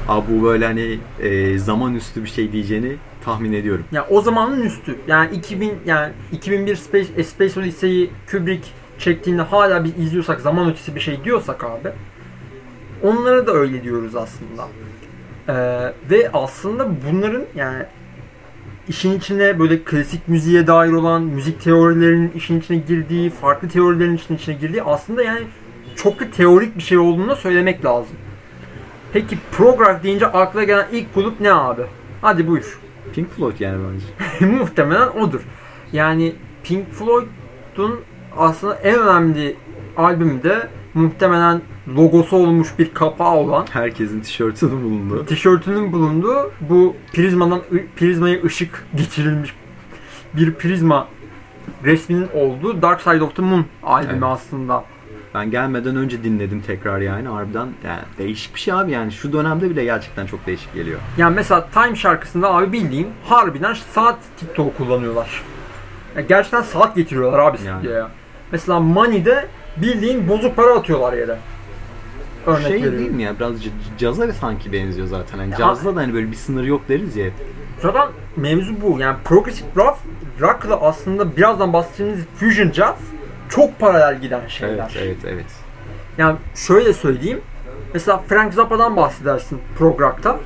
Abi 0.08 0.26
bu 0.32 0.44
böyle 0.44 0.66
hani 0.66 1.00
e, 1.20 1.58
zaman 1.58 1.96
üstü 1.96 2.24
bir 2.24 2.30
şey 2.30 2.52
diyeceğini 2.52 2.96
tahmin 3.26 3.54
ediyorum. 3.54 3.86
Ya 3.92 4.08
o 4.10 4.22
zamanın 4.22 4.62
üstü. 4.62 4.96
Yani 5.08 5.36
2000 5.36 5.74
yani 5.86 6.14
2001 6.32 6.76
Space, 6.76 7.08
A 7.20 7.24
Space 7.24 7.60
Odyssey'i 7.60 8.10
Kubrick 8.32 8.68
çektiğinde 9.00 9.42
hala 9.42 9.84
biz 9.84 9.98
izliyorsak 9.98 10.42
zaman 10.42 10.70
ötesi 10.70 10.96
bir 10.96 11.00
şey 11.00 11.24
diyorsak 11.24 11.64
abi 11.64 11.90
onlara 13.04 13.48
da 13.48 13.52
öyle 13.52 13.84
diyoruz 13.84 14.16
aslında. 14.16 14.68
Ee, 15.50 15.94
ve 16.10 16.30
aslında 16.34 16.88
bunların 17.12 17.44
yani 17.56 17.86
işin 18.88 19.18
içine 19.18 19.60
böyle 19.60 19.84
klasik 19.84 20.28
müziğe 20.28 20.68
dair 20.68 20.92
olan 20.92 21.24
müzik 21.24 21.62
teorilerinin 21.62 22.32
işin 22.36 22.60
içine 22.60 22.78
girdiği, 22.78 23.30
farklı 23.30 23.70
teorilerin 23.70 24.16
işin 24.16 24.36
içine 24.36 24.56
girdiği 24.56 24.84
aslında 24.84 25.24
yani 25.24 25.42
çok 25.96 26.20
da 26.20 26.32
teorik 26.32 26.78
bir 26.78 26.84
şey 26.84 26.98
olduğunu 26.98 27.36
söylemek 27.36 27.86
lazım. 27.86 28.16
Peki 29.18 29.38
prog 29.52 30.04
deyince 30.04 30.28
akla 30.28 30.64
gelen 30.64 30.88
ilk 30.92 31.16
grup 31.16 31.42
ne 31.42 31.54
abi? 31.54 31.82
Hadi 32.22 32.48
buyur. 32.48 32.80
Pink 33.14 33.32
Floyd 33.32 33.60
yani 33.60 33.78
bence. 33.84 34.46
Muhtemelen 34.58 35.08
odur. 35.08 35.42
Yani 35.94 36.36
Pink 36.64 36.92
Floyd'un 36.92 38.00
aslında 38.38 38.76
en 38.76 39.00
önemli 39.00 39.56
albümü 39.98 40.44
de 40.44 40.68
muhtemelen 40.94 41.62
logosu 41.96 42.36
olmuş 42.36 42.68
bir 42.80 42.94
kapağı 42.94 43.36
olan 43.36 43.66
Herkesin 43.72 44.22
tişörtünün 44.22 44.84
bulunduğu. 44.84 45.26
tişörtünün 45.26 45.92
bulunduğu 45.94 46.52
bu 46.70 46.96
prizmadan 47.14 47.62
prizmaya 47.96 48.44
ışık 48.44 48.86
geçirilmiş 48.96 49.54
bir 50.34 50.54
prizma 50.54 51.08
resminin 51.84 52.28
olduğu 52.34 52.82
Dark 52.82 53.02
Side 53.02 53.24
of 53.24 53.36
the 53.36 53.42
Moon 53.42 53.66
albümü 53.84 54.12
Evet. 54.14 54.24
aslında. 54.24 54.84
Ben 55.38 55.52
gelmeden 55.52 55.96
önce 55.96 56.24
dinledim 56.24 56.62
tekrar 56.62 57.02
yani 57.02 57.28
harbiden 57.28 57.68
yani 57.86 58.00
değişik 58.18 58.56
bir 58.56 58.60
şey 58.60 58.74
abi 58.74 58.92
yani 58.92 59.12
şu 59.12 59.34
dönemde 59.34 59.70
bile 59.70 59.84
gerçekten 59.84 60.26
çok 60.26 60.46
değişik 60.48 60.74
geliyor. 60.74 61.00
Yani 61.18 61.36
mesela 61.36 61.68
Time 61.74 61.96
şarkısında 61.96 62.54
abi 62.54 62.72
bildiğin 62.72 63.08
harbiden 63.24 63.74
saat 63.94 64.18
TikTok 64.40 64.78
kullanıyorlar. 64.78 65.44
Ya 66.16 66.22
gerçekten 66.22 66.62
saat 66.62 66.96
getiriyorlar 66.96 67.40
abi 67.40 67.58
Yani. 67.66 67.80
stüdyoya. 67.80 68.10
Mesela 68.52 68.80
Money'de 68.80 69.48
bildiğin 69.78 70.30
bozuk 70.30 70.56
para 70.56 70.74
atıyorlar 70.74 71.14
yere. 71.14 71.38
Örnek 72.46 72.62
şey 72.62 72.72
veriyorum. 72.74 73.00
değil 73.00 73.12
mi 73.12 73.24
ya 73.24 73.36
biraz 73.40 73.54
caza 73.98 74.34
sanki 74.34 74.72
benziyor 74.72 75.08
zaten. 75.08 75.38
Hani 75.38 75.52
Ya- 75.52 75.58
cazda 75.58 75.96
da 75.96 76.00
hani 76.00 76.14
böyle 76.14 76.32
bir 76.32 76.36
sınır 76.36 76.64
yok 76.64 76.82
deriz 76.90 77.16
ya. 77.16 77.30
Zaten 77.82 78.08
mevzu 78.36 78.74
bu. 78.82 79.00
Yani 79.00 79.18
progressive 79.26 79.68
rock, 79.76 79.98
rock'la 80.42 80.82
aslında 80.82 81.38
birazdan 81.38 81.74
bahsedeceğimiz 81.74 82.26
fusion 82.40 82.72
jazz 82.72 82.96
çok 83.50 83.80
paralel 83.80 84.22
giden 84.22 84.48
şeyler. 84.48 84.96
Evet 85.02 85.18
evet 85.24 85.34
evet. 85.34 85.46
Yani 86.18 86.38
şöyle 86.56 86.94
söyleyeyim. 86.94 87.42
Mesela 87.94 88.24
Frank 88.28 88.54
Zappa'dan 88.54 88.96
bahsedersin 88.96 89.60
prog 89.78 90.02
rock'ta. 90.02 90.40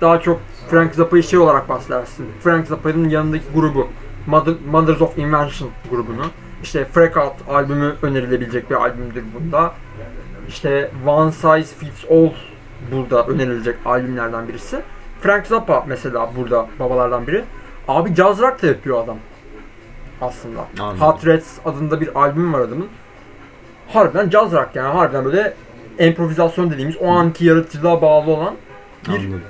Daha 0.00 0.20
çok 0.20 0.40
Frank 0.70 0.94
Zappa'yı 0.94 1.22
şey 1.22 1.38
olarak 1.38 1.68
bahsedersin. 1.68 2.26
Frank 2.40 2.66
Zappa'nın 2.66 3.08
yanındaki 3.08 3.44
grubu. 3.54 3.88
Mother, 4.26 4.54
Mothers 4.70 5.00
of 5.02 5.18
Invention 5.18 5.70
grubunu. 5.90 6.26
İşte 6.62 6.84
Freak 6.84 7.16
Out 7.16 7.34
albümü 7.48 7.94
önerilebilecek 8.02 8.70
bir 8.70 8.74
albümdür 8.74 9.24
bunda. 9.34 9.72
İşte 10.48 10.90
One 11.06 11.32
Size 11.32 11.74
Fits 11.76 12.04
All 12.10 12.30
burada 12.92 13.26
önerilecek 13.26 13.76
albümlerden 13.84 14.48
birisi. 14.48 14.80
Frank 15.20 15.46
Zappa 15.46 15.84
mesela 15.88 16.30
burada 16.36 16.66
babalardan 16.80 17.26
biri. 17.26 17.44
Abi 17.88 18.14
jazz 18.14 18.40
rock 18.40 18.62
da 18.62 18.66
yapıyor 18.66 19.04
adam. 19.04 19.16
Aslında. 20.20 20.60
Anladım. 20.80 21.00
Hot 21.00 21.26
Rats 21.26 21.58
adında 21.64 22.00
bir 22.00 22.20
albüm 22.20 22.52
var 22.52 22.60
adamın. 22.60 22.88
Harbiden 23.88 24.30
jazz 24.30 24.52
rock 24.52 24.68
yani 24.74 24.94
harbiden 24.94 25.24
böyle 25.24 25.54
improvizasyon 25.98 26.70
dediğimiz 26.70 26.96
o 26.96 27.08
anki 27.08 27.44
yaratıcılığa 27.44 28.02
bağlı 28.02 28.30
olan 28.30 28.54
bir 29.08 29.12
Anladım. 29.12 29.42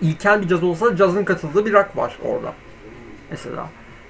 ilkel 0.00 0.42
bir 0.42 0.48
caz 0.48 0.62
olsa 0.62 0.96
cazın 0.96 1.24
katıldığı 1.24 1.66
bir 1.66 1.72
rock 1.72 1.96
var 1.96 2.18
orada. 2.24 2.52
Mesela. 3.30 3.66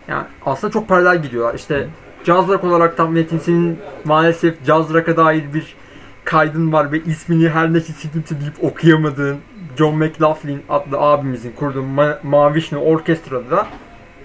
Yani 0.08 0.24
aslında 0.46 0.72
çok 0.72 0.88
paralel 0.88 1.22
gidiyorlar. 1.22 1.54
İşte 1.54 1.88
caz 2.24 2.48
rock 2.48 2.64
olarak 2.64 2.96
tam 2.96 3.12
Metin 3.12 3.38
senin 3.38 3.78
maalesef 4.04 4.64
caz 4.64 4.94
rock'a 4.94 5.16
dair 5.16 5.54
bir 5.54 5.76
kaydın 6.24 6.72
var 6.72 6.92
ve 6.92 7.02
ismini 7.02 7.48
her 7.48 7.72
ne 7.72 7.80
sıkıntı 7.80 8.40
deyip 8.40 8.64
okuyamadığın 8.64 9.38
John 9.78 9.94
McLaughlin 9.96 10.62
adlı 10.68 10.98
abimizin 10.98 11.52
kurduğu 11.52 11.82
Ma- 11.82 12.18
Mavi 12.22 12.54
Vişne 12.54 12.78
Orkestra'da 12.78 13.50
da 13.50 13.66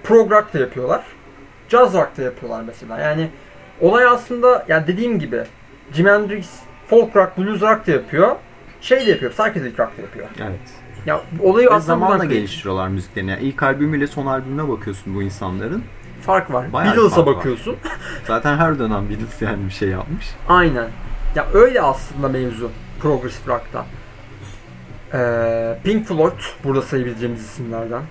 prog 0.04 0.32
rock 0.32 0.54
da 0.54 0.58
yapıyorlar. 0.58 1.04
Jazz 1.70 1.94
rock 1.94 2.16
da 2.16 2.22
yapıyorlar 2.22 2.62
mesela. 2.66 2.98
Yani 2.98 3.28
olay 3.80 4.04
aslında 4.04 4.64
ya 4.68 4.86
dediğim 4.86 5.18
gibi 5.18 5.42
Jimi 5.92 6.10
Hendrix 6.10 6.50
folk 6.86 7.16
rock, 7.16 7.38
blues 7.38 7.62
rock 7.62 7.86
da 7.86 7.90
yapıyor. 7.90 8.36
Şey 8.80 9.06
de 9.06 9.10
yapıyor, 9.10 9.32
psychedelic 9.32 9.78
rock 9.78 9.98
da 9.98 10.02
yapıyor. 10.02 10.28
Evet. 10.40 10.60
Ya 11.06 11.20
olayı 11.42 11.66
Ve 11.66 11.70
aslında 11.70 11.86
zamanla 11.86 12.24
geliştiriyorlar 12.24 12.88
müziklerini. 12.88 13.30
Yani 13.30 13.42
ilk 13.42 13.62
albümüyle 13.62 14.06
son 14.06 14.26
albümüne 14.26 14.68
bakıyorsun 14.68 15.14
bu 15.14 15.22
insanların. 15.22 15.84
fark 16.22 16.52
var. 16.52 16.72
Bayağı 16.72 16.96
Beatles'a 16.96 17.16
fark 17.16 17.26
var. 17.26 17.36
bakıyorsun. 17.36 17.76
Zaten 18.26 18.56
her 18.56 18.78
dönem 18.78 19.08
Beatles 19.10 19.42
yani 19.42 19.66
bir 19.66 19.72
şey 19.72 19.88
yapmış. 19.88 20.26
Aynen. 20.48 20.88
Ya 21.34 21.46
öyle 21.54 21.82
aslında 21.82 22.28
mevzu 22.28 22.70
Progressive 23.00 23.54
Rock'ta. 23.54 23.86
Ee, 25.14 25.78
Pink 25.84 26.06
Floyd 26.06 26.40
burada 26.64 26.82
sayabileceğimiz 26.82 27.44
isimlerden. 27.44 28.02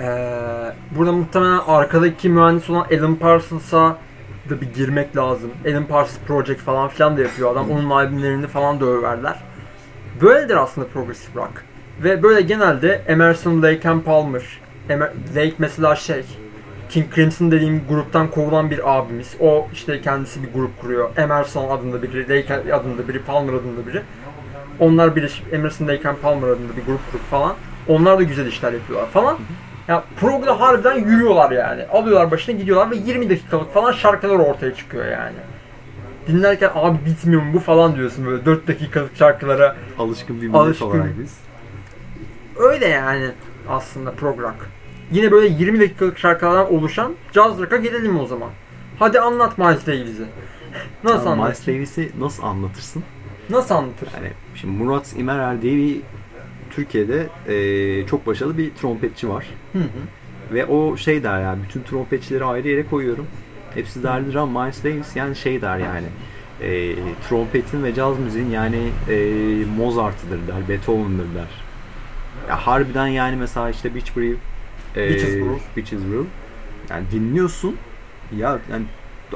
Ee, 0.00 0.72
burada 0.96 1.12
muhtemelen 1.12 1.60
arkadaki 1.66 2.28
mühendis 2.28 2.70
olan 2.70 2.86
Alan 2.98 3.16
Parsons'a 3.16 3.96
da 4.50 4.60
bir 4.60 4.66
girmek 4.74 5.16
lazım. 5.16 5.50
Alan 5.70 5.86
Parsons 5.86 6.18
Project 6.26 6.60
falan 6.60 6.88
filan 6.88 7.16
da 7.16 7.22
yapıyor 7.22 7.52
adam. 7.52 7.70
Onun 7.70 7.90
albümlerini 7.90 8.46
falan 8.46 8.80
da 8.80 8.84
överler. 8.84 9.36
Böyledir 10.20 10.56
aslında 10.56 10.86
Progressive 10.86 11.40
Rock. 11.40 11.64
Ve 12.04 12.22
böyle 12.22 12.40
genelde 12.40 13.02
Emerson, 13.06 13.62
Lake 13.62 13.88
and 13.88 14.02
Palmer. 14.02 14.42
Emer- 14.88 15.12
Lake 15.36 15.54
mesela 15.58 15.96
şey, 15.96 16.24
King 16.88 17.14
Crimson 17.14 17.50
dediğim 17.50 17.82
gruptan 17.88 18.30
kovulan 18.30 18.70
bir 18.70 18.96
abimiz. 18.96 19.36
O 19.40 19.68
işte 19.72 20.00
kendisi 20.00 20.42
bir 20.42 20.52
grup 20.52 20.80
kuruyor. 20.80 21.10
Emerson 21.16 21.70
adında 21.70 22.02
biri, 22.02 22.28
Lake 22.28 22.74
adında 22.74 23.08
biri, 23.08 23.22
Palmer 23.22 23.52
adında 23.52 23.86
biri. 23.86 24.02
Onlar 24.80 25.16
birleşip 25.16 25.54
Emerson, 25.54 25.88
Lake 25.88 26.08
and 26.08 26.16
Palmer 26.16 26.48
adında 26.48 26.76
bir 26.76 26.84
grup 26.84 27.10
kurup 27.10 27.30
falan. 27.30 27.54
Onlar 27.88 28.18
da 28.18 28.22
güzel 28.22 28.46
işler 28.46 28.72
yapıyorlar 28.72 29.08
falan. 29.08 29.38
Ya 29.88 30.04
progda 30.20 30.60
harbiden 30.60 30.94
yürüyorlar 30.98 31.50
yani. 31.50 31.86
Alıyorlar 31.86 32.30
başına 32.30 32.54
gidiyorlar 32.56 32.90
ve 32.90 32.96
20 32.96 33.30
dakikalık 33.30 33.74
falan 33.74 33.92
şarkılar 33.92 34.36
ortaya 34.38 34.74
çıkıyor 34.74 35.06
yani. 35.06 35.36
Dinlerken 36.26 36.70
abi 36.74 36.98
bitmiyor 37.06 37.42
mu 37.42 37.52
bu 37.54 37.58
falan 37.60 37.96
diyorsun 37.96 38.26
böyle 38.26 38.44
4 38.44 38.68
dakikalık 38.68 39.16
şarkılara. 39.16 39.76
Alışkın 39.98 40.36
bir 40.42 40.46
millet 40.46 40.60
Alışkın. 40.60 40.86
olarak 40.86 41.18
biz. 41.18 41.38
Öyle 42.56 42.86
yani 42.88 43.30
aslında 43.68 44.12
prog 44.12 44.40
rock. 44.40 44.54
Yine 45.12 45.30
böyle 45.32 45.46
20 45.46 45.80
dakikalık 45.80 46.18
şarkılardan 46.18 46.72
oluşan 46.74 47.12
jazz 47.32 47.58
rock'a 47.58 47.76
gelelim 47.76 48.20
o 48.20 48.26
zaman. 48.26 48.50
Hadi 48.98 49.20
anlat 49.20 49.58
Miles 49.58 49.86
Davis'i. 49.86 50.24
Nasıl 51.04 51.26
Ama 51.26 51.44
Miles 51.44 51.60
anlatırsın? 51.68 51.72
Davis'i 51.72 52.10
nasıl 52.20 52.42
anlatırsın? 52.42 53.02
Nasıl 53.50 53.74
anlatırsın? 53.74 54.16
Yani 54.16 54.32
şimdi 54.54 54.82
Murat 54.84 55.12
İmerer 55.16 55.62
diye 55.62 55.76
bir 55.76 56.00
Türkiye'de 56.76 57.26
eee, 57.48 58.06
çok 58.06 58.26
başarılı 58.26 58.58
bir 58.58 58.70
trompetçi 58.74 59.28
var. 59.28 59.46
Hı 59.72 59.78
hı. 59.78 60.54
Ve 60.54 60.66
o 60.66 60.96
şey 60.96 61.22
der 61.22 61.42
yani 61.42 61.62
bütün 61.62 61.82
trompetçileri 61.82 62.44
ayrı 62.44 62.68
yere 62.68 62.86
koyuyorum. 62.86 63.26
Hepsi 63.74 64.02
derlidir 64.02 64.34
ama 64.34 64.62
Miles 64.64 64.84
Davis 64.84 65.16
yani 65.16 65.36
şey 65.36 65.62
der 65.62 65.78
yani 65.78 66.06
eee, 66.62 66.94
trompetin 67.28 67.84
ve 67.84 67.94
caz 67.94 68.18
müziğin 68.18 68.50
yani 68.50 68.78
eee, 69.10 69.64
Mozart'ıdır 69.76 70.38
der, 70.48 70.68
Beethoven'dır 70.68 71.34
der. 71.34 71.48
Ya 72.48 72.66
harbiden 72.66 73.06
yani 73.06 73.36
mesela 73.36 73.70
işte 73.70 73.94
Beach 73.94 74.16
Brew, 74.16 74.36
eee, 74.96 75.08
Beaches 75.08 75.34
Brew. 75.34 75.58
Beaches 75.76 76.00
Brew. 76.00 76.24
Yani 76.90 77.04
dinliyorsun 77.12 77.76
ya 78.36 78.58
yani 78.72 78.84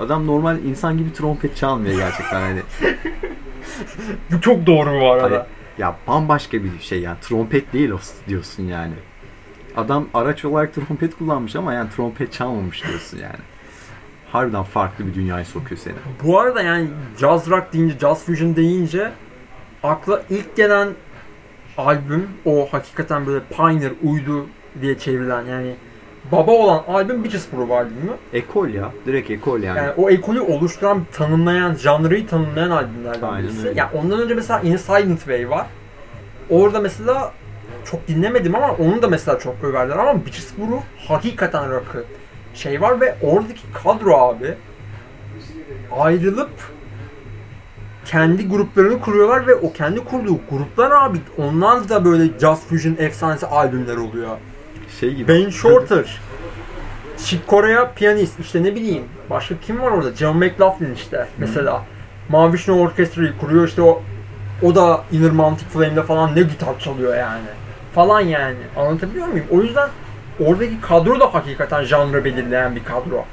adam 0.00 0.26
normal 0.26 0.58
insan 0.64 0.98
gibi 0.98 1.12
trompet 1.12 1.56
çalmıyor 1.56 1.96
gerçekten 1.96 2.40
hani. 2.40 2.60
Bu 4.32 4.40
çok 4.40 4.66
doğru 4.66 5.00
bu 5.00 5.10
arada. 5.12 5.24
Hani 5.36 5.57
ya 5.78 5.96
bambaşka 6.06 6.64
bir 6.64 6.80
şey 6.80 7.00
yani 7.00 7.16
trompet 7.20 7.72
değil 7.72 7.90
o 7.90 7.98
diyorsun 8.28 8.62
yani. 8.62 8.94
Adam 9.76 10.08
araç 10.14 10.44
olarak 10.44 10.74
trompet 10.74 11.18
kullanmış 11.18 11.56
ama 11.56 11.74
yani 11.74 11.90
trompet 11.90 12.32
çalmamış 12.32 12.84
diyorsun 12.84 13.18
yani. 13.18 13.38
Harbiden 14.32 14.62
farklı 14.62 15.06
bir 15.06 15.14
dünyaya 15.14 15.44
sokuyor 15.44 15.80
seni. 15.80 15.94
Bu 16.24 16.40
arada 16.40 16.62
yani 16.62 16.88
jazz 17.18 17.50
rock 17.50 17.72
deyince, 17.72 17.98
jazz 17.98 18.24
fusion 18.24 18.56
deyince 18.56 19.12
akla 19.82 20.22
ilk 20.30 20.56
gelen 20.56 20.88
albüm 21.76 22.28
o 22.44 22.68
hakikaten 22.70 23.26
böyle 23.26 23.44
Pioneer 23.44 23.92
uydu 24.02 24.46
diye 24.82 24.98
çevrilen 24.98 25.44
yani 25.46 25.74
baba 26.32 26.52
olan 26.52 26.82
albüm 26.88 27.24
Bitches 27.24 27.52
Brew 27.52 27.74
albümü. 27.74 28.12
Ekol 28.32 28.68
ya. 28.68 28.92
Direkt 29.06 29.30
ekol 29.30 29.62
yani. 29.62 29.78
Yani 29.78 29.90
o 29.96 30.10
ekolü 30.10 30.40
oluşturan, 30.40 31.04
tanımlayan, 31.12 31.74
janrayı 31.74 32.26
tanımlayan 32.26 32.70
albümlerden 32.70 33.28
Aynen 33.28 33.48
birisi. 33.48 33.68
öyle. 33.68 33.78
Yani 33.80 33.90
ondan 33.94 34.20
önce 34.20 34.34
mesela 34.34 34.60
In 34.60 34.76
Silent 34.76 35.18
Way 35.18 35.50
var. 35.50 35.66
Orada 36.50 36.80
mesela 36.80 37.32
çok 37.84 38.08
dinlemedim 38.08 38.54
ama 38.54 38.72
onu 38.72 39.02
da 39.02 39.08
mesela 39.08 39.38
çok 39.38 39.64
överler 39.64 39.96
ama 39.96 40.26
Bitches 40.26 40.58
Brew 40.58 40.78
hakikaten 41.08 41.70
rock'ı 41.70 42.04
şey 42.54 42.80
var 42.80 43.00
ve 43.00 43.14
oradaki 43.22 43.72
kadro 43.84 44.16
abi 44.16 44.54
ayrılıp 46.00 46.50
kendi 48.04 48.48
gruplarını 48.48 49.00
kuruyorlar 49.00 49.46
ve 49.46 49.54
o 49.54 49.72
kendi 49.72 50.04
kurduğu 50.04 50.38
gruplar 50.50 50.90
abi 50.90 51.18
onlar 51.38 51.88
da 51.88 52.04
böyle 52.04 52.38
Jazz 52.38 52.60
Fusion 52.66 52.96
efsanesi 52.98 53.46
albümler 53.46 53.96
oluyor. 53.96 54.36
Şey 55.00 55.14
gibi. 55.14 55.28
Ben 55.28 55.50
Shorter. 55.50 56.20
Chick 57.24 57.48
Corea 57.48 57.92
piyanist. 57.92 58.40
işte 58.40 58.62
ne 58.62 58.74
bileyim. 58.74 59.04
Başka 59.30 59.54
kim 59.60 59.80
var 59.82 59.90
orada? 59.90 60.12
John 60.12 60.36
McLaughlin 60.36 60.94
işte 60.94 61.28
mesela. 61.38 61.84
Mavi 62.28 62.58
Snow 62.58 62.82
Orchestra'yı 62.82 63.38
kuruyor 63.38 63.68
işte 63.68 63.82
o 63.82 64.02
o 64.62 64.74
da 64.74 65.04
Inner 65.12 65.30
Mountain 65.30 65.68
Flame'de 65.68 66.02
falan 66.02 66.36
ne 66.36 66.42
gitar 66.42 66.78
çalıyor 66.78 67.16
yani. 67.16 67.46
Falan 67.94 68.20
yani. 68.20 68.56
Anlatabiliyor 68.76 69.26
muyum? 69.26 69.46
O 69.50 69.60
yüzden 69.60 69.88
oradaki 70.40 70.80
kadro 70.80 71.20
da 71.20 71.34
hakikaten 71.34 71.82
janrı 71.82 72.24
belirleyen 72.24 72.76
bir 72.76 72.84
kadro. 72.84 73.24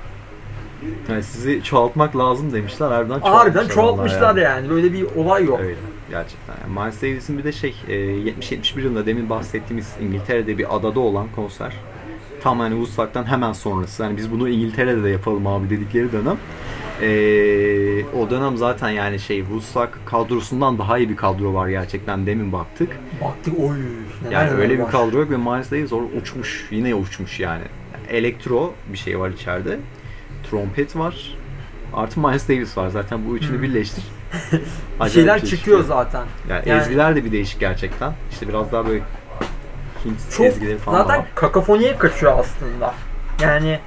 Yani 1.10 1.24
sizi 1.24 1.64
çoğaltmak 1.64 2.18
lazım 2.18 2.54
demişler. 2.54 2.88
Harbiden 2.88 3.20
Harbiden 3.20 3.56
vallahi 3.62 3.74
çoğaltmışlar 3.74 4.36
yani. 4.36 4.70
Böyle 4.70 4.94
bir 4.94 5.06
olay 5.16 5.46
yok. 5.46 5.60
Öyle 5.60 5.76
gerçekten. 6.10 6.56
Yani 6.62 6.80
Miles 6.80 7.02
Davis'in 7.02 7.38
bir 7.38 7.44
de 7.44 7.52
şey 7.52 7.76
e, 7.88 7.94
70-71 7.94 8.82
yılında 8.82 9.06
demin 9.06 9.30
bahsettiğimiz 9.30 9.94
İngiltere'de 10.02 10.58
bir 10.58 10.76
adada 10.76 11.00
olan 11.00 11.28
konser. 11.36 11.74
Tam 12.42 12.60
hani 12.60 12.74
Woodstock'tan 12.74 13.26
hemen 13.26 13.54
sonrası. 13.54 14.04
Hani 14.04 14.18
biz 14.18 14.32
bunu 14.32 14.50
İngiltere'de 14.50 15.04
de 15.04 15.10
yapalım 15.10 15.48
abi 15.48 15.70
dedikleri 15.70 16.12
dönem. 16.12 16.38
E, 17.02 17.08
o 18.20 18.30
dönem 18.30 18.58
zaten 18.58 18.90
yani 18.90 19.20
şey 19.20 19.40
Woodstock 19.40 19.90
kadrosundan 20.06 20.78
daha 20.78 20.98
iyi 20.98 21.10
bir 21.10 21.16
kadro 21.16 21.54
var 21.54 21.70
gerçekten 21.70 22.26
demin 22.26 22.52
baktık. 22.52 23.00
Baktık 23.24 23.60
oy. 23.60 23.78
Yani 24.32 24.50
öyle 24.50 24.74
bir 24.74 24.84
var. 24.84 24.92
kadro 24.92 25.20
yok 25.20 25.32
ve 25.32 25.38
Miles 25.38 25.72
Davis 25.72 25.94
orada 25.94 26.08
uçmuş. 26.22 26.68
Yine 26.72 26.96
uçmuş 26.96 27.40
yani. 27.40 27.64
yani. 27.94 28.18
Elektro 28.18 28.74
bir 28.94 28.98
şey 28.98 29.20
var 29.20 29.30
içeride. 29.30 29.80
Trompet 30.50 30.96
var. 30.96 31.38
Artı 31.94 32.20
Miles 32.20 32.50
Davis 32.50 32.78
var. 32.78 32.90
Zaten 32.90 33.20
bu 33.30 33.38
üçünü 33.38 33.58
Hı. 33.58 33.62
birleştir. 33.62 34.04
Bir 35.06 35.10
şeyler 35.10 35.40
şey 35.40 35.50
çıkıyor 35.50 35.84
zaten. 35.84 36.24
Yani, 36.50 36.70
Yani- 36.70 36.82
ezgiler 36.82 37.16
de 37.16 37.26
bir 37.26 37.32
değişik 37.32 37.60
gerçekten. 37.60 38.14
İşte 38.32 38.48
biraz 38.48 38.72
daha 38.72 38.88
böyle 38.88 39.02
Hint 40.06 40.32
çok 40.32 40.46
ezgileri 40.46 40.78
falan 40.78 40.98
zaten 41.04 41.20
var. 41.20 41.26
kakafoniye 41.36 41.98
kaçıyor 41.98 42.40
aslında. 42.40 42.94
Yani 43.42 43.80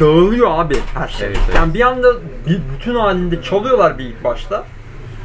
dağılıyor 0.00 0.48
abi 0.50 0.76
her 0.94 1.08
şey. 1.08 1.26
Evet, 1.26 1.38
evet. 1.46 1.56
Yani 1.56 1.74
bir 1.74 1.80
anda 1.80 2.12
bir 2.48 2.60
bütün 2.74 2.94
halinde 2.94 3.42
çalıyorlar 3.42 3.98
bir 3.98 4.04
ilk 4.04 4.24
başta 4.24 4.64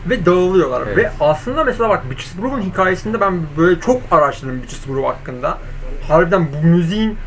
ve 0.10 0.26
dağılıyorlar. 0.26 0.84
Evet. 0.88 0.98
Ve 0.98 1.12
aslında 1.20 1.64
mesela 1.64 1.90
bak 1.90 2.12
Bitches 2.12 2.38
Brew'un 2.38 2.62
hikayesinde 2.62 3.22
ben 3.22 3.42
böyle 3.58 3.80
çok 3.80 4.02
araştırdım 4.12 4.64
Bitches 4.64 4.88
Brew 4.88 5.08
hakkında. 5.08 5.58
Harbiden 6.08 6.48
bu 6.54 6.68
müziğin 6.68 7.18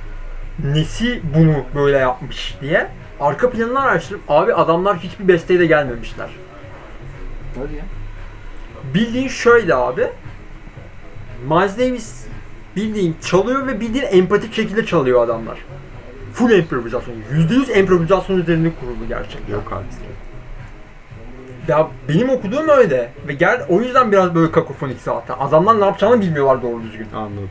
nesi 0.65 1.23
bunu 1.37 1.65
böyle 1.75 1.99
yapmış 1.99 2.55
diye. 2.61 2.89
Arka 3.21 3.51
planını 3.51 3.81
araştırıp 3.81 4.21
abi 4.29 4.55
adamlar 4.55 4.99
hiçbir 4.99 5.29
besteyle 5.29 5.67
gelmemişler. 5.67 6.29
Hadi 7.59 7.75
ya. 7.77 7.85
Bildiğin 8.95 9.29
şöyle 9.29 9.75
abi. 9.75 10.07
Miles 11.49 11.79
Davis 11.79 12.27
bildiğin 12.77 13.17
çalıyor 13.25 13.67
ve 13.67 13.81
bildiğin 13.81 14.05
empatik 14.11 14.55
şekilde 14.55 14.87
çalıyor 14.87 15.25
adamlar. 15.25 15.59
Full 16.33 16.51
improvizasyon. 16.51 17.15
%100 17.35 17.79
improvizasyon 17.79 18.39
üzerine 18.39 18.71
kurulu 18.81 19.09
gerçekten. 19.09 19.55
Yok 19.55 19.73
artık. 19.73 20.01
Ya 21.69 21.89
benim 22.09 22.31
okuduğum 22.31 22.69
öyle. 22.69 23.13
Ve 23.29 23.33
gel 23.33 23.67
o 23.69 23.81
yüzden 23.81 24.13
biraz 24.13 24.35
böyle 24.35 24.53
kakofonik 24.53 25.01
zaten. 25.01 25.35
Adamlar 25.39 25.81
ne 25.81 25.85
yapacağını 25.85 26.21
bilmiyorlar 26.21 26.63
doğru 26.63 26.83
düzgün. 26.83 27.07
Anladım. 27.15 27.51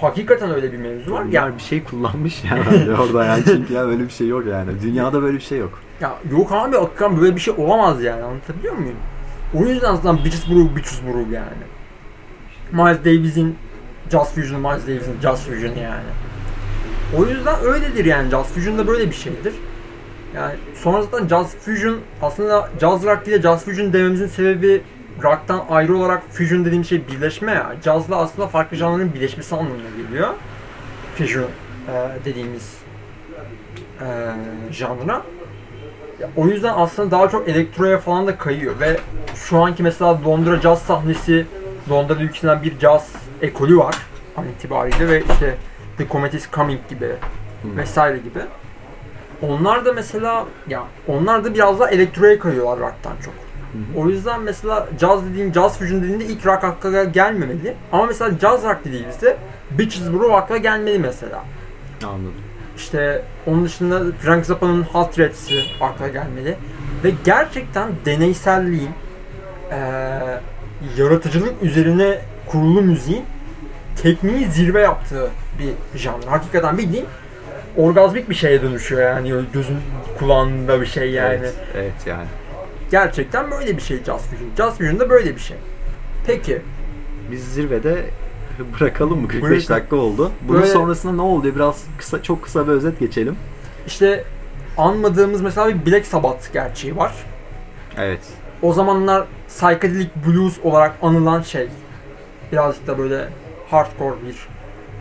Hakikaten 0.00 0.54
öyle 0.54 0.72
bir 0.72 0.78
mevzu 0.78 1.12
var. 1.12 1.20
Onlar 1.22 1.32
Ya, 1.32 1.52
bir 1.58 1.62
şey 1.62 1.84
kullanmış 1.84 2.44
yani 2.44 2.90
orada 3.00 3.24
yani 3.24 3.42
çünkü 3.44 3.72
ya 3.74 3.86
böyle 3.86 4.04
bir 4.04 4.10
şey 4.12 4.28
yok 4.28 4.46
yani. 4.46 4.70
Dünyada 4.82 5.22
böyle 5.22 5.36
bir 5.36 5.42
şey 5.42 5.58
yok. 5.58 5.78
Ya 6.00 6.18
yok 6.30 6.52
abi 6.52 6.76
hakikaten 6.76 7.20
böyle 7.20 7.36
bir 7.36 7.40
şey 7.40 7.54
olamaz 7.58 8.02
yani. 8.02 8.22
Anlatabiliyor 8.22 8.74
muyum? 8.74 8.96
O 9.54 9.64
yüzden 9.66 9.94
zaten 9.94 10.24
Bitches 10.24 10.48
Brew, 10.48 10.76
Bitches 10.76 11.02
Brew 11.02 11.34
yani. 11.34 11.66
Miles 12.72 12.98
Davis'in 13.04 13.56
Jazz 14.10 14.34
Fusion'ı 14.34 14.58
Miles 14.58 14.86
Davis'in 14.86 15.20
Jazz 15.22 15.44
Fusion'ı 15.44 15.78
yani. 15.78 16.10
O 17.18 17.26
yüzden 17.26 17.64
öyledir 17.64 18.04
yani. 18.04 18.30
Jazz 18.30 18.46
Fusion 18.46 18.86
böyle 18.86 19.10
bir 19.10 19.14
şeydir. 19.14 19.54
Yani 20.34 20.54
sonra 20.74 21.02
zaten 21.02 21.28
Jazz 21.28 21.56
Fusion 21.56 21.98
aslında 22.22 22.70
Jazz 22.80 23.04
Rock 23.04 23.26
de 23.26 23.42
Jazz 23.42 23.64
Fusion 23.64 23.92
dememizin 23.92 24.26
sebebi 24.26 24.82
rock'tan 25.22 25.64
ayrı 25.70 25.96
olarak 25.96 26.22
fusion 26.30 26.64
dediğim 26.64 26.84
şey 26.84 27.08
birleşme 27.08 27.52
ya. 27.52 27.76
Jazz'la 27.84 28.16
aslında 28.16 28.48
farklı 28.48 28.76
janrların 28.76 29.14
birleşmesi 29.14 29.54
anlamına 29.54 29.90
geliyor. 29.96 30.28
Fusion 31.18 31.44
e, 31.44 32.24
dediğimiz 32.24 32.78
e, 34.00 34.06
janra. 34.72 35.22
Ya, 36.20 36.28
o 36.36 36.46
yüzden 36.46 36.74
aslında 36.76 37.10
daha 37.10 37.28
çok 37.28 37.48
elektroya 37.48 37.98
falan 37.98 38.26
da 38.26 38.38
kayıyor 38.38 38.80
ve 38.80 38.96
şu 39.34 39.58
anki 39.58 39.82
mesela 39.82 40.24
Londra 40.24 40.60
caz 40.60 40.82
sahnesi 40.82 41.46
Londra'da 41.90 42.22
yükselen 42.22 42.62
bir 42.62 42.78
caz 42.78 43.12
ekolü 43.42 43.78
var 43.78 43.96
an 44.36 44.44
itibariyle 44.48 45.08
ve 45.08 45.22
işte 45.32 45.56
The 45.98 46.08
Comet 46.08 46.34
is 46.34 46.50
Coming 46.52 46.80
gibi 46.88 47.06
Hı. 47.06 47.76
vesaire 47.76 48.18
gibi. 48.18 48.40
Onlar 49.42 49.84
da 49.84 49.92
mesela 49.92 50.46
ya 50.68 50.84
onlar 51.08 51.44
da 51.44 51.54
biraz 51.54 51.80
daha 51.80 51.90
elektroya 51.90 52.38
kayıyorlar 52.38 52.78
rock'tan 52.78 53.16
çok. 53.24 53.34
hı. 53.34 54.00
O 54.00 54.08
yüzden 54.08 54.40
mesela 54.40 54.88
caz 54.98 55.26
dediğin, 55.30 55.52
caz 55.52 55.78
fusion 55.78 56.02
dediğinde 56.02 56.24
ilk 56.24 56.46
rock 56.46 56.64
akla 56.64 57.04
gelmemeli. 57.04 57.74
Ama 57.92 58.06
mesela 58.06 58.38
caz 58.38 58.64
rock 58.64 58.84
dediğimizde 58.84 59.36
Bitches 59.70 60.12
Brew 60.12 60.34
akla 60.34 60.56
gelmeli 60.56 60.98
mesela. 60.98 61.44
Anladım. 62.04 62.45
İşte 62.76 63.22
onun 63.46 63.64
dışında 63.64 64.02
Frank 64.20 64.46
Zappa'nın 64.46 64.82
Hot 64.82 65.18
Rads'i 65.18 65.62
akla 65.80 66.08
gelmeli. 66.08 66.56
Ve 67.04 67.12
gerçekten 67.24 67.88
deneyselliğin, 68.04 68.90
eee, 69.70 70.40
yaratıcılık 70.96 71.62
üzerine 71.62 72.18
kurulu 72.46 72.82
müziğin 72.82 73.24
tekniği 74.02 74.46
zirve 74.46 74.80
yaptığı 74.80 75.30
bir 75.58 75.98
janr. 75.98 76.24
Hakikaten 76.26 76.78
bildiğin 76.78 77.06
orgazmik 77.76 78.30
bir 78.30 78.34
şeye 78.34 78.62
dönüşüyor 78.62 79.02
yani 79.02 79.32
gözün 79.52 79.76
kulağında 80.18 80.80
bir 80.80 80.86
şey 80.86 81.10
yani. 81.10 81.34
Evet, 81.34 81.54
evet 81.76 82.06
yani. 82.06 82.26
Gerçekten 82.90 83.50
böyle 83.50 83.76
bir 83.76 83.82
şey 83.82 84.04
Jazz 84.04 84.22
Fusion. 84.22 84.48
Jazz 84.56 84.78
Fusion 84.78 84.98
da 84.98 85.10
böyle 85.10 85.34
bir 85.34 85.40
şey. 85.40 85.56
Peki 86.26 86.62
Biz 87.30 87.44
zirvede 87.54 88.04
bırakalım 88.80 89.20
mı? 89.20 89.28
45 89.28 89.42
Bırakalım. 89.50 89.68
dakika 89.80 89.96
oldu. 89.96 90.32
Bunun 90.48 90.60
Böyle- 90.60 90.72
sonrasında 90.72 91.12
ne 91.12 91.22
oldu? 91.22 91.54
Biraz 91.54 91.84
kısa 91.98 92.22
çok 92.22 92.42
kısa 92.42 92.66
bir 92.66 92.72
özet 92.72 92.98
geçelim. 93.00 93.36
işte 93.86 94.24
anmadığımız 94.78 95.42
mesela 95.42 95.68
bir 95.68 95.92
Black 95.92 96.06
Sabbath 96.06 96.52
gerçeği 96.52 96.96
var. 96.96 97.12
Evet. 97.98 98.20
O 98.62 98.72
zamanlar 98.72 99.26
psychedelic 99.48 100.08
blues 100.26 100.58
olarak 100.64 100.94
anılan 101.02 101.42
şey 101.42 101.68
birazcık 102.52 102.86
da 102.86 102.98
böyle 102.98 103.28
hardcore 103.70 104.14
bir 104.26 104.36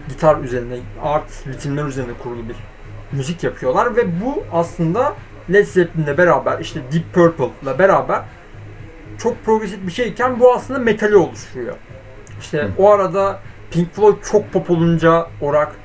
gitar 0.09 0.39
üzerine, 0.39 0.75
art 1.03 1.47
ritimler 1.47 1.85
üzerine 1.85 2.11
kurulu 2.23 2.49
bir 2.49 2.55
müzik 3.11 3.43
yapıyorlar 3.43 3.95
ve 3.95 4.21
bu 4.25 4.43
aslında 4.53 5.13
Led 5.53 5.65
Zeppelin'le 5.65 6.17
beraber 6.17 6.59
işte 6.59 6.79
Deep 6.93 7.13
Purple'la 7.13 7.79
beraber 7.79 8.21
çok 9.17 9.45
progresif 9.45 9.87
bir 9.87 9.91
şeyken 9.91 10.39
bu 10.39 10.53
aslında 10.53 10.79
metali 10.79 11.15
oluşturuyor. 11.15 11.75
İşte 12.39 12.57
Hı. 12.61 12.69
o 12.77 12.91
arada 12.91 13.39
Pink 13.71 13.93
Floyd 13.93 14.15
çok 14.31 14.53
pop 14.53 14.71
olunca 14.71 15.27
orak 15.41 15.75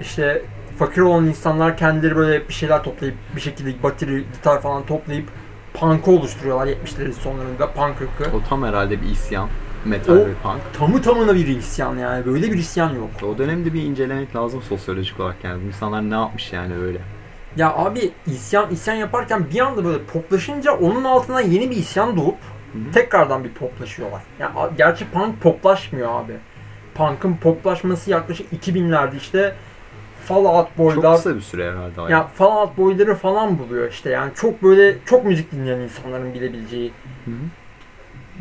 işte 0.00 0.42
fakir 0.78 1.00
olan 1.00 1.26
insanlar 1.26 1.76
kendileri 1.76 2.16
böyle 2.16 2.48
bir 2.48 2.52
şeyler 2.54 2.82
toplayıp 2.82 3.14
bir 3.36 3.40
şekilde 3.40 3.82
bateri, 3.82 4.24
gitar 4.32 4.62
falan 4.62 4.86
toplayıp 4.86 5.28
punk'ı 5.74 6.10
oluşturuyorlar 6.10 6.66
70'lerin 6.66 7.12
sonlarında 7.12 7.72
punk 7.72 8.02
rock'ı. 8.02 8.36
O 8.36 8.42
tam 8.48 8.62
herhalde 8.64 9.02
bir 9.02 9.06
isyan. 9.06 9.48
Metal 9.84 10.12
O- 10.12 10.16
ve 10.16 10.34
punk. 10.42 10.60
Tamı 10.78 11.02
tamına 11.02 11.34
bir 11.34 11.46
isyan 11.46 11.96
yani. 11.98 12.26
Böyle 12.26 12.52
bir 12.52 12.58
isyan 12.58 12.94
yok. 12.94 13.10
O 13.22 13.38
dönemde 13.38 13.74
bir 13.74 13.82
incelemek 13.82 14.36
lazım 14.36 14.62
sosyolojik 14.68 15.20
olarak 15.20 15.44
yani. 15.44 15.64
İnsanlar 15.64 16.10
ne 16.10 16.14
yapmış 16.14 16.52
yani 16.52 16.74
öyle. 16.74 16.98
Ya 17.56 17.74
abi 17.74 18.10
isyan 18.26 18.70
isyan 18.70 18.94
yaparken 18.94 19.46
bir 19.54 19.60
anda 19.60 19.84
böyle 19.84 20.02
poplaşınca 20.04 20.72
onun 20.72 21.04
altından 21.04 21.40
yeni 21.40 21.70
bir 21.70 21.76
isyan 21.76 22.16
doğup 22.16 22.36
Hı 22.72 22.78
hı. 22.78 22.92
tekrardan 22.92 23.44
bir 23.44 23.50
poplaşıyorlar. 23.52 24.22
Ya 24.38 24.52
a- 24.56 24.70
gerçi 24.78 25.10
punk 25.10 25.40
poplaşmıyor 25.42 26.20
abi. 26.20 26.32
Punk'ın 26.94 27.36
poplaşması 27.36 28.10
yaklaşık 28.10 28.52
2000'lerde 28.52 29.16
işte 29.16 29.54
Fall 30.24 30.44
Out 30.44 30.68
Çok 30.68 30.78
Boy'lar 30.78 31.16
kısa 31.16 31.34
bir 31.36 31.40
süre 31.40 31.70
herhalde. 31.70 32.12
ya 32.12 32.26
Fall 32.26 32.56
Out 32.56 32.76
Boy'ları 32.78 33.14
falan 33.14 33.58
buluyor 33.58 33.90
işte. 33.90 34.10
Yani 34.10 34.32
çok 34.34 34.62
böyle 34.62 34.94
çok 35.06 35.24
müzik 35.24 35.52
dinleyen 35.52 35.78
insanların 35.78 36.34
bilebileceği 36.34 36.92
Hı 37.24 37.30
hı. 37.30 37.34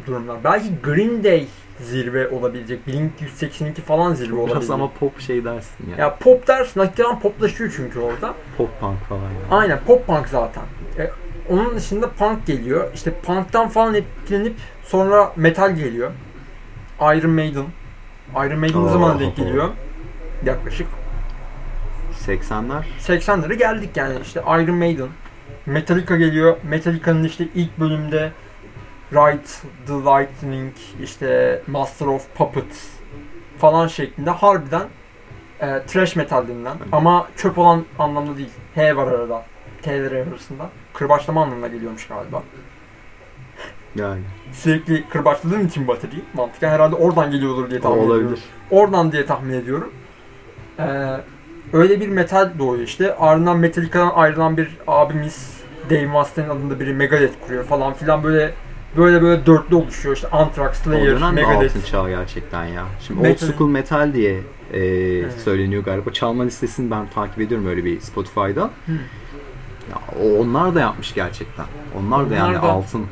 durumlar. 0.07 0.43
Belki 0.43 0.67
Green 0.83 1.23
Day 1.23 1.47
zirve 1.79 2.27
olabilecek. 2.29 2.87
Blink 2.87 3.11
182 3.21 3.81
falan 3.81 4.13
zirve 4.13 4.31
Biraz 4.35 4.39
olabilecek. 4.39 4.71
ama 4.71 4.91
pop 4.99 5.19
şey 5.19 5.45
dersin 5.45 5.89
ya. 5.91 5.97
Ya 5.97 6.15
pop 6.15 6.47
dersin 6.47 6.79
hakikaten 6.79 7.19
poplaşıyor 7.19 7.73
çünkü 7.75 7.99
orada. 7.99 8.33
Pop 8.57 8.79
punk 8.79 8.99
falan 9.09 9.21
ya. 9.21 9.29
Aynen 9.57 9.79
pop 9.87 10.07
punk 10.07 10.27
zaten. 10.29 10.63
E, 10.99 11.11
onun 11.49 11.75
dışında 11.75 12.09
punk 12.09 12.45
geliyor. 12.45 12.93
İşte 12.93 13.11
punk'tan 13.11 13.69
falan 13.69 13.93
etkilenip 13.93 14.55
sonra 14.83 15.33
metal 15.35 15.75
geliyor. 15.75 16.11
Iron 17.01 17.31
Maiden. 17.31 17.65
Iron 18.31 18.59
Maiden 18.59 18.85
ne 18.85 18.89
zaman 18.89 19.19
denk 19.19 19.35
geliyor? 19.35 19.69
Yaklaşık 20.45 20.87
80'ler 22.25 22.83
80'lere 22.99 23.53
geldik 23.53 23.89
yani 23.95 24.15
işte 24.21 24.41
Iron 24.41 24.75
Maiden. 24.75 25.09
Metallica 25.65 26.15
geliyor. 26.15 26.57
Metallica'nın 26.63 27.23
işte 27.23 27.47
ilk 27.55 27.79
bölümde 27.79 28.31
Ride 29.13 29.47
the 29.87 29.93
Lightning, 29.93 30.73
işte 31.03 31.61
Master 31.67 32.05
of 32.05 32.35
Puppets 32.35 32.87
falan 33.57 33.87
şeklinde 33.87 34.29
harbiden 34.29 34.87
e, 35.59 35.83
trash 35.87 36.15
metal 36.15 36.47
denilen 36.47 36.77
ama 36.91 37.27
çöp 37.37 37.57
olan 37.57 37.85
anlamda 37.99 38.37
değil. 38.37 38.51
H 38.75 38.95
var 38.95 39.07
arada. 39.07 39.45
T'ler 39.81 40.11
arasında. 40.11 40.69
Kırbaçlama 41.01 41.43
anlamına 41.43 41.67
geliyormuş 41.67 42.07
galiba. 42.07 42.43
yani. 43.95 44.21
Sürekli 44.51 45.09
kırbaçladığım 45.09 45.67
için 45.67 45.87
bataryayı 45.87 46.21
mantıken 46.33 46.69
herhalde 46.69 46.95
oradan 46.95 47.31
geliyordur 47.31 47.69
diye 47.69 47.79
tahmin 47.79 47.97
ediyorum. 47.97 48.21
olabilir. 48.25 48.39
Oradan 48.71 49.11
diye 49.11 49.25
tahmin 49.25 49.53
ediyorum. 49.53 49.91
Ee, 50.79 51.17
öyle 51.73 51.99
bir 51.99 52.07
metal 52.07 52.51
doğuyor 52.59 52.83
işte. 52.83 53.15
Ardından 53.15 53.57
Metallica'dan 53.57 54.11
ayrılan 54.15 54.57
bir 54.57 54.77
abimiz 54.87 55.57
Dave 55.89 56.05
Mustaine'in 56.05 56.49
adında 56.49 56.79
biri 56.79 56.93
Megadeth 56.93 57.33
kuruyor 57.45 57.63
falan 57.63 57.93
filan 57.93 58.23
böyle 58.23 58.53
böyle 58.97 59.21
böyle 59.21 59.45
dörtlü 59.45 59.75
oluşuyor 59.75 60.15
işte 60.15 60.27
Anthrax, 60.29 60.71
O 60.71 60.83
Slayer, 60.83 61.05
dönem 61.05 61.21
de 61.21 61.25
altın 61.25 61.57
Megadeth. 61.59 61.85
çağı 61.85 62.09
gerçekten 62.09 62.65
ya. 62.65 62.83
Şimdi 63.07 63.21
Metal- 63.21 63.47
old 63.49 63.53
school 63.53 63.69
metal 63.69 64.13
diye 64.13 64.41
e, 64.73 64.79
Evet. 64.79 65.33
söyleniyor 65.33 65.83
galiba. 65.83 66.13
Çalma 66.13 66.43
listesini 66.43 66.91
ben 66.91 67.07
takip 67.09 67.41
ediyorum 67.41 67.67
öyle 67.67 67.85
bir 67.85 67.99
Spotify'da. 67.99 68.63
Hı. 68.85 68.91
Ya, 69.89 70.21
onlar 70.41 70.75
da 70.75 70.79
yapmış 70.79 71.13
gerçekten. 71.13 71.65
Onlar 71.99 72.19
da 72.19 72.25
Onlar 72.25 72.35
yani 72.35 72.55
da- 72.55 72.61
altın. 72.61 73.05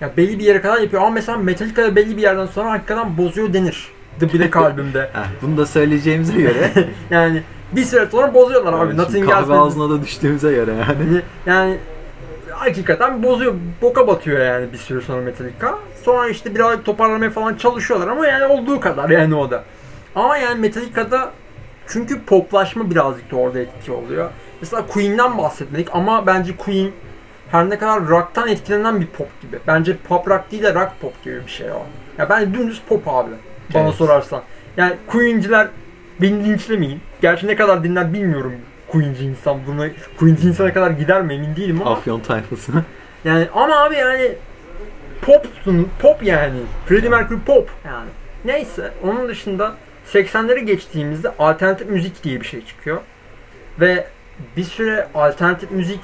Ya 0.00 0.10
belli 0.16 0.38
bir 0.38 0.44
yere 0.44 0.60
kadar 0.60 0.80
yapıyor 0.80 1.02
ama 1.02 1.10
mesela 1.10 1.38
Metallica'da 1.38 1.96
belli 1.96 2.16
bir 2.16 2.22
yerden 2.22 2.46
sonra 2.46 2.70
hakikaten 2.70 3.16
bozuyor 3.18 3.52
denir. 3.52 3.88
The 4.20 4.32
Black 4.32 4.56
albümde. 4.56 5.10
Bunu 5.42 5.56
da 5.56 5.66
söyleyeceğimize 5.66 6.32
göre 6.32 6.70
Yani 7.10 7.42
bir 7.72 7.84
süre 7.84 8.06
sonra 8.06 8.34
bozuyorlar 8.34 8.72
abi. 8.72 8.90
Şimdi 8.90 9.02
Nothing 9.02 9.30
kahve 9.30 9.42
else 9.52 9.54
ağzına 9.54 9.90
da 9.90 10.02
düştüğümüze 10.02 10.52
göre 10.52 10.70
yani. 10.70 11.10
Yani, 11.10 11.22
yani 11.46 11.78
hakikaten 12.50 13.22
bozuyor, 13.22 13.54
boka 13.82 14.06
batıyor 14.06 14.40
yani 14.40 14.72
bir 14.72 14.78
süre 14.78 15.00
sonra 15.00 15.20
Metallica. 15.20 15.74
Sonra 16.04 16.28
işte 16.28 16.54
biraz 16.54 16.82
toparlamaya 16.84 17.30
falan 17.30 17.54
çalışıyorlar 17.54 18.08
ama 18.08 18.26
yani 18.26 18.44
olduğu 18.44 18.80
kadar 18.80 19.10
yani 19.10 19.34
o 19.34 19.50
da. 19.50 19.64
Ama 20.14 20.36
yani 20.36 20.60
Metallica'da 20.60 21.30
çünkü 21.86 22.24
poplaşma 22.24 22.90
birazcık 22.90 23.30
da 23.30 23.36
orada 23.36 23.58
etki 23.58 23.92
oluyor. 23.92 24.30
Mesela 24.64 24.86
Queen'den 24.86 25.38
bahsetmedik 25.38 25.88
ama 25.92 26.26
bence 26.26 26.56
Queen 26.56 26.92
her 27.50 27.70
ne 27.70 27.78
kadar 27.78 28.08
rock'tan 28.08 28.48
etkilenen 28.48 29.00
bir 29.00 29.06
pop 29.06 29.40
gibi. 29.42 29.58
Bence 29.66 29.96
pop 29.96 30.28
rock 30.28 30.50
değil 30.50 30.62
de 30.62 30.74
rock 30.74 30.92
pop 31.00 31.24
gibi 31.24 31.46
bir 31.46 31.50
şey 31.50 31.70
o. 31.72 31.82
Ya 32.18 32.28
ben 32.28 32.54
dümdüz 32.54 32.82
pop 32.88 33.08
abi. 33.08 33.30
Bana 33.74 33.82
Evet. 33.82 33.94
sorarsan. 33.94 34.42
Yani 34.76 34.94
Queen'ciler 35.06 35.68
beni 36.22 36.44
linçlemeyin. 36.44 37.00
Gerçi 37.22 37.46
ne 37.46 37.56
kadar 37.56 37.84
dinler 37.84 38.12
bilmiyorum 38.12 38.52
Queen'ci 38.88 39.24
insan. 39.24 39.58
Bunu 39.66 39.86
Queen'ci 40.18 40.48
insana 40.48 40.72
kadar 40.72 40.90
gider 40.90 41.22
mi 41.22 41.34
emin 41.34 41.56
değilim 41.56 41.80
ama. 41.82 41.90
Afyon 41.92 42.20
tayfası. 42.20 42.72
Yani 43.24 43.48
ama 43.54 43.84
abi 43.84 43.94
yani 43.94 44.32
popsun, 45.22 45.88
pop 46.02 46.22
yani. 46.22 46.58
Freddie 46.86 47.08
Mercury 47.08 47.38
pop 47.46 47.70
yani. 47.86 48.08
Neyse 48.44 48.90
onun 49.02 49.28
dışında 49.28 49.74
80'lere 50.12 50.58
geçtiğimizde 50.58 51.30
alternatif 51.38 51.88
müzik 51.88 52.24
diye 52.24 52.40
bir 52.40 52.46
şey 52.46 52.64
çıkıyor. 52.66 53.00
Ve 53.80 54.06
bir 54.56 54.64
süre 54.64 55.08
alternatif 55.14 55.70
müzik 55.70 56.00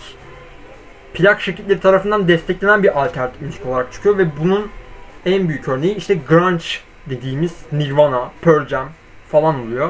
plak 1.15 1.41
şirketleri 1.41 1.81
tarafından 1.81 2.29
desteklenen 2.29 2.83
bir 2.83 3.03
alternatif 3.03 3.41
müzik 3.41 3.67
olarak 3.67 3.93
çıkıyor 3.93 4.19
ve 4.19 4.27
bunun 4.41 4.71
en 5.27 5.49
büyük 5.49 5.69
örneği 5.69 5.95
işte 5.95 6.19
grunge 6.29 6.65
dediğimiz 7.07 7.53
Nirvana, 7.73 8.31
Pearl 8.43 8.67
Jam 8.69 8.89
falan 9.29 9.61
oluyor. 9.61 9.89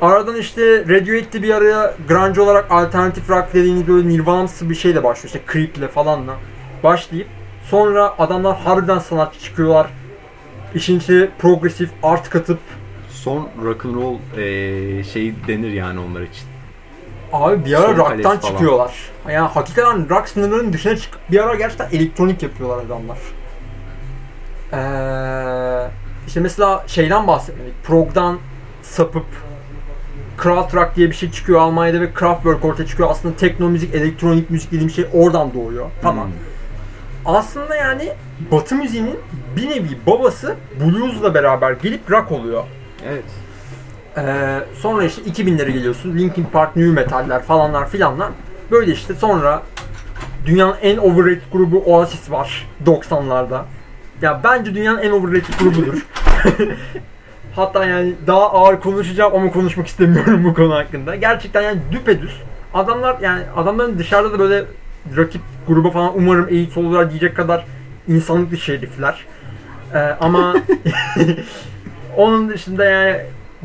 Aradan 0.00 0.36
işte 0.36 0.62
Radiohead'de 0.88 1.42
bir 1.42 1.54
araya 1.54 1.94
grunge 2.08 2.40
olarak 2.40 2.70
alternatif 2.70 3.30
rock 3.30 3.54
dediğiniz 3.54 3.88
böyle 3.88 4.08
Nirvana'sı 4.08 4.70
bir 4.70 4.74
şeyle 4.74 5.04
başlıyor. 5.04 5.34
İşte 5.34 5.52
Creep'le 5.52 5.92
falanla 5.92 6.36
başlayıp 6.84 7.26
sonra 7.64 8.14
adamlar 8.18 8.56
harbiden 8.56 8.98
sanatçı 8.98 9.40
çıkıyorlar. 9.40 9.86
İşin 10.74 10.98
içine 10.98 11.28
progresif 11.38 11.90
art 12.02 12.30
katıp 12.30 12.58
Son 13.10 13.48
rock 13.64 13.86
and 13.86 13.94
roll 13.94 14.16
e, 14.36 15.04
şey 15.04 15.34
denir 15.48 15.72
yani 15.72 16.00
onlar 16.00 16.20
için. 16.20 16.51
Abi 17.32 17.64
bir 17.64 17.74
ara 17.74 17.96
rock'tan 17.96 18.22
falan. 18.22 18.36
çıkıyorlar. 18.36 18.94
Yani 19.28 19.48
hakikaten 19.48 20.10
rock 20.10 20.28
sınırlarının 20.28 20.72
dışına 20.72 20.96
çıkıp 20.96 21.20
bir 21.30 21.38
ara 21.44 21.54
gerçekten 21.54 21.88
elektronik 21.90 22.42
yapıyorlar 22.42 22.84
adamlar. 22.84 23.18
Ee, 24.72 25.90
işte 26.26 26.40
mesela 26.40 26.84
şeyden 26.86 27.26
bahsetmedik. 27.26 27.84
Prog'dan 27.84 28.38
sapıp 28.82 29.26
Krautrock 30.36 30.96
diye 30.96 31.10
bir 31.10 31.14
şey 31.14 31.30
çıkıyor 31.30 31.60
Almanya'da 31.60 32.00
ve 32.00 32.12
Kraftwerk 32.12 32.64
ortaya 32.64 32.86
çıkıyor. 32.86 33.10
Aslında 33.10 33.36
tekno 33.36 33.68
müzik, 33.68 33.94
elektronik 33.94 34.50
müzik 34.50 34.72
dediğim 34.72 34.90
şey 34.90 35.06
oradan 35.12 35.54
doğuyor 35.54 35.86
falan. 36.02 36.24
Hmm. 36.24 36.32
Aslında 37.24 37.76
yani 37.76 38.12
Batı 38.52 38.74
müziğinin 38.74 39.18
bir 39.56 39.70
nevi 39.70 39.98
babası 40.06 40.56
blues'la 40.80 41.34
beraber 41.34 41.72
gelip 41.72 42.10
rock 42.10 42.32
oluyor. 42.32 42.64
Evet. 43.08 43.24
Ee, 44.16 44.58
sonra 44.80 45.04
işte 45.04 45.22
2000'lere 45.22 45.70
geliyorsun. 45.70 46.18
Linkin 46.18 46.44
Park, 46.44 46.76
New 46.76 46.92
Metal'ler 46.92 47.42
falanlar 47.42 47.88
filanlar. 47.88 48.28
Böyle 48.70 48.92
işte 48.92 49.14
sonra 49.14 49.62
dünyanın 50.46 50.76
en 50.82 50.96
overrated 50.96 51.52
grubu 51.52 51.78
Oasis 51.78 52.30
var 52.30 52.68
90'larda. 52.86 53.62
Ya 54.22 54.40
bence 54.44 54.74
dünyanın 54.74 54.98
en 54.98 55.10
overrated 55.10 55.54
grubudur. 55.60 56.06
Hatta 57.56 57.84
yani 57.84 58.14
daha 58.26 58.50
ağır 58.50 58.80
konuşacağım 58.80 59.34
ama 59.34 59.50
konuşmak 59.50 59.86
istemiyorum 59.86 60.44
bu 60.44 60.54
konu 60.54 60.74
hakkında. 60.74 61.16
Gerçekten 61.16 61.62
yani 61.62 61.80
düpedüz. 61.92 62.42
Adamlar 62.74 63.16
yani 63.20 63.42
adamların 63.56 63.98
dışarıda 63.98 64.32
da 64.32 64.38
böyle 64.38 64.64
rakip 65.16 65.42
gruba 65.68 65.90
falan 65.90 66.12
umarım 66.14 66.46
eğit 66.50 66.76
olurlar 66.76 67.10
diyecek 67.10 67.36
kadar 67.36 67.66
insanlık 68.08 68.50
dışı 68.50 68.72
herifler. 68.72 69.24
Ee, 69.94 69.98
ama 69.98 70.54
onun 72.16 72.48
dışında 72.48 72.84
yani 72.84 73.20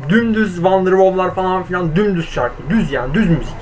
dümdüz 0.08 0.54
Wonderwall'lar 0.54 1.34
falan 1.34 1.62
filan 1.62 1.96
dümdüz 1.96 2.28
şarkı. 2.30 2.56
Düz 2.70 2.92
yani 2.92 3.14
düz 3.14 3.28
müzik. 3.28 3.56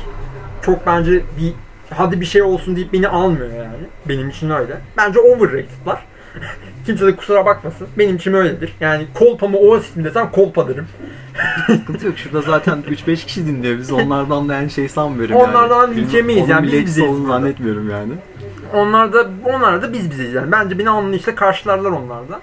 Çok 0.63 0.87
bence 0.87 1.13
bir 1.13 1.53
hadi 1.91 2.21
bir 2.21 2.27
şey 2.27 2.43
olsun 2.43 2.77
deyip 2.77 2.93
beni 2.93 3.09
almıyor 3.09 3.53
yani. 3.53 3.87
Benim 4.09 4.29
için 4.29 4.51
öyle. 4.51 4.81
Bence 4.97 5.21
overrated'lar. 5.21 6.05
Kimse 6.87 7.07
de 7.07 7.17
kusura 7.17 7.47
bakmasın. 7.47 7.89
Benim 7.99 8.17
için 8.17 8.33
öyledir. 8.33 8.75
Yani 8.81 9.07
kolpa 9.15 9.49
mı 9.49 9.59
Oasis 9.59 9.97
mi 9.97 10.05
desem 10.05 10.31
kolpa 10.31 10.69
derim. 10.69 10.87
Sıkıntı 11.67 12.07
yok. 12.07 12.19
Şurada 12.19 12.41
zaten 12.41 12.85
3-5 12.91 13.27
kişi 13.27 13.47
dinliyor. 13.47 13.79
Biz 13.79 13.93
onlardan 13.93 14.49
da 14.49 14.55
yani 14.55 14.71
şey 14.71 14.89
sanmıyorum 14.89 15.37
Onlardan 15.37 15.93
yani. 15.93 16.41
Onun 16.43 16.49
yani, 16.49 16.73
biz 16.73 16.97
bile 16.97 17.09
olduğunu 17.09 17.27
zannetmiyorum 17.27 17.91
yani. 17.91 18.13
Onlar 18.75 19.13
da 19.13 19.27
onlar 19.45 19.83
da 19.83 19.93
biz 19.93 20.11
bizeyiz 20.11 20.35
yani. 20.35 20.53
Bence 20.53 20.79
beni 20.79 20.91
anlayışla 20.91 21.35
karşılarlar 21.35 21.91
onlar 21.91 22.29
da. 22.29 22.41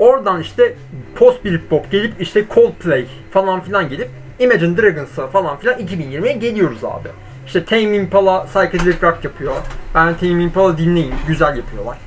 Oradan 0.00 0.40
işte 0.40 0.74
post 1.14 1.44
Britpop 1.44 1.90
gelip 1.90 2.20
işte 2.20 2.44
Coldplay 2.54 3.06
falan 3.30 3.60
filan 3.60 3.88
gelip 3.88 4.08
Imagine 4.38 4.76
Dragons'a 4.76 5.26
falan 5.26 5.56
filan 5.56 5.80
2020'ye 5.80 6.32
geliyoruz 6.32 6.84
abi. 6.84 7.08
İşte 7.46 7.64
Tame 7.64 7.96
Impala 7.96 8.44
psychedelic 8.44 8.96
rock 9.02 9.24
yapıyor. 9.24 9.52
Ben 9.94 10.14
Tame 10.16 10.42
Impala 10.44 10.78
dinleyin. 10.78 11.14
Güzel 11.28 11.56
yapıyorlar. 11.56 11.98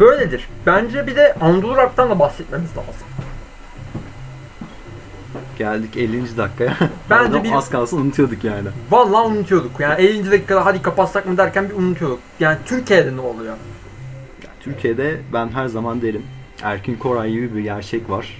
Böyledir. 0.00 0.48
Bence 0.66 1.06
bir 1.06 1.16
de 1.16 1.34
Anadolu 1.40 1.76
Rock'tan 1.76 2.10
da 2.10 2.18
bahsetmemiz 2.18 2.70
lazım. 2.70 3.06
Geldik 5.58 5.96
50. 5.96 6.36
dakikaya. 6.36 6.76
Bence 7.10 7.44
bir- 7.44 7.52
az 7.52 7.70
kalsın 7.70 8.00
unutuyorduk 8.00 8.44
yani. 8.44 8.68
Vallahi 8.90 9.26
unutuyorduk. 9.26 9.80
Yani 9.80 10.02
50. 10.02 10.30
dakikada 10.30 10.66
hadi 10.66 10.82
kapatsak 10.82 11.26
mı 11.26 11.36
derken 11.36 11.68
bir 11.70 11.74
unutuyorduk. 11.74 12.20
Yani 12.40 12.58
Türkiye'de 12.66 13.16
ne 13.16 13.20
oluyor? 13.20 13.56
Türkiye'de 14.60 15.16
ben 15.32 15.48
her 15.48 15.66
zaman 15.66 16.02
derim 16.02 16.22
Erkin 16.62 16.96
Koray 16.96 17.32
gibi 17.32 17.54
bir 17.56 17.60
gerçek 17.60 18.10
var. 18.10 18.38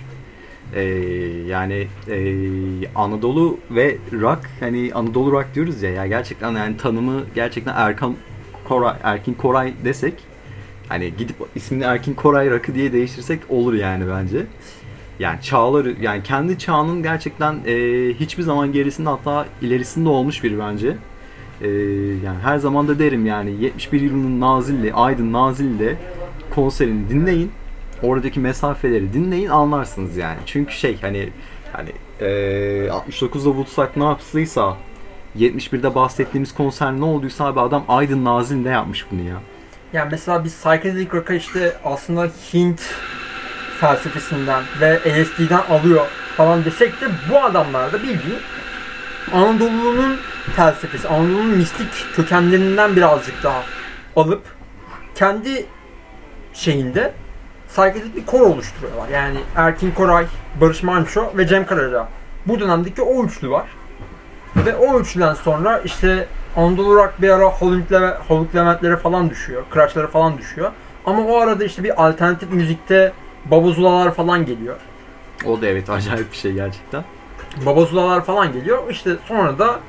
Ee, 0.74 0.82
yani 1.46 1.86
ee, 2.08 2.88
Anadolu 2.94 3.58
ve 3.70 3.96
rock 4.12 4.40
hani 4.60 4.90
Anadolu 4.94 5.32
rock 5.32 5.54
diyoruz 5.54 5.82
ya 5.82 5.90
ya 5.90 6.06
gerçekten 6.06 6.52
yani 6.52 6.76
tanımı 6.76 7.22
gerçekten 7.34 7.74
Erkan 7.76 8.14
Koray 8.64 8.96
Erkin 9.02 9.34
Koray 9.34 9.74
desek 9.84 10.14
hani 10.88 11.12
gidip 11.18 11.36
ismini 11.54 11.84
Erkin 11.84 12.14
Koray 12.14 12.50
rock'ı 12.50 12.74
diye 12.74 12.92
değiştirsek 12.92 13.40
olur 13.48 13.74
yani 13.74 14.04
bence. 14.08 14.46
Yani 15.18 15.42
çağları 15.42 15.96
yani 16.00 16.22
kendi 16.22 16.58
çağının 16.58 17.02
gerçekten 17.02 17.54
ee, 17.66 18.14
hiçbir 18.20 18.42
zaman 18.42 18.72
gerisinde 18.72 19.08
hatta 19.08 19.46
ilerisinde 19.62 20.08
olmuş 20.08 20.44
biri 20.44 20.58
bence. 20.58 20.96
Ee, 21.60 21.68
yani 22.24 22.38
her 22.42 22.58
zaman 22.58 22.88
da 22.88 22.98
derim 22.98 23.26
yani 23.26 23.50
71 23.60 24.00
yılının 24.00 24.40
Nazilli, 24.40 24.94
Aydın 24.94 25.32
Nazilli'de 25.32 25.96
konserini 26.50 27.08
dinleyin. 27.08 27.50
Oradaki 28.02 28.40
mesafeleri 28.40 29.12
dinleyin 29.12 29.48
anlarsınız 29.48 30.16
yani. 30.16 30.38
Çünkü 30.46 30.74
şey 30.74 31.00
hani 31.00 31.28
hani 31.72 31.92
e, 32.20 32.26
69'da 32.86 33.38
Woodstock 33.44 33.96
ne 33.96 34.04
yaptıysa 34.04 34.76
71'de 35.38 35.94
bahsettiğimiz 35.94 36.54
konser 36.54 36.92
ne 36.92 37.04
olduysa 37.04 37.44
abi 37.44 37.60
adam 37.60 37.84
Aydın 37.88 38.24
Nazilli'de 38.24 38.68
yapmış 38.68 39.06
bunu 39.10 39.28
ya. 39.28 39.36
Yani 39.92 40.08
mesela 40.10 40.44
biz 40.44 40.54
psychedelic 40.54 41.08
rock'a 41.12 41.34
işte 41.34 41.76
aslında 41.84 42.30
Hint 42.52 42.80
felsefesinden 43.80 44.62
ve 44.80 45.00
LSD'den 45.06 45.62
alıyor 45.70 46.06
falan 46.36 46.64
desek 46.64 47.00
de 47.00 47.06
bu 47.30 47.38
adamlar 47.38 47.92
da 47.92 48.02
bildiğin 48.02 48.38
Anadolu'nun 49.32 50.18
felsefesi, 50.56 51.08
Anadolu'nun 51.08 51.46
mistik 51.46 52.06
kökenlerinden 52.14 52.96
birazcık 52.96 53.42
daha 53.42 53.62
alıp 54.16 54.42
kendi 55.14 55.66
şeyinde 56.54 57.12
psychedelic 57.76 58.16
bir 58.16 58.26
kor 58.26 58.40
oluşturuyorlar. 58.40 59.08
Yani 59.08 59.38
Erkin 59.56 59.90
Koray, 59.90 60.26
Barış 60.60 60.82
Manço 60.82 61.32
ve 61.36 61.46
Cem 61.46 61.66
Karaca. 61.66 62.08
Bu 62.46 62.60
dönemdeki 62.60 63.02
o 63.02 63.24
üçlü 63.24 63.50
var. 63.50 63.66
Ve 64.56 64.76
o 64.76 65.00
üçlüden 65.00 65.34
sonra 65.34 65.78
işte 65.84 66.26
Anadolu 66.56 66.96
Rock 66.96 67.22
bir 67.22 67.30
ara 67.30 67.44
Hollywood 67.44 68.54
Levent'lere 68.54 68.96
falan 68.96 69.30
düşüyor. 69.30 69.62
Crush'lara 69.74 70.06
falan 70.06 70.38
düşüyor. 70.38 70.70
Ama 71.04 71.22
o 71.22 71.36
arada 71.40 71.64
işte 71.64 71.84
bir 71.84 72.06
alternatif 72.06 72.50
müzikte 72.52 73.12
Babazulalar 73.44 74.14
falan 74.14 74.46
geliyor. 74.46 74.76
O 75.46 75.60
da 75.60 75.66
evet 75.66 75.90
acayip 75.90 76.32
bir 76.32 76.36
şey 76.36 76.52
gerçekten. 76.52 77.04
Babazulalar 77.66 78.24
falan 78.24 78.52
geliyor. 78.52 78.78
İşte 78.90 79.10
sonra 79.28 79.58
da 79.58 79.80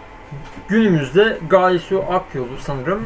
günümüzde 0.67 1.37
Gaye 1.49 1.79
Su 1.79 2.03
Akyolu 2.09 2.57
sanırım 2.59 3.05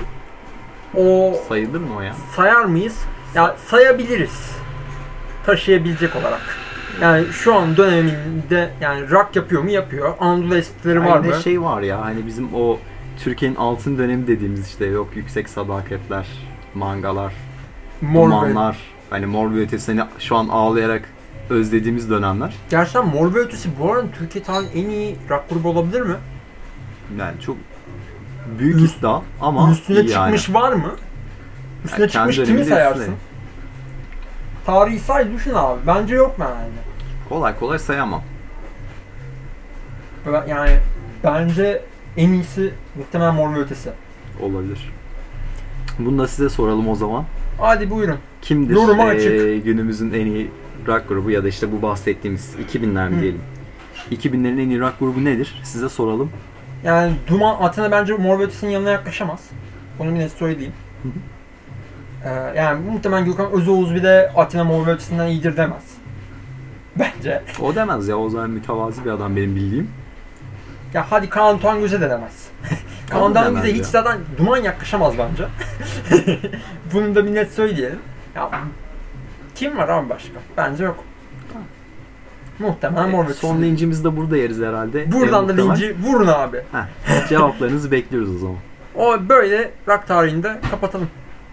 o 0.98 1.34
Sayılır 1.50 1.80
mı 1.80 1.96
o 1.98 2.02
ya? 2.02 2.14
sayar 2.36 2.66
mıyız? 2.66 2.98
Ya 3.36 3.56
sayabiliriz. 3.68 4.61
Taşıyabilecek 5.46 6.16
olarak. 6.16 6.42
Yani 7.02 7.26
şu 7.32 7.56
an 7.56 7.78
döneminde 7.78 8.70
yani 8.82 9.10
rock 9.10 9.36
yapıyor 9.36 9.62
mu? 9.62 9.70
Yapıyor. 9.70 10.14
Anadolu 10.20 10.56
eskileri 10.56 11.06
var 11.06 11.20
mı? 11.20 11.28
de 11.34 11.40
şey 11.42 11.62
var 11.62 11.82
ya 11.82 12.02
hani 12.02 12.28
bizim 12.28 12.54
o 12.56 12.80
Türkiye'nin 13.24 13.56
altın 13.56 13.98
dönemi 13.98 14.28
dediğimiz 14.28 14.68
işte 14.68 14.86
yok 14.86 15.10
yüksek 15.16 15.50
sadakatler, 15.50 16.28
mangalar, 16.76 17.34
Mor 18.02 18.28
ve- 18.28 18.32
dumanlar. 18.32 18.78
Hani 19.10 19.26
mor 19.26 19.54
ve 19.54 19.60
ötesini 19.62 20.02
şu 20.20 20.36
an 20.36 20.48
ağlayarak 20.48 21.02
özlediğimiz 21.50 22.10
dönemler. 22.10 22.54
Gerçekten 22.70 23.08
Mor 23.08 23.34
ve 23.36 23.40
Ötesi 23.40 23.70
bu 23.80 23.94
arada 23.94 24.08
Türkiye 24.20 24.44
tarihinin 24.44 24.86
en 24.86 24.90
iyi 24.90 25.16
rock 25.30 25.50
grubu 25.50 25.70
olabilir 25.70 26.02
mi? 26.02 26.16
Yani 27.20 27.42
çok 27.42 27.58
büyük 28.60 28.80
Üst- 28.80 29.00
iddia 29.00 29.22
ama 29.42 29.72
Üstüne 29.72 30.00
iyi 30.00 30.10
yani. 30.10 30.38
çıkmış 30.38 30.54
var 30.62 30.74
mı? 30.74 30.92
Üstüne 31.86 32.02
Yani 32.04 32.12
çıkmış 32.12 32.36
kimi 32.50 32.66
sayarsın? 32.66 33.00
üstüne. 33.00 33.16
Tarihi 34.66 35.00
say 35.00 35.34
düşün 35.34 35.54
abi. 35.54 35.80
Bence 35.88 36.16
yok 36.16 36.36
yani. 36.40 36.56
Kolay 37.30 37.60
kolay 37.60 37.80
sayamam. 37.80 38.22
Yani 40.48 40.78
bence 41.24 41.82
en 42.18 42.30
iyisi 42.32 42.74
muhtemelen 42.96 43.36
Mor 43.36 43.56
ve 43.56 43.60
Ötesi. 43.60 43.90
Olabilir. 44.42 44.92
Bunu 46.00 46.18
da 46.20 46.28
size 46.28 46.50
soralım 46.50 46.90
o 46.90 46.96
zaman. 46.96 47.26
Hadi 47.58 47.90
buyurun. 47.90 48.18
Kimdir 48.42 48.74
Yoruma 48.76 49.14
eee, 49.14 49.18
açık. 49.56 49.66
günümüzün 49.66 50.14
en 50.14 50.26
iyi 50.26 50.52
rock 50.88 51.10
grubu 51.10 51.32
ya 51.32 51.44
da 51.44 51.48
işte 51.48 51.72
bu 51.72 51.82
bahsettiğimiz 51.82 52.56
2000'ler 52.74 53.10
mi 53.10 53.18
Hı. 53.18 53.22
diyelim. 53.22 53.42
2000'lerin 54.12 54.60
en 54.62 54.70
iyi 54.70 54.80
rock 54.80 55.00
grubu 55.00 55.26
nedir? 55.26 55.62
Size 55.64 55.90
soralım. 55.90 56.32
Yani 56.84 57.14
Duman 57.28 57.56
Athena 57.62 57.92
bence 57.92 58.14
Mor 58.14 58.40
ve 58.40 58.44
Ötesi'nin 58.44 58.72
yanına 58.72 58.90
yaklaşamaz. 58.90 59.40
Bunu 60.00 60.10
bir 60.14 60.20
net 60.20 60.32
söyleyeyim. 60.32 60.74
Hı 61.04 61.08
hı. 61.10 61.12
Ee, 62.26 62.30
yani 62.58 62.90
muhtemelen 62.92 63.26
Gökhan 63.26 63.52
Özoğuz 63.52 63.96
bir 63.96 64.04
de 64.04 64.32
Athena 64.36 64.64
Mor 64.64 64.88
ve 64.88 64.92
Ötesi'nden 64.92 65.28
iyidir 65.28 65.58
demez. 65.58 65.84
Bence. 67.00 67.42
O 67.62 67.76
demez 67.76 68.08
ya 68.08 68.18
o 68.18 68.30
zaman 68.30 68.50
mütevazi 68.50 69.06
bir 69.06 69.10
adam 69.10 69.36
benim 69.36 69.56
bildiğim. 69.56 69.90
Ya 70.94 71.06
hadi 71.10 71.30
Kaan 71.30 71.62
Doğan 71.62 71.80
Göze 71.80 72.02
de 72.02 72.10
demez. 72.10 72.48
Kaan 73.10 73.22
O 73.22 73.30
da 73.30 73.36
Doğan 73.36 73.46
demez 73.46 73.64
Göze 73.66 73.78
hiç 73.78 73.86
zaten 73.86 74.18
duman 74.38 74.58
yaklaşamaz 74.58 75.14
bence. 75.18 75.46
Bunu 76.94 77.16
da 77.16 77.26
bir 77.26 77.36
net 77.36 77.52
söyleyelim. 77.52 78.00
Ya 78.36 78.50
kim 79.56 79.78
var 79.78 79.90
abi 79.90 80.10
başka? 80.10 80.34
Bence 80.58 80.84
yok. 80.84 81.04
Muhtemelen 82.60 83.10
Mor 83.10 83.28
ve 83.28 83.32
E, 83.32 83.34
Son 83.34 83.62
lincimizi 83.62 84.04
de 84.04 84.18
burada 84.18 84.38
yeriz 84.38 84.62
herhalde. 84.62 85.12
Buradan 85.12 85.46
E, 85.46 85.48
da 85.48 85.54
muhtemel. 85.54 85.70
linci 85.70 85.96
vurun 86.04 86.28
abi. 86.28 86.58
Heh, 86.72 87.28
cevaplarınızı 87.30 87.92
bekliyoruz 87.92 88.36
o 88.36 88.38
zaman. 88.40 88.56
O 88.96 89.30
böyle 89.30 89.72
rock 89.88 90.08
tarihinde 90.08 90.60
kapatalım. 90.72 91.08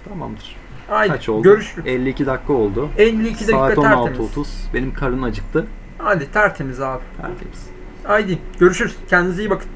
Tamamdır. 0.08 0.56
Haydi 0.88 1.12
Kaç 1.12 1.28
oldu? 1.28 1.42
görüşürüz. 1.42 1.86
52 1.86 2.26
dakika 2.26 2.52
oldu. 2.52 2.88
52 2.98 3.40
dakika 3.40 3.52
Saat 3.58 3.74
tertemiz. 3.74 4.18
16.30. 4.36 4.46
Benim 4.74 4.94
karın 4.94 5.22
acıktı. 5.22 5.66
Hadi 5.98 6.32
tertemiz 6.32 6.80
abi. 6.80 7.02
Tertemiz. 7.16 7.66
Haydi 8.04 8.38
görüşürüz. 8.58 8.96
Kendinize 9.10 9.42
iyi 9.42 9.50
bakın. 9.50 9.68